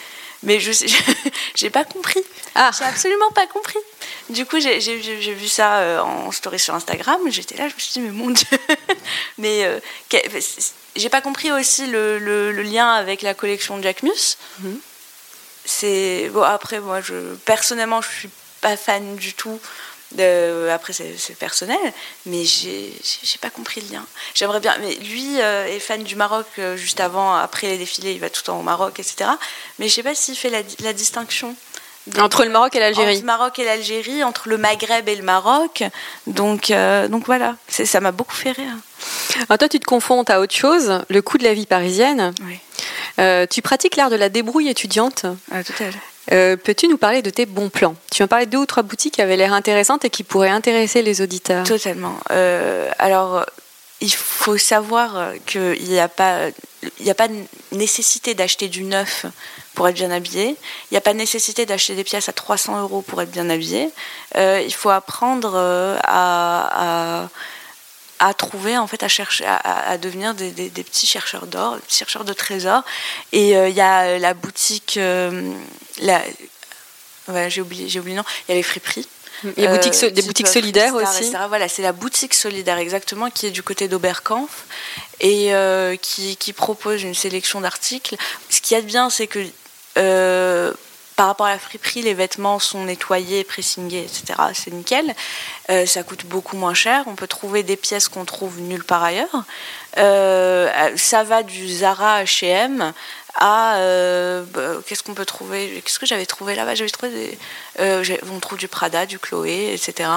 Mais 0.43 0.59
je 0.61 0.71
j'ai 1.55 1.69
pas 1.69 1.83
compris. 1.83 2.21
Ah. 2.55 2.71
J'ai 2.77 2.85
absolument 2.85 3.31
pas 3.31 3.47
compris. 3.47 3.79
Du 4.29 4.45
coup, 4.45 4.59
j'ai 4.59 4.79
vu 5.33 5.47
ça 5.47 5.77
euh, 5.79 5.99
en 5.99 6.31
story 6.31 6.59
sur 6.59 6.73
Instagram. 6.75 7.19
J'étais 7.29 7.55
là, 7.55 7.67
je 7.69 7.73
me 7.75 7.79
suis 7.79 7.91
dit, 7.93 7.99
mais 8.01 8.11
mon 8.11 8.29
Dieu. 8.29 8.45
mais 9.37 9.63
euh, 9.65 9.79
j'ai 10.95 11.09
pas 11.09 11.21
compris 11.21 11.51
aussi 11.51 11.87
le, 11.87 12.17
le- 12.19 12.51
le 12.51 12.61
lien 12.63 12.91
avec 12.93 13.21
la 13.21 13.33
collection 13.33 13.77
de 13.77 13.83
Jack 13.83 14.03
Mus. 14.03 14.37
Mhm. 14.59 14.79
C'est 15.65 16.29
bon. 16.33 16.41
Après, 16.43 16.79
moi, 16.79 17.01
je 17.01 17.35
personnellement, 17.45 18.01
je 18.01 18.09
suis 18.09 18.29
pas 18.61 18.77
fan 18.77 19.15
du 19.15 19.33
tout. 19.33 19.59
Après, 20.71 20.93
c'est 20.93 21.37
personnel, 21.37 21.77
mais 22.25 22.43
j'ai 22.45 22.91
pas 23.41 23.49
compris 23.49 23.81
le 23.81 23.95
lien. 23.95 24.05
J'aimerais 24.33 24.59
bien. 24.59 24.75
Mais 24.79 24.95
lui 24.95 25.41
euh, 25.41 25.67
est 25.67 25.79
fan 25.79 26.03
du 26.03 26.15
Maroc 26.15 26.45
euh, 26.59 26.77
juste 26.77 26.99
avant, 26.99 27.35
après 27.35 27.67
les 27.67 27.77
défilés, 27.77 28.13
il 28.13 28.19
va 28.19 28.29
tout 28.29 28.41
le 28.43 28.45
temps 28.45 28.59
au 28.59 28.63
Maroc, 28.63 28.99
etc. 28.99 29.29
Mais 29.79 29.89
je 29.89 29.93
sais 29.93 30.03
pas 30.03 30.15
s'il 30.15 30.35
fait 30.35 30.49
la, 30.49 30.61
la 30.83 30.93
distinction. 30.93 31.55
Entre 32.19 32.45
le 32.45 32.49
Maroc 32.49 32.73
et 32.75 32.79
l'Algérie. 32.79 33.09
Entre 33.09 33.19
le 33.19 33.25
Maroc 33.25 33.59
et 33.59 33.65
l'Algérie, 33.65 34.23
entre 34.23 34.47
le 34.47 34.57
Maghreb 34.57 35.09
et 35.09 35.15
le 35.15 35.23
Maroc. 35.23 35.83
Donc, 36.25 36.71
euh, 36.71 37.09
donc 37.09 37.25
voilà, 37.25 37.57
ça 37.67 37.99
m'a 37.99 38.13
beaucoup 38.13 38.35
fait 38.35 38.51
rire. 38.51 38.73
Alors, 39.49 39.57
toi, 39.57 39.67
tu 39.67 39.79
te 39.79 39.85
confrontes 39.85 40.29
à 40.29 40.39
autre 40.39 40.55
chose, 40.55 41.03
le 41.09 41.21
coût 41.21 41.37
de 41.37 41.43
la 41.43 41.53
vie 41.53 41.65
parisienne. 41.65 42.33
Oui, 42.45 43.47
tu 43.49 43.61
pratiques 43.61 43.97
l'art 43.97 44.09
de 44.09 44.15
la 44.15 44.29
débrouille 44.29 44.69
étudiante. 44.69 45.25
ah, 45.51 45.63
tout 45.65 45.73
à 45.73 45.91
fait. 45.91 45.99
Euh, 46.31 46.57
Peux-tu 46.57 46.87
nous 46.87 46.97
parler 46.97 47.21
de 47.21 47.29
tes 47.29 47.45
bons 47.45 47.69
plans? 47.69 47.95
Tu 48.11 48.21
m'as 48.23 48.27
parlé 48.27 48.45
de 48.45 48.51
deux 48.51 48.57
ou 48.57 48.65
trois 48.65 48.83
boutiques 48.83 49.15
qui 49.15 49.21
avaient 49.21 49.37
l'air 49.37 49.53
intéressantes 49.53 50.05
et 50.05 50.09
qui 50.09 50.23
pourraient 50.23 50.49
intéresser 50.49 51.01
les 51.01 51.21
auditeurs. 51.21 51.65
Totalement. 51.65 52.17
Euh, 52.31 52.89
alors, 52.99 53.45
il 54.01 54.13
faut 54.13 54.57
savoir 54.57 55.31
qu'il 55.45 55.83
n'y 55.83 55.99
a 55.99 56.07
pas, 56.07 56.47
a 57.05 57.13
pas 57.13 57.27
nécessité 57.71 58.33
d'acheter 58.33 58.67
du 58.67 58.83
neuf 58.83 59.25
pour 59.73 59.87
être 59.87 59.95
bien 59.95 60.11
habillé. 60.11 60.49
Il 60.49 60.93
n'y 60.93 60.97
a 60.97 61.01
pas 61.01 61.13
nécessité 61.13 61.65
d'acheter 61.65 61.95
des 61.95 62.03
pièces 62.03 62.29
à 62.29 62.33
300 62.33 62.81
euros 62.81 63.01
pour 63.01 63.21
être 63.21 63.31
bien 63.31 63.49
habillé. 63.49 63.89
Euh, 64.35 64.61
il 64.65 64.73
faut 64.73 64.89
apprendre 64.89 65.55
à, 66.03 67.29
à, 68.19 68.33
trouver, 68.33 68.77
en 68.77 68.87
fait, 68.87 69.03
à 69.03 69.07
chercher, 69.07 69.45
à, 69.45 69.97
devenir 69.97 70.33
des, 70.33 70.51
des, 70.51 70.83
petits 70.83 71.07
chercheurs 71.07 71.47
d'or, 71.47 71.75
des 71.75 71.81
petits 71.81 71.97
chercheurs 71.97 72.25
de 72.25 72.33
trésors. 72.33 72.83
Et 73.31 73.55
euh, 73.55 73.69
il 73.69 73.75
y 73.75 73.81
a 73.81 74.17
la 74.19 74.33
boutique, 74.33 74.99
la, 76.01 76.21
j'ai 77.49 77.61
oublié, 77.61 77.89
j'ai 77.89 77.99
oublié 77.99 78.15
le 78.15 78.21
nom. 78.21 78.27
Il 78.47 78.51
y 78.51 78.53
a 78.53 78.55
les 78.55 78.63
friperies. 78.63 79.07
Il 79.43 79.63
y 79.63 79.67
a 79.67 79.71
euh, 79.71 80.09
des 80.09 80.21
boutiques 80.23 80.47
solidaires 80.47 80.95
aussi. 80.95 81.31
Voilà, 81.47 81.67
c'est 81.67 81.81
la 81.81 81.91
boutique 81.91 82.33
solidaire 82.33 82.77
exactement 82.77 83.29
qui 83.29 83.45
est 83.45 83.51
du 83.51 83.61
côté 83.61 83.87
d'Oberkampf 83.87 84.65
et 85.19 85.53
euh, 85.53 85.95
qui, 85.95 86.37
qui, 86.37 86.53
propose 86.53 87.03
une 87.03 87.13
sélection 87.13 87.61
d'articles. 87.61 88.15
Ce 88.49 88.61
qui 88.61 88.73
est 88.73 88.81
bien, 88.81 89.09
c'est 89.09 89.27
que 89.27 89.39
euh, 89.97 90.73
par 91.17 91.27
rapport 91.27 91.47
à 91.47 91.51
la 91.51 91.59
friperie, 91.59 92.01
les 92.01 92.13
vêtements 92.13 92.59
sont 92.59 92.85
nettoyés, 92.85 93.43
pressingés, 93.43 94.03
etc. 94.03 94.39
C'est 94.53 94.71
nickel. 94.71 95.13
ça 95.85 96.03
coûte 96.03 96.25
beaucoup 96.25 96.55
moins 96.55 96.73
cher. 96.73 97.03
On 97.07 97.15
peut 97.15 97.27
trouver 97.27 97.63
des 97.63 97.75
pièces 97.75 98.07
qu'on 98.07 98.23
trouve 98.23 98.61
nulle 98.61 98.85
part 98.85 99.03
ailleurs. 99.03 99.43
ça 99.95 101.23
va 101.23 101.43
du 101.43 101.67
Zara 101.67 102.23
H&M 102.23 102.93
à 103.37 103.77
euh, 103.77 104.43
bah, 104.53 104.81
qu'est-ce 104.85 105.03
qu'on 105.03 105.13
peut 105.13 105.25
trouver? 105.25 105.81
Qu'est-ce 105.83 105.99
que 105.99 106.05
j'avais 106.05 106.25
trouvé 106.25 106.55
là-bas? 106.55 106.75
J'avais 106.75 106.89
trouvé 106.89 107.11
des, 107.11 107.37
euh, 107.79 108.03
on 108.33 108.39
trouve 108.39 108.57
du 108.57 108.67
Prada, 108.67 109.05
du 109.05 109.19
Chloé, 109.19 109.73
etc. 109.73 110.09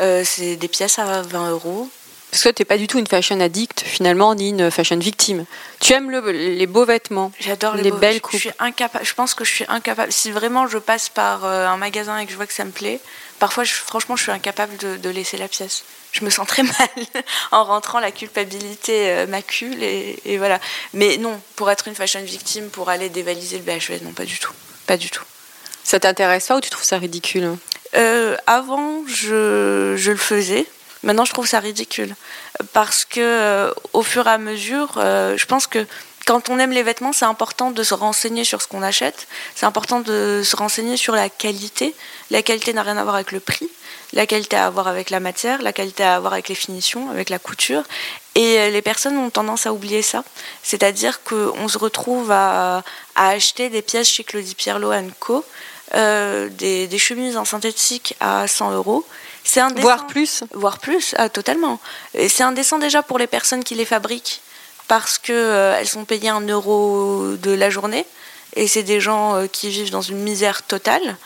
Euh, 0.00 0.22
c'est 0.24 0.56
des 0.56 0.68
pièces 0.68 0.98
à 0.98 1.22
20 1.22 1.50
euros. 1.50 1.90
Parce 2.30 2.42
que 2.44 2.48
tu 2.50 2.62
n'es 2.62 2.66
pas 2.66 2.76
du 2.76 2.86
tout 2.86 2.98
une 2.98 3.06
fashion 3.06 3.40
addict 3.40 3.80
finalement, 3.80 4.34
ni 4.34 4.50
une 4.50 4.70
fashion 4.70 4.98
victime. 4.98 5.44
Tu 5.80 5.92
aimes 5.94 6.10
les 6.10 6.66
beaux 6.66 6.84
vêtements. 6.84 7.32
J'adore 7.40 7.74
les, 7.76 7.90
belles 7.90 8.20
coupes. 8.20 8.34
Je, 8.34 8.48
suis 8.48 8.50
incapable. 8.58 9.04
Je 9.04 9.14
pense 9.14 9.34
que 9.34 9.44
je 9.44 9.50
suis 9.50 9.64
incapable. 9.68 10.12
Si 10.12 10.30
vraiment 10.30 10.66
je 10.66 10.78
passe 10.78 11.08
par 11.08 11.44
un 11.44 11.76
magasin 11.78 12.18
et 12.18 12.26
que 12.26 12.30
je 12.30 12.36
vois 12.36 12.46
que 12.46 12.52
ça 12.52 12.64
me 12.64 12.70
plaît, 12.70 13.00
parfois, 13.38 13.64
franchement, 13.64 14.16
je 14.16 14.24
suis 14.24 14.32
incapable 14.32 14.76
de 14.76 15.08
laisser 15.10 15.38
la 15.38 15.48
pièce 15.48 15.84
je 16.12 16.24
me 16.24 16.30
sens 16.30 16.46
très 16.46 16.62
mal 16.78 16.88
en 17.52 17.64
rentrant, 17.64 18.00
la 18.00 18.10
culpabilité 18.10 19.10
euh, 19.10 19.26
m'accule 19.26 19.82
et, 19.82 20.38
voilà. 20.38 20.60
Mais 20.94 21.16
non, 21.16 21.40
pour 21.56 21.70
être 21.70 21.88
une 21.88 21.94
fashion 21.94 22.22
victime, 22.22 22.68
pour 22.70 22.88
aller 22.88 23.08
dévaliser 23.08 23.58
le 23.58 23.64
BHV, 23.64 24.02
non, 24.02 24.12
pas 24.12 24.24
du 24.24 24.38
tout, 24.38 24.52
pas 24.86 24.96
du 24.96 25.10
tout. 25.10 25.24
Ça 25.84 26.00
t'intéresse 26.00 26.46
pas 26.46 26.56
ou 26.56 26.60
tu 26.60 26.70
trouves 26.70 26.84
ça 26.84 26.98
ridicule? 26.98 27.56
Euh, 27.96 28.36
Avant, 28.46 29.02
je, 29.06 29.94
je, 29.96 30.10
le 30.10 30.18
faisais. 30.18 30.66
Maintenant, 31.02 31.24
je 31.24 31.32
trouve 31.32 31.46
ça 31.46 31.60
ridicule 31.60 32.14
parce 32.72 33.04
que 33.04 33.20
euh, 33.20 33.72
au 33.92 34.02
fur 34.02 34.26
et 34.26 34.30
à 34.30 34.38
mesure, 34.38 34.92
je 34.96 35.44
pense 35.46 35.66
que 35.66 35.86
quand 36.26 36.50
on 36.50 36.58
aime 36.58 36.72
les 36.72 36.82
vêtements, 36.82 37.12
c'est 37.12 37.24
important 37.24 37.70
de 37.70 37.82
se 37.82 37.94
renseigner 37.94 38.44
sur 38.44 38.60
ce 38.60 38.68
qu'on 38.68 38.82
achète. 38.82 39.28
C'est 39.54 39.64
important 39.64 40.00
de 40.00 40.42
se 40.44 40.56
renseigner 40.56 40.96
sur 40.96 41.14
la 41.14 41.30
qualité. 41.30 41.94
La 42.30 42.42
qualité 42.42 42.74
n'a 42.74 42.82
rien 42.82 42.98
à 42.98 43.02
voir 43.02 43.14
avec 43.14 43.32
le 43.32 43.40
prix 43.40 43.68
la 44.12 44.26
qualité 44.26 44.56
à 44.56 44.66
avoir 44.66 44.88
avec 44.88 45.10
la 45.10 45.20
matière, 45.20 45.60
la 45.62 45.72
qualité 45.72 46.02
à 46.02 46.16
avoir 46.16 46.32
avec 46.32 46.48
les 46.48 46.54
finitions, 46.54 47.10
avec 47.10 47.30
la 47.30 47.38
couture. 47.38 47.82
Et 48.34 48.58
euh, 48.58 48.70
les 48.70 48.82
personnes 48.82 49.16
ont 49.18 49.30
tendance 49.30 49.66
à 49.66 49.72
oublier 49.72 50.02
ça. 50.02 50.24
C'est-à-dire 50.62 51.22
qu'on 51.22 51.68
se 51.68 51.78
retrouve 51.78 52.30
à, 52.30 52.82
acheter 53.14 53.68
des 53.68 53.82
pièces 53.82 54.08
chez 54.08 54.24
Claudie 54.24 54.54
Pierlot 54.54 54.92
Co. 55.18 55.44
Euh, 55.94 56.48
des, 56.50 56.98
chemises 56.98 57.36
en 57.36 57.44
synthétique 57.44 58.14
à 58.20 58.46
100 58.46 58.72
euros. 58.72 59.04
C'est 59.44 59.60
indécent. 59.60 59.82
Voire 59.82 60.06
plus 60.06 60.44
Voire 60.52 60.78
plus, 60.78 61.14
ah, 61.16 61.28
totalement. 61.28 61.80
C'est 62.14 62.42
indécent 62.42 62.78
déjà 62.78 63.02
pour 63.02 63.18
les 63.18 63.26
personnes 63.26 63.64
qui 63.64 63.74
les 63.74 63.84
fabriquent 63.84 64.40
parce 64.86 65.18
qu'elles 65.18 65.36
euh, 65.36 65.84
sont 65.84 66.04
payées 66.04 66.30
un 66.30 66.40
euro 66.40 67.34
de 67.36 67.50
la 67.50 67.70
journée. 67.70 68.06
Et 68.56 68.66
c'est 68.66 68.82
des 68.82 69.00
gens 69.00 69.46
qui 69.52 69.68
vivent 69.68 69.90
dans 69.90 70.02
une 70.02 70.18
misère 70.18 70.62
totale. 70.62 71.16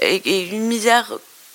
et 0.00 0.48
une 0.48 0.66
misère 0.66 1.12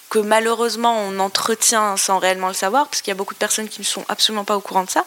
que 0.10 0.20
malheureusement 0.20 0.98
on 1.02 1.20
entretient 1.20 1.98
sans 1.98 2.20
réellement 2.20 2.48
le 2.48 2.54
savoir, 2.54 2.88
parce 2.88 3.02
qu'il 3.02 3.12
y 3.12 3.16
a 3.16 3.16
beaucoup 3.16 3.34
de 3.34 3.40
personnes 3.40 3.68
qui 3.68 3.82
ne 3.82 3.86
sont 3.86 4.06
absolument 4.08 4.46
pas 4.46 4.56
au 4.56 4.62
courant 4.62 4.84
de 4.84 4.90
ça. 4.90 5.06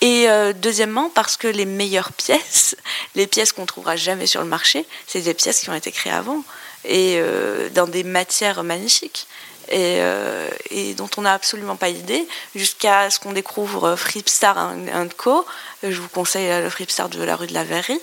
Et 0.00 0.28
euh, 0.28 0.52
deuxièmement, 0.54 1.10
parce 1.10 1.36
que 1.36 1.48
les 1.48 1.66
meilleures 1.66 2.12
pièces, 2.12 2.76
les 3.14 3.26
pièces 3.26 3.52
qu'on 3.52 3.66
trouvera 3.66 3.96
jamais 3.96 4.26
sur 4.26 4.40
le 4.40 4.48
marché, 4.48 4.86
c'est 5.06 5.20
des 5.20 5.34
pièces 5.34 5.60
qui 5.60 5.70
ont 5.70 5.74
été 5.74 5.92
créées 5.92 6.12
avant 6.12 6.42
et 6.84 7.16
euh, 7.18 7.68
dans 7.70 7.86
des 7.86 8.04
matières 8.04 8.64
magnifiques. 8.64 9.26
Et, 9.70 9.98
euh, 10.00 10.48
et, 10.70 10.94
dont 10.94 11.08
on 11.16 11.22
n'a 11.22 11.32
absolument 11.32 11.76
pas 11.76 11.88
idée, 11.88 12.26
jusqu'à 12.56 13.08
ce 13.08 13.20
qu'on 13.20 13.32
découvre 13.32 13.94
Fripstar 13.94 14.58
un, 14.58 15.08
co. 15.16 15.46
Je 15.82 16.00
vous 16.00 16.08
conseille 16.08 16.62
le 16.62 16.68
Fripstar 16.68 17.08
de 17.08 17.22
la 17.22 17.36
rue 17.36 17.46
de 17.46 17.54
la 17.54 17.62
Verrerie, 17.62 18.00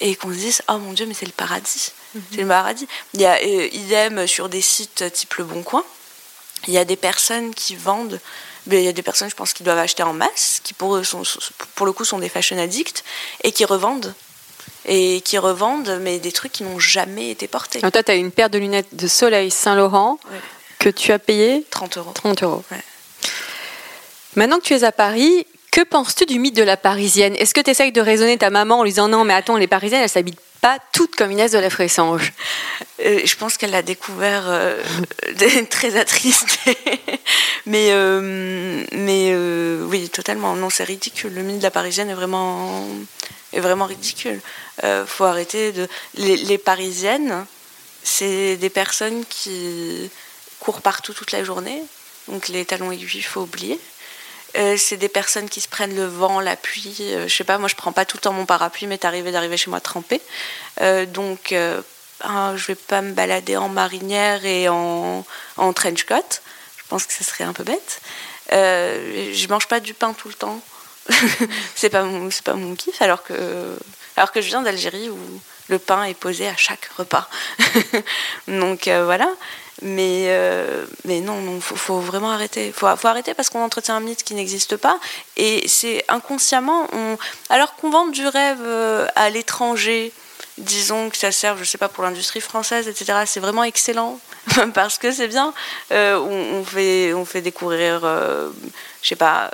et 0.00 0.14
qu'on 0.14 0.30
se 0.30 0.38
dise 0.38 0.62
Oh 0.68 0.78
mon 0.78 0.92
Dieu, 0.92 1.06
mais 1.06 1.14
c'est 1.14 1.26
le 1.26 1.32
paradis. 1.32 1.92
C'est 2.32 2.42
le 2.42 2.48
paradis. 2.48 2.86
Il 3.14 3.20
y 3.20 3.26
a 3.26 3.38
euh, 3.42 3.68
idem 3.72 4.26
sur 4.26 4.48
des 4.48 4.60
sites 4.60 5.04
type 5.12 5.34
Le 5.34 5.44
Bon 5.44 5.62
Coin. 5.62 5.84
Il 6.66 6.74
y 6.74 6.78
a 6.78 6.84
des 6.84 6.96
personnes 6.96 7.54
qui 7.54 7.76
vendent. 7.76 8.20
il 8.66 8.80
y 8.80 8.88
a 8.88 8.92
des 8.92 9.02
personnes, 9.02 9.30
je 9.30 9.34
pense, 9.34 9.52
qui 9.52 9.62
doivent 9.62 9.78
acheter 9.78 10.02
en 10.02 10.12
masse, 10.12 10.60
qui 10.62 10.74
pour, 10.74 11.04
sont, 11.04 11.22
pour 11.74 11.86
le 11.86 11.92
coup 11.92 12.04
sont 12.04 12.18
des 12.18 12.28
fashion 12.28 12.58
addicts 12.58 13.04
et 13.44 13.52
qui 13.52 13.64
revendent. 13.64 14.14
Et 14.88 15.20
qui 15.22 15.36
revendent, 15.38 15.98
mais 16.00 16.18
des 16.18 16.32
trucs 16.32 16.52
qui 16.52 16.62
n'ont 16.62 16.78
jamais 16.78 17.30
été 17.30 17.48
portés. 17.48 17.80
toi, 17.80 17.90
tu 17.90 18.10
as 18.10 18.14
une 18.14 18.30
paire 18.30 18.50
de 18.50 18.58
lunettes 18.58 18.94
de 18.94 19.08
soleil 19.08 19.50
Saint-Laurent 19.50 20.18
que 20.86 20.90
tu 21.00 21.10
as 21.10 21.18
payé 21.18 21.64
30 21.70 21.96
euros. 21.96 22.12
30 22.12 22.42
euros. 22.44 22.64
Maintenant 24.36 24.58
que 24.58 24.62
tu 24.62 24.72
es 24.72 24.84
à 24.84 24.92
Paris, 24.92 25.44
que 25.72 25.80
penses-tu 25.82 26.26
du 26.26 26.38
mythe 26.38 26.54
de 26.54 26.62
la 26.62 26.76
Parisienne? 26.76 27.34
Est-ce 27.34 27.54
que 27.54 27.60
tu 27.60 27.70
essayes 27.70 27.90
de 27.90 28.00
raisonner 28.00 28.38
ta 28.38 28.50
maman 28.50 28.78
en 28.78 28.82
lui 28.84 28.90
disant 28.90 29.08
non, 29.08 29.24
mais 29.24 29.34
attends, 29.34 29.56
les 29.56 29.66
Parisiennes, 29.66 30.02
elles 30.02 30.08
s'habitent 30.08 30.38
pas 30.60 30.78
toutes 30.92 31.16
comme 31.16 31.32
Inès 31.32 31.50
de 31.50 31.58
la 31.58 31.70
Fressange? 31.70 32.32
Euh, 33.04 33.20
Je 33.24 33.34
pense 33.36 33.56
qu'elle 33.56 33.72
l'a 33.72 33.82
découvert 33.82 34.44
euh, 34.46 34.80
très 35.70 35.96
attristé. 35.96 36.78
mais 37.66 37.88
euh, 37.90 38.84
mais 38.92 39.34
oui, 39.86 40.08
totalement. 40.08 40.54
Non, 40.54 40.70
c'est 40.70 40.84
ridicule. 40.84 41.34
Le 41.34 41.42
mythe 41.42 41.58
de 41.58 41.62
la 41.64 41.72
Parisienne 41.72 42.10
est 42.10 42.14
vraiment, 42.14 42.86
est 43.52 43.60
vraiment 43.60 43.86
ridicule. 43.86 44.40
faut 45.06 45.24
arrêter 45.24 45.72
de. 45.72 45.88
Les, 46.14 46.36
les 46.36 46.58
Parisiennes, 46.58 47.44
c'est 48.04 48.56
des 48.56 48.70
personnes 48.70 49.24
qui 49.28 50.10
courent 50.66 50.82
partout 50.82 51.14
toute 51.14 51.30
la 51.30 51.44
journée. 51.44 51.80
Donc 52.26 52.48
les 52.48 52.64
talons 52.64 52.90
aiguilles, 52.90 53.08
il 53.14 53.22
faut 53.22 53.42
oublier. 53.42 53.78
Euh, 54.56 54.76
c'est 54.76 54.96
des 54.96 55.08
personnes 55.08 55.48
qui 55.48 55.60
se 55.60 55.68
prennent 55.68 55.94
le 55.94 56.06
vent, 56.06 56.40
la 56.40 56.56
pluie. 56.56 56.96
Euh, 57.02 57.28
je 57.28 57.36
sais 57.36 57.44
pas, 57.44 57.56
moi 57.58 57.68
je 57.68 57.76
prends 57.76 57.92
pas 57.92 58.04
tout 58.04 58.16
le 58.16 58.22
temps 58.22 58.32
mon 58.32 58.46
parapluie, 58.46 58.88
mais 58.88 59.06
arrivé 59.06 59.30
d'arriver 59.30 59.56
chez 59.56 59.70
moi 59.70 59.80
trempé. 59.80 60.20
Euh, 60.80 61.06
donc 61.06 61.52
hein, 61.52 62.56
je 62.56 62.66
vais 62.66 62.74
pas 62.74 63.00
me 63.00 63.12
balader 63.12 63.56
en 63.56 63.68
marinière 63.68 64.44
et 64.44 64.68
en, 64.68 65.24
en 65.56 65.72
trench 65.72 66.02
coat. 66.02 66.40
Je 66.78 66.82
pense 66.88 67.06
que 67.06 67.12
ce 67.12 67.22
serait 67.22 67.44
un 67.44 67.52
peu 67.52 67.62
bête. 67.62 68.00
je 68.50 69.48
mange 69.48 69.68
pas 69.68 69.78
du 69.78 69.94
pain 69.94 70.14
tout 70.14 70.26
le 70.26 70.34
temps. 70.34 70.60
c'est 71.76 71.90
pas 71.90 72.02
mon, 72.02 72.28
c'est 72.32 72.44
pas 72.44 72.54
mon 72.54 72.74
kiff. 72.74 73.00
Alors 73.02 73.22
que, 73.22 73.78
alors 74.16 74.32
que 74.32 74.40
je 74.40 74.48
viens 74.48 74.62
d'Algérie 74.62 75.10
où 75.10 75.18
le 75.68 75.78
pain 75.78 76.02
est 76.02 76.14
posé 76.14 76.48
à 76.48 76.56
chaque 76.56 76.86
repas. 76.98 77.28
donc 78.48 78.88
voilà. 78.88 79.28
Mais, 79.82 80.26
euh, 80.28 80.86
mais 81.04 81.20
non, 81.20 81.38
il 81.54 81.60
faut, 81.60 82.00
vraiment 82.00 82.30
arrêter. 82.30 82.68
Il 82.68 82.72
faut, 82.72 82.86
faut, 82.96 83.08
arrêter 83.08 83.34
parce 83.34 83.50
qu'on 83.50 83.62
entretient 83.62 83.96
un 83.96 84.00
mythe 84.00 84.22
qui 84.22 84.34
n'existe 84.34 84.76
pas. 84.76 84.98
Et 85.36 85.68
c'est 85.68 86.04
inconsciemment, 86.08 86.86
on, 86.92 87.18
alors 87.50 87.74
qu'on 87.76 87.90
vend 87.90 88.06
du 88.06 88.26
rêve 88.26 88.60
euh, 88.62 89.06
à 89.16 89.28
l'étranger, 89.28 90.12
disons 90.56 91.10
que 91.10 91.18
ça 91.18 91.30
sert, 91.30 91.58
je 91.58 91.64
sais 91.64 91.76
pas, 91.76 91.88
pour 91.88 92.04
l'industrie 92.04 92.40
française, 92.40 92.88
etc., 92.88 93.24
c'est 93.26 93.40
vraiment 93.40 93.64
excellent 93.64 94.18
parce 94.74 94.96
que 94.96 95.12
c'est 95.12 95.28
bien. 95.28 95.52
Euh, 95.92 96.18
on, 96.18 96.64
fait, 96.64 97.12
on 97.12 97.26
fait 97.26 97.42
découvrir, 97.42 98.00
je 98.00 99.08
sais 99.08 99.16
pas, 99.16 99.50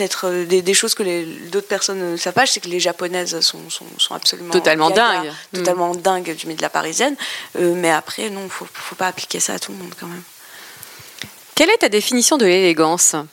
peut-être 0.00 0.28
euh, 0.28 0.44
des, 0.46 0.74
choses 0.74 0.94
que 0.94 1.02
d'autres 1.50 1.68
personnes 1.68 2.12
ne 2.12 2.16
savent 2.16 2.32
pas. 2.32 2.46
Je 2.46 2.52
sais 2.52 2.60
que 2.60 2.68
les 2.68 2.80
japonaises 2.80 3.38
sont, 3.40 3.68
sont, 3.68 4.14
absolument 4.14 4.50
totalement 4.50 4.90
dingues, 4.90 5.30
totalement 5.52 5.94
dingues 5.94 6.34
du 6.34 6.46
milieu 6.46 6.56
de 6.56 6.62
la 6.62 6.70
parisienne. 6.70 7.16
Euh, 7.58 7.74
mais 7.74 7.90
après, 7.90 8.30
non, 8.30 8.48
faut, 8.48 8.66
faut 8.72 8.94
pas 8.94 9.08
appliquer 9.08 9.40
ça 9.40 9.54
à 9.54 9.58
tout 9.58 9.72
le 9.72 9.78
monde 9.78 9.92
quand 9.98 10.06
même. 10.06 10.22
Quelle 11.54 11.68
est 11.68 11.78
ta 11.78 11.90
définition 11.90 12.38
de 12.38 12.46
l'élégance? 12.46 13.14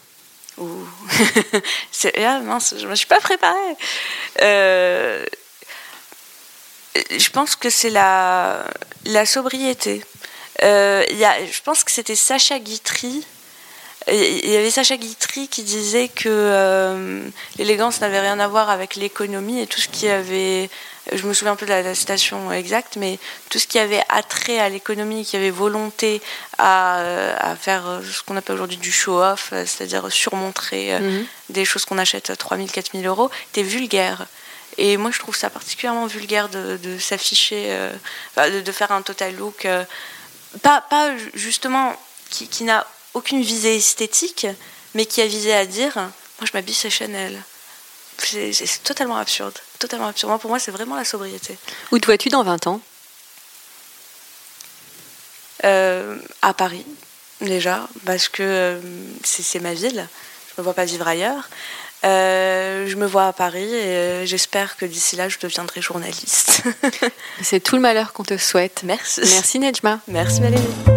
Ah, 2.19 2.39
mince, 2.39 2.73
je 2.77 2.85
ne 2.85 2.89
me 2.89 2.95
suis 2.95 3.07
pas 3.07 3.19
préparée. 3.19 3.75
Euh, 4.41 5.25
je 6.95 7.29
pense 7.29 7.55
que 7.55 7.69
c'est 7.69 7.89
la, 7.89 8.65
la 9.05 9.25
sobriété. 9.25 10.03
y 10.61 10.65
a, 10.65 11.45
je 11.45 11.61
pense 11.63 11.83
que 11.83 11.91
c'était 11.91 12.15
Sacha 12.15 12.59
Guitry 12.59 13.25
il 14.09 14.49
y 14.49 14.55
avait 14.55 14.71
Sacha 14.71 14.95
Guitry 14.95 15.47
qui 15.47 15.63
disait 15.63 16.07
que 16.07 16.29
euh, 16.29 17.21
l'élégance 17.57 17.99
n'avait 17.99 18.21
rien 18.21 18.39
à 18.39 18.47
voir 18.47 18.69
avec 18.69 18.95
l'économie 18.95 19.59
et 19.59 19.67
tout 19.67 19.79
ce 19.79 19.89
qui 19.89 20.07
avait, 20.07 20.69
je 21.11 21.25
me 21.27 21.33
souviens 21.33 21.53
un 21.53 21.55
peu 21.57 21.65
de 21.65 21.71
la, 21.71 21.93
citation 21.93 22.51
exacte, 22.51 22.95
mais 22.95 23.19
tout 23.49 23.59
ce 23.59 23.67
qui 23.67 23.79
avait 23.79 24.01
attrait 24.07 24.59
à 24.59 24.69
l'économie, 24.69 25.25
qui 25.25 25.35
avait 25.35 25.49
volonté 25.49 26.21
à, 26.57 27.49
à 27.51 27.55
faire 27.55 28.01
ce 28.03 28.23
qu'on 28.23 28.37
appelle 28.37 28.55
aujourd'hui 28.55 28.77
du 28.77 28.91
show-off, 28.91 29.49
c'est-à-dire 29.65 30.09
surmontrer 30.11 30.97
mhm. 30.99 31.25
des 31.49 31.65
choses 31.65 31.83
qu'on 31.83 31.97
achète 31.97 32.37
3000, 32.37 32.71
4000 32.71 33.05
euros, 33.05 33.29
était 33.51 33.63
vulgaire. 33.63 34.25
Et 34.77 34.95
moi, 34.95 35.11
je 35.11 35.19
trouve 35.19 35.35
ça 35.35 35.49
particulièrement 35.49 36.05
vulgaire 36.05 36.49
de, 36.49 36.97
s'afficher, 36.99 37.75
de, 38.37 38.61
de, 38.61 38.71
faire 38.71 38.91
un 38.91 39.01
total 39.01 39.35
look. 39.35 39.67
pas, 40.61 40.81
pas 40.81 41.11
justement 41.33 41.95
qui, 42.29 42.47
qui 42.47 42.63
n'a 42.63 42.85
aucune 43.13 43.41
visée 43.41 43.75
esthétique, 43.77 44.47
mais 44.93 45.05
qui 45.05 45.21
a 45.21 45.27
visé 45.27 45.53
à 45.53 45.65
dire 45.65 45.95
Moi, 45.95 46.45
je 46.45 46.51
m'habille 46.53 46.75
chez 46.75 46.89
Chanel. 46.89 47.41
C'est 48.17 48.83
totalement 48.83 49.17
absurde. 49.17 49.53
Totalement 49.79 50.07
absurde. 50.07 50.29
Moi, 50.29 50.39
pour 50.39 50.49
moi, 50.49 50.59
c'est 50.59 50.71
vraiment 50.71 50.95
la 50.95 51.05
sobriété. 51.05 51.57
Où 51.91 51.99
te 51.99 52.05
vois-tu 52.05 52.29
dans 52.29 52.43
20 52.43 52.67
ans? 52.67 52.81
Euh, 55.63 56.17
À 56.41 56.53
Paris, 56.53 56.85
déjà, 57.41 57.87
parce 58.05 58.29
que 58.29 58.43
euh, 58.43 58.79
c'est 59.23 59.59
ma 59.59 59.73
ville. 59.73 60.07
Je 60.47 60.53
ne 60.57 60.61
me 60.61 60.63
vois 60.63 60.73
pas 60.73 60.85
vivre 60.85 61.07
ailleurs. 61.07 61.49
Euh, 62.05 62.87
je 62.87 62.95
me 62.95 63.07
vois 63.07 63.27
à 63.27 63.33
Paris 63.33 63.73
et 63.73 64.25
j'espère 64.25 64.77
que 64.77 64.85
d'ici 64.85 65.15
là, 65.15 65.29
je 65.29 65.39
deviendrai 65.39 65.81
journaliste. 65.81 66.61
c'est 67.41 67.59
tout 67.59 67.75
le 67.75 67.81
malheur 67.81 68.13
qu'on 68.13 68.23
te 68.23 68.37
souhaite. 68.37 68.81
Merci. 68.83 69.21
Merci 69.21 69.59
Nejma. 69.59 69.99
Merci 70.07 70.41
Valérie. 70.41 70.96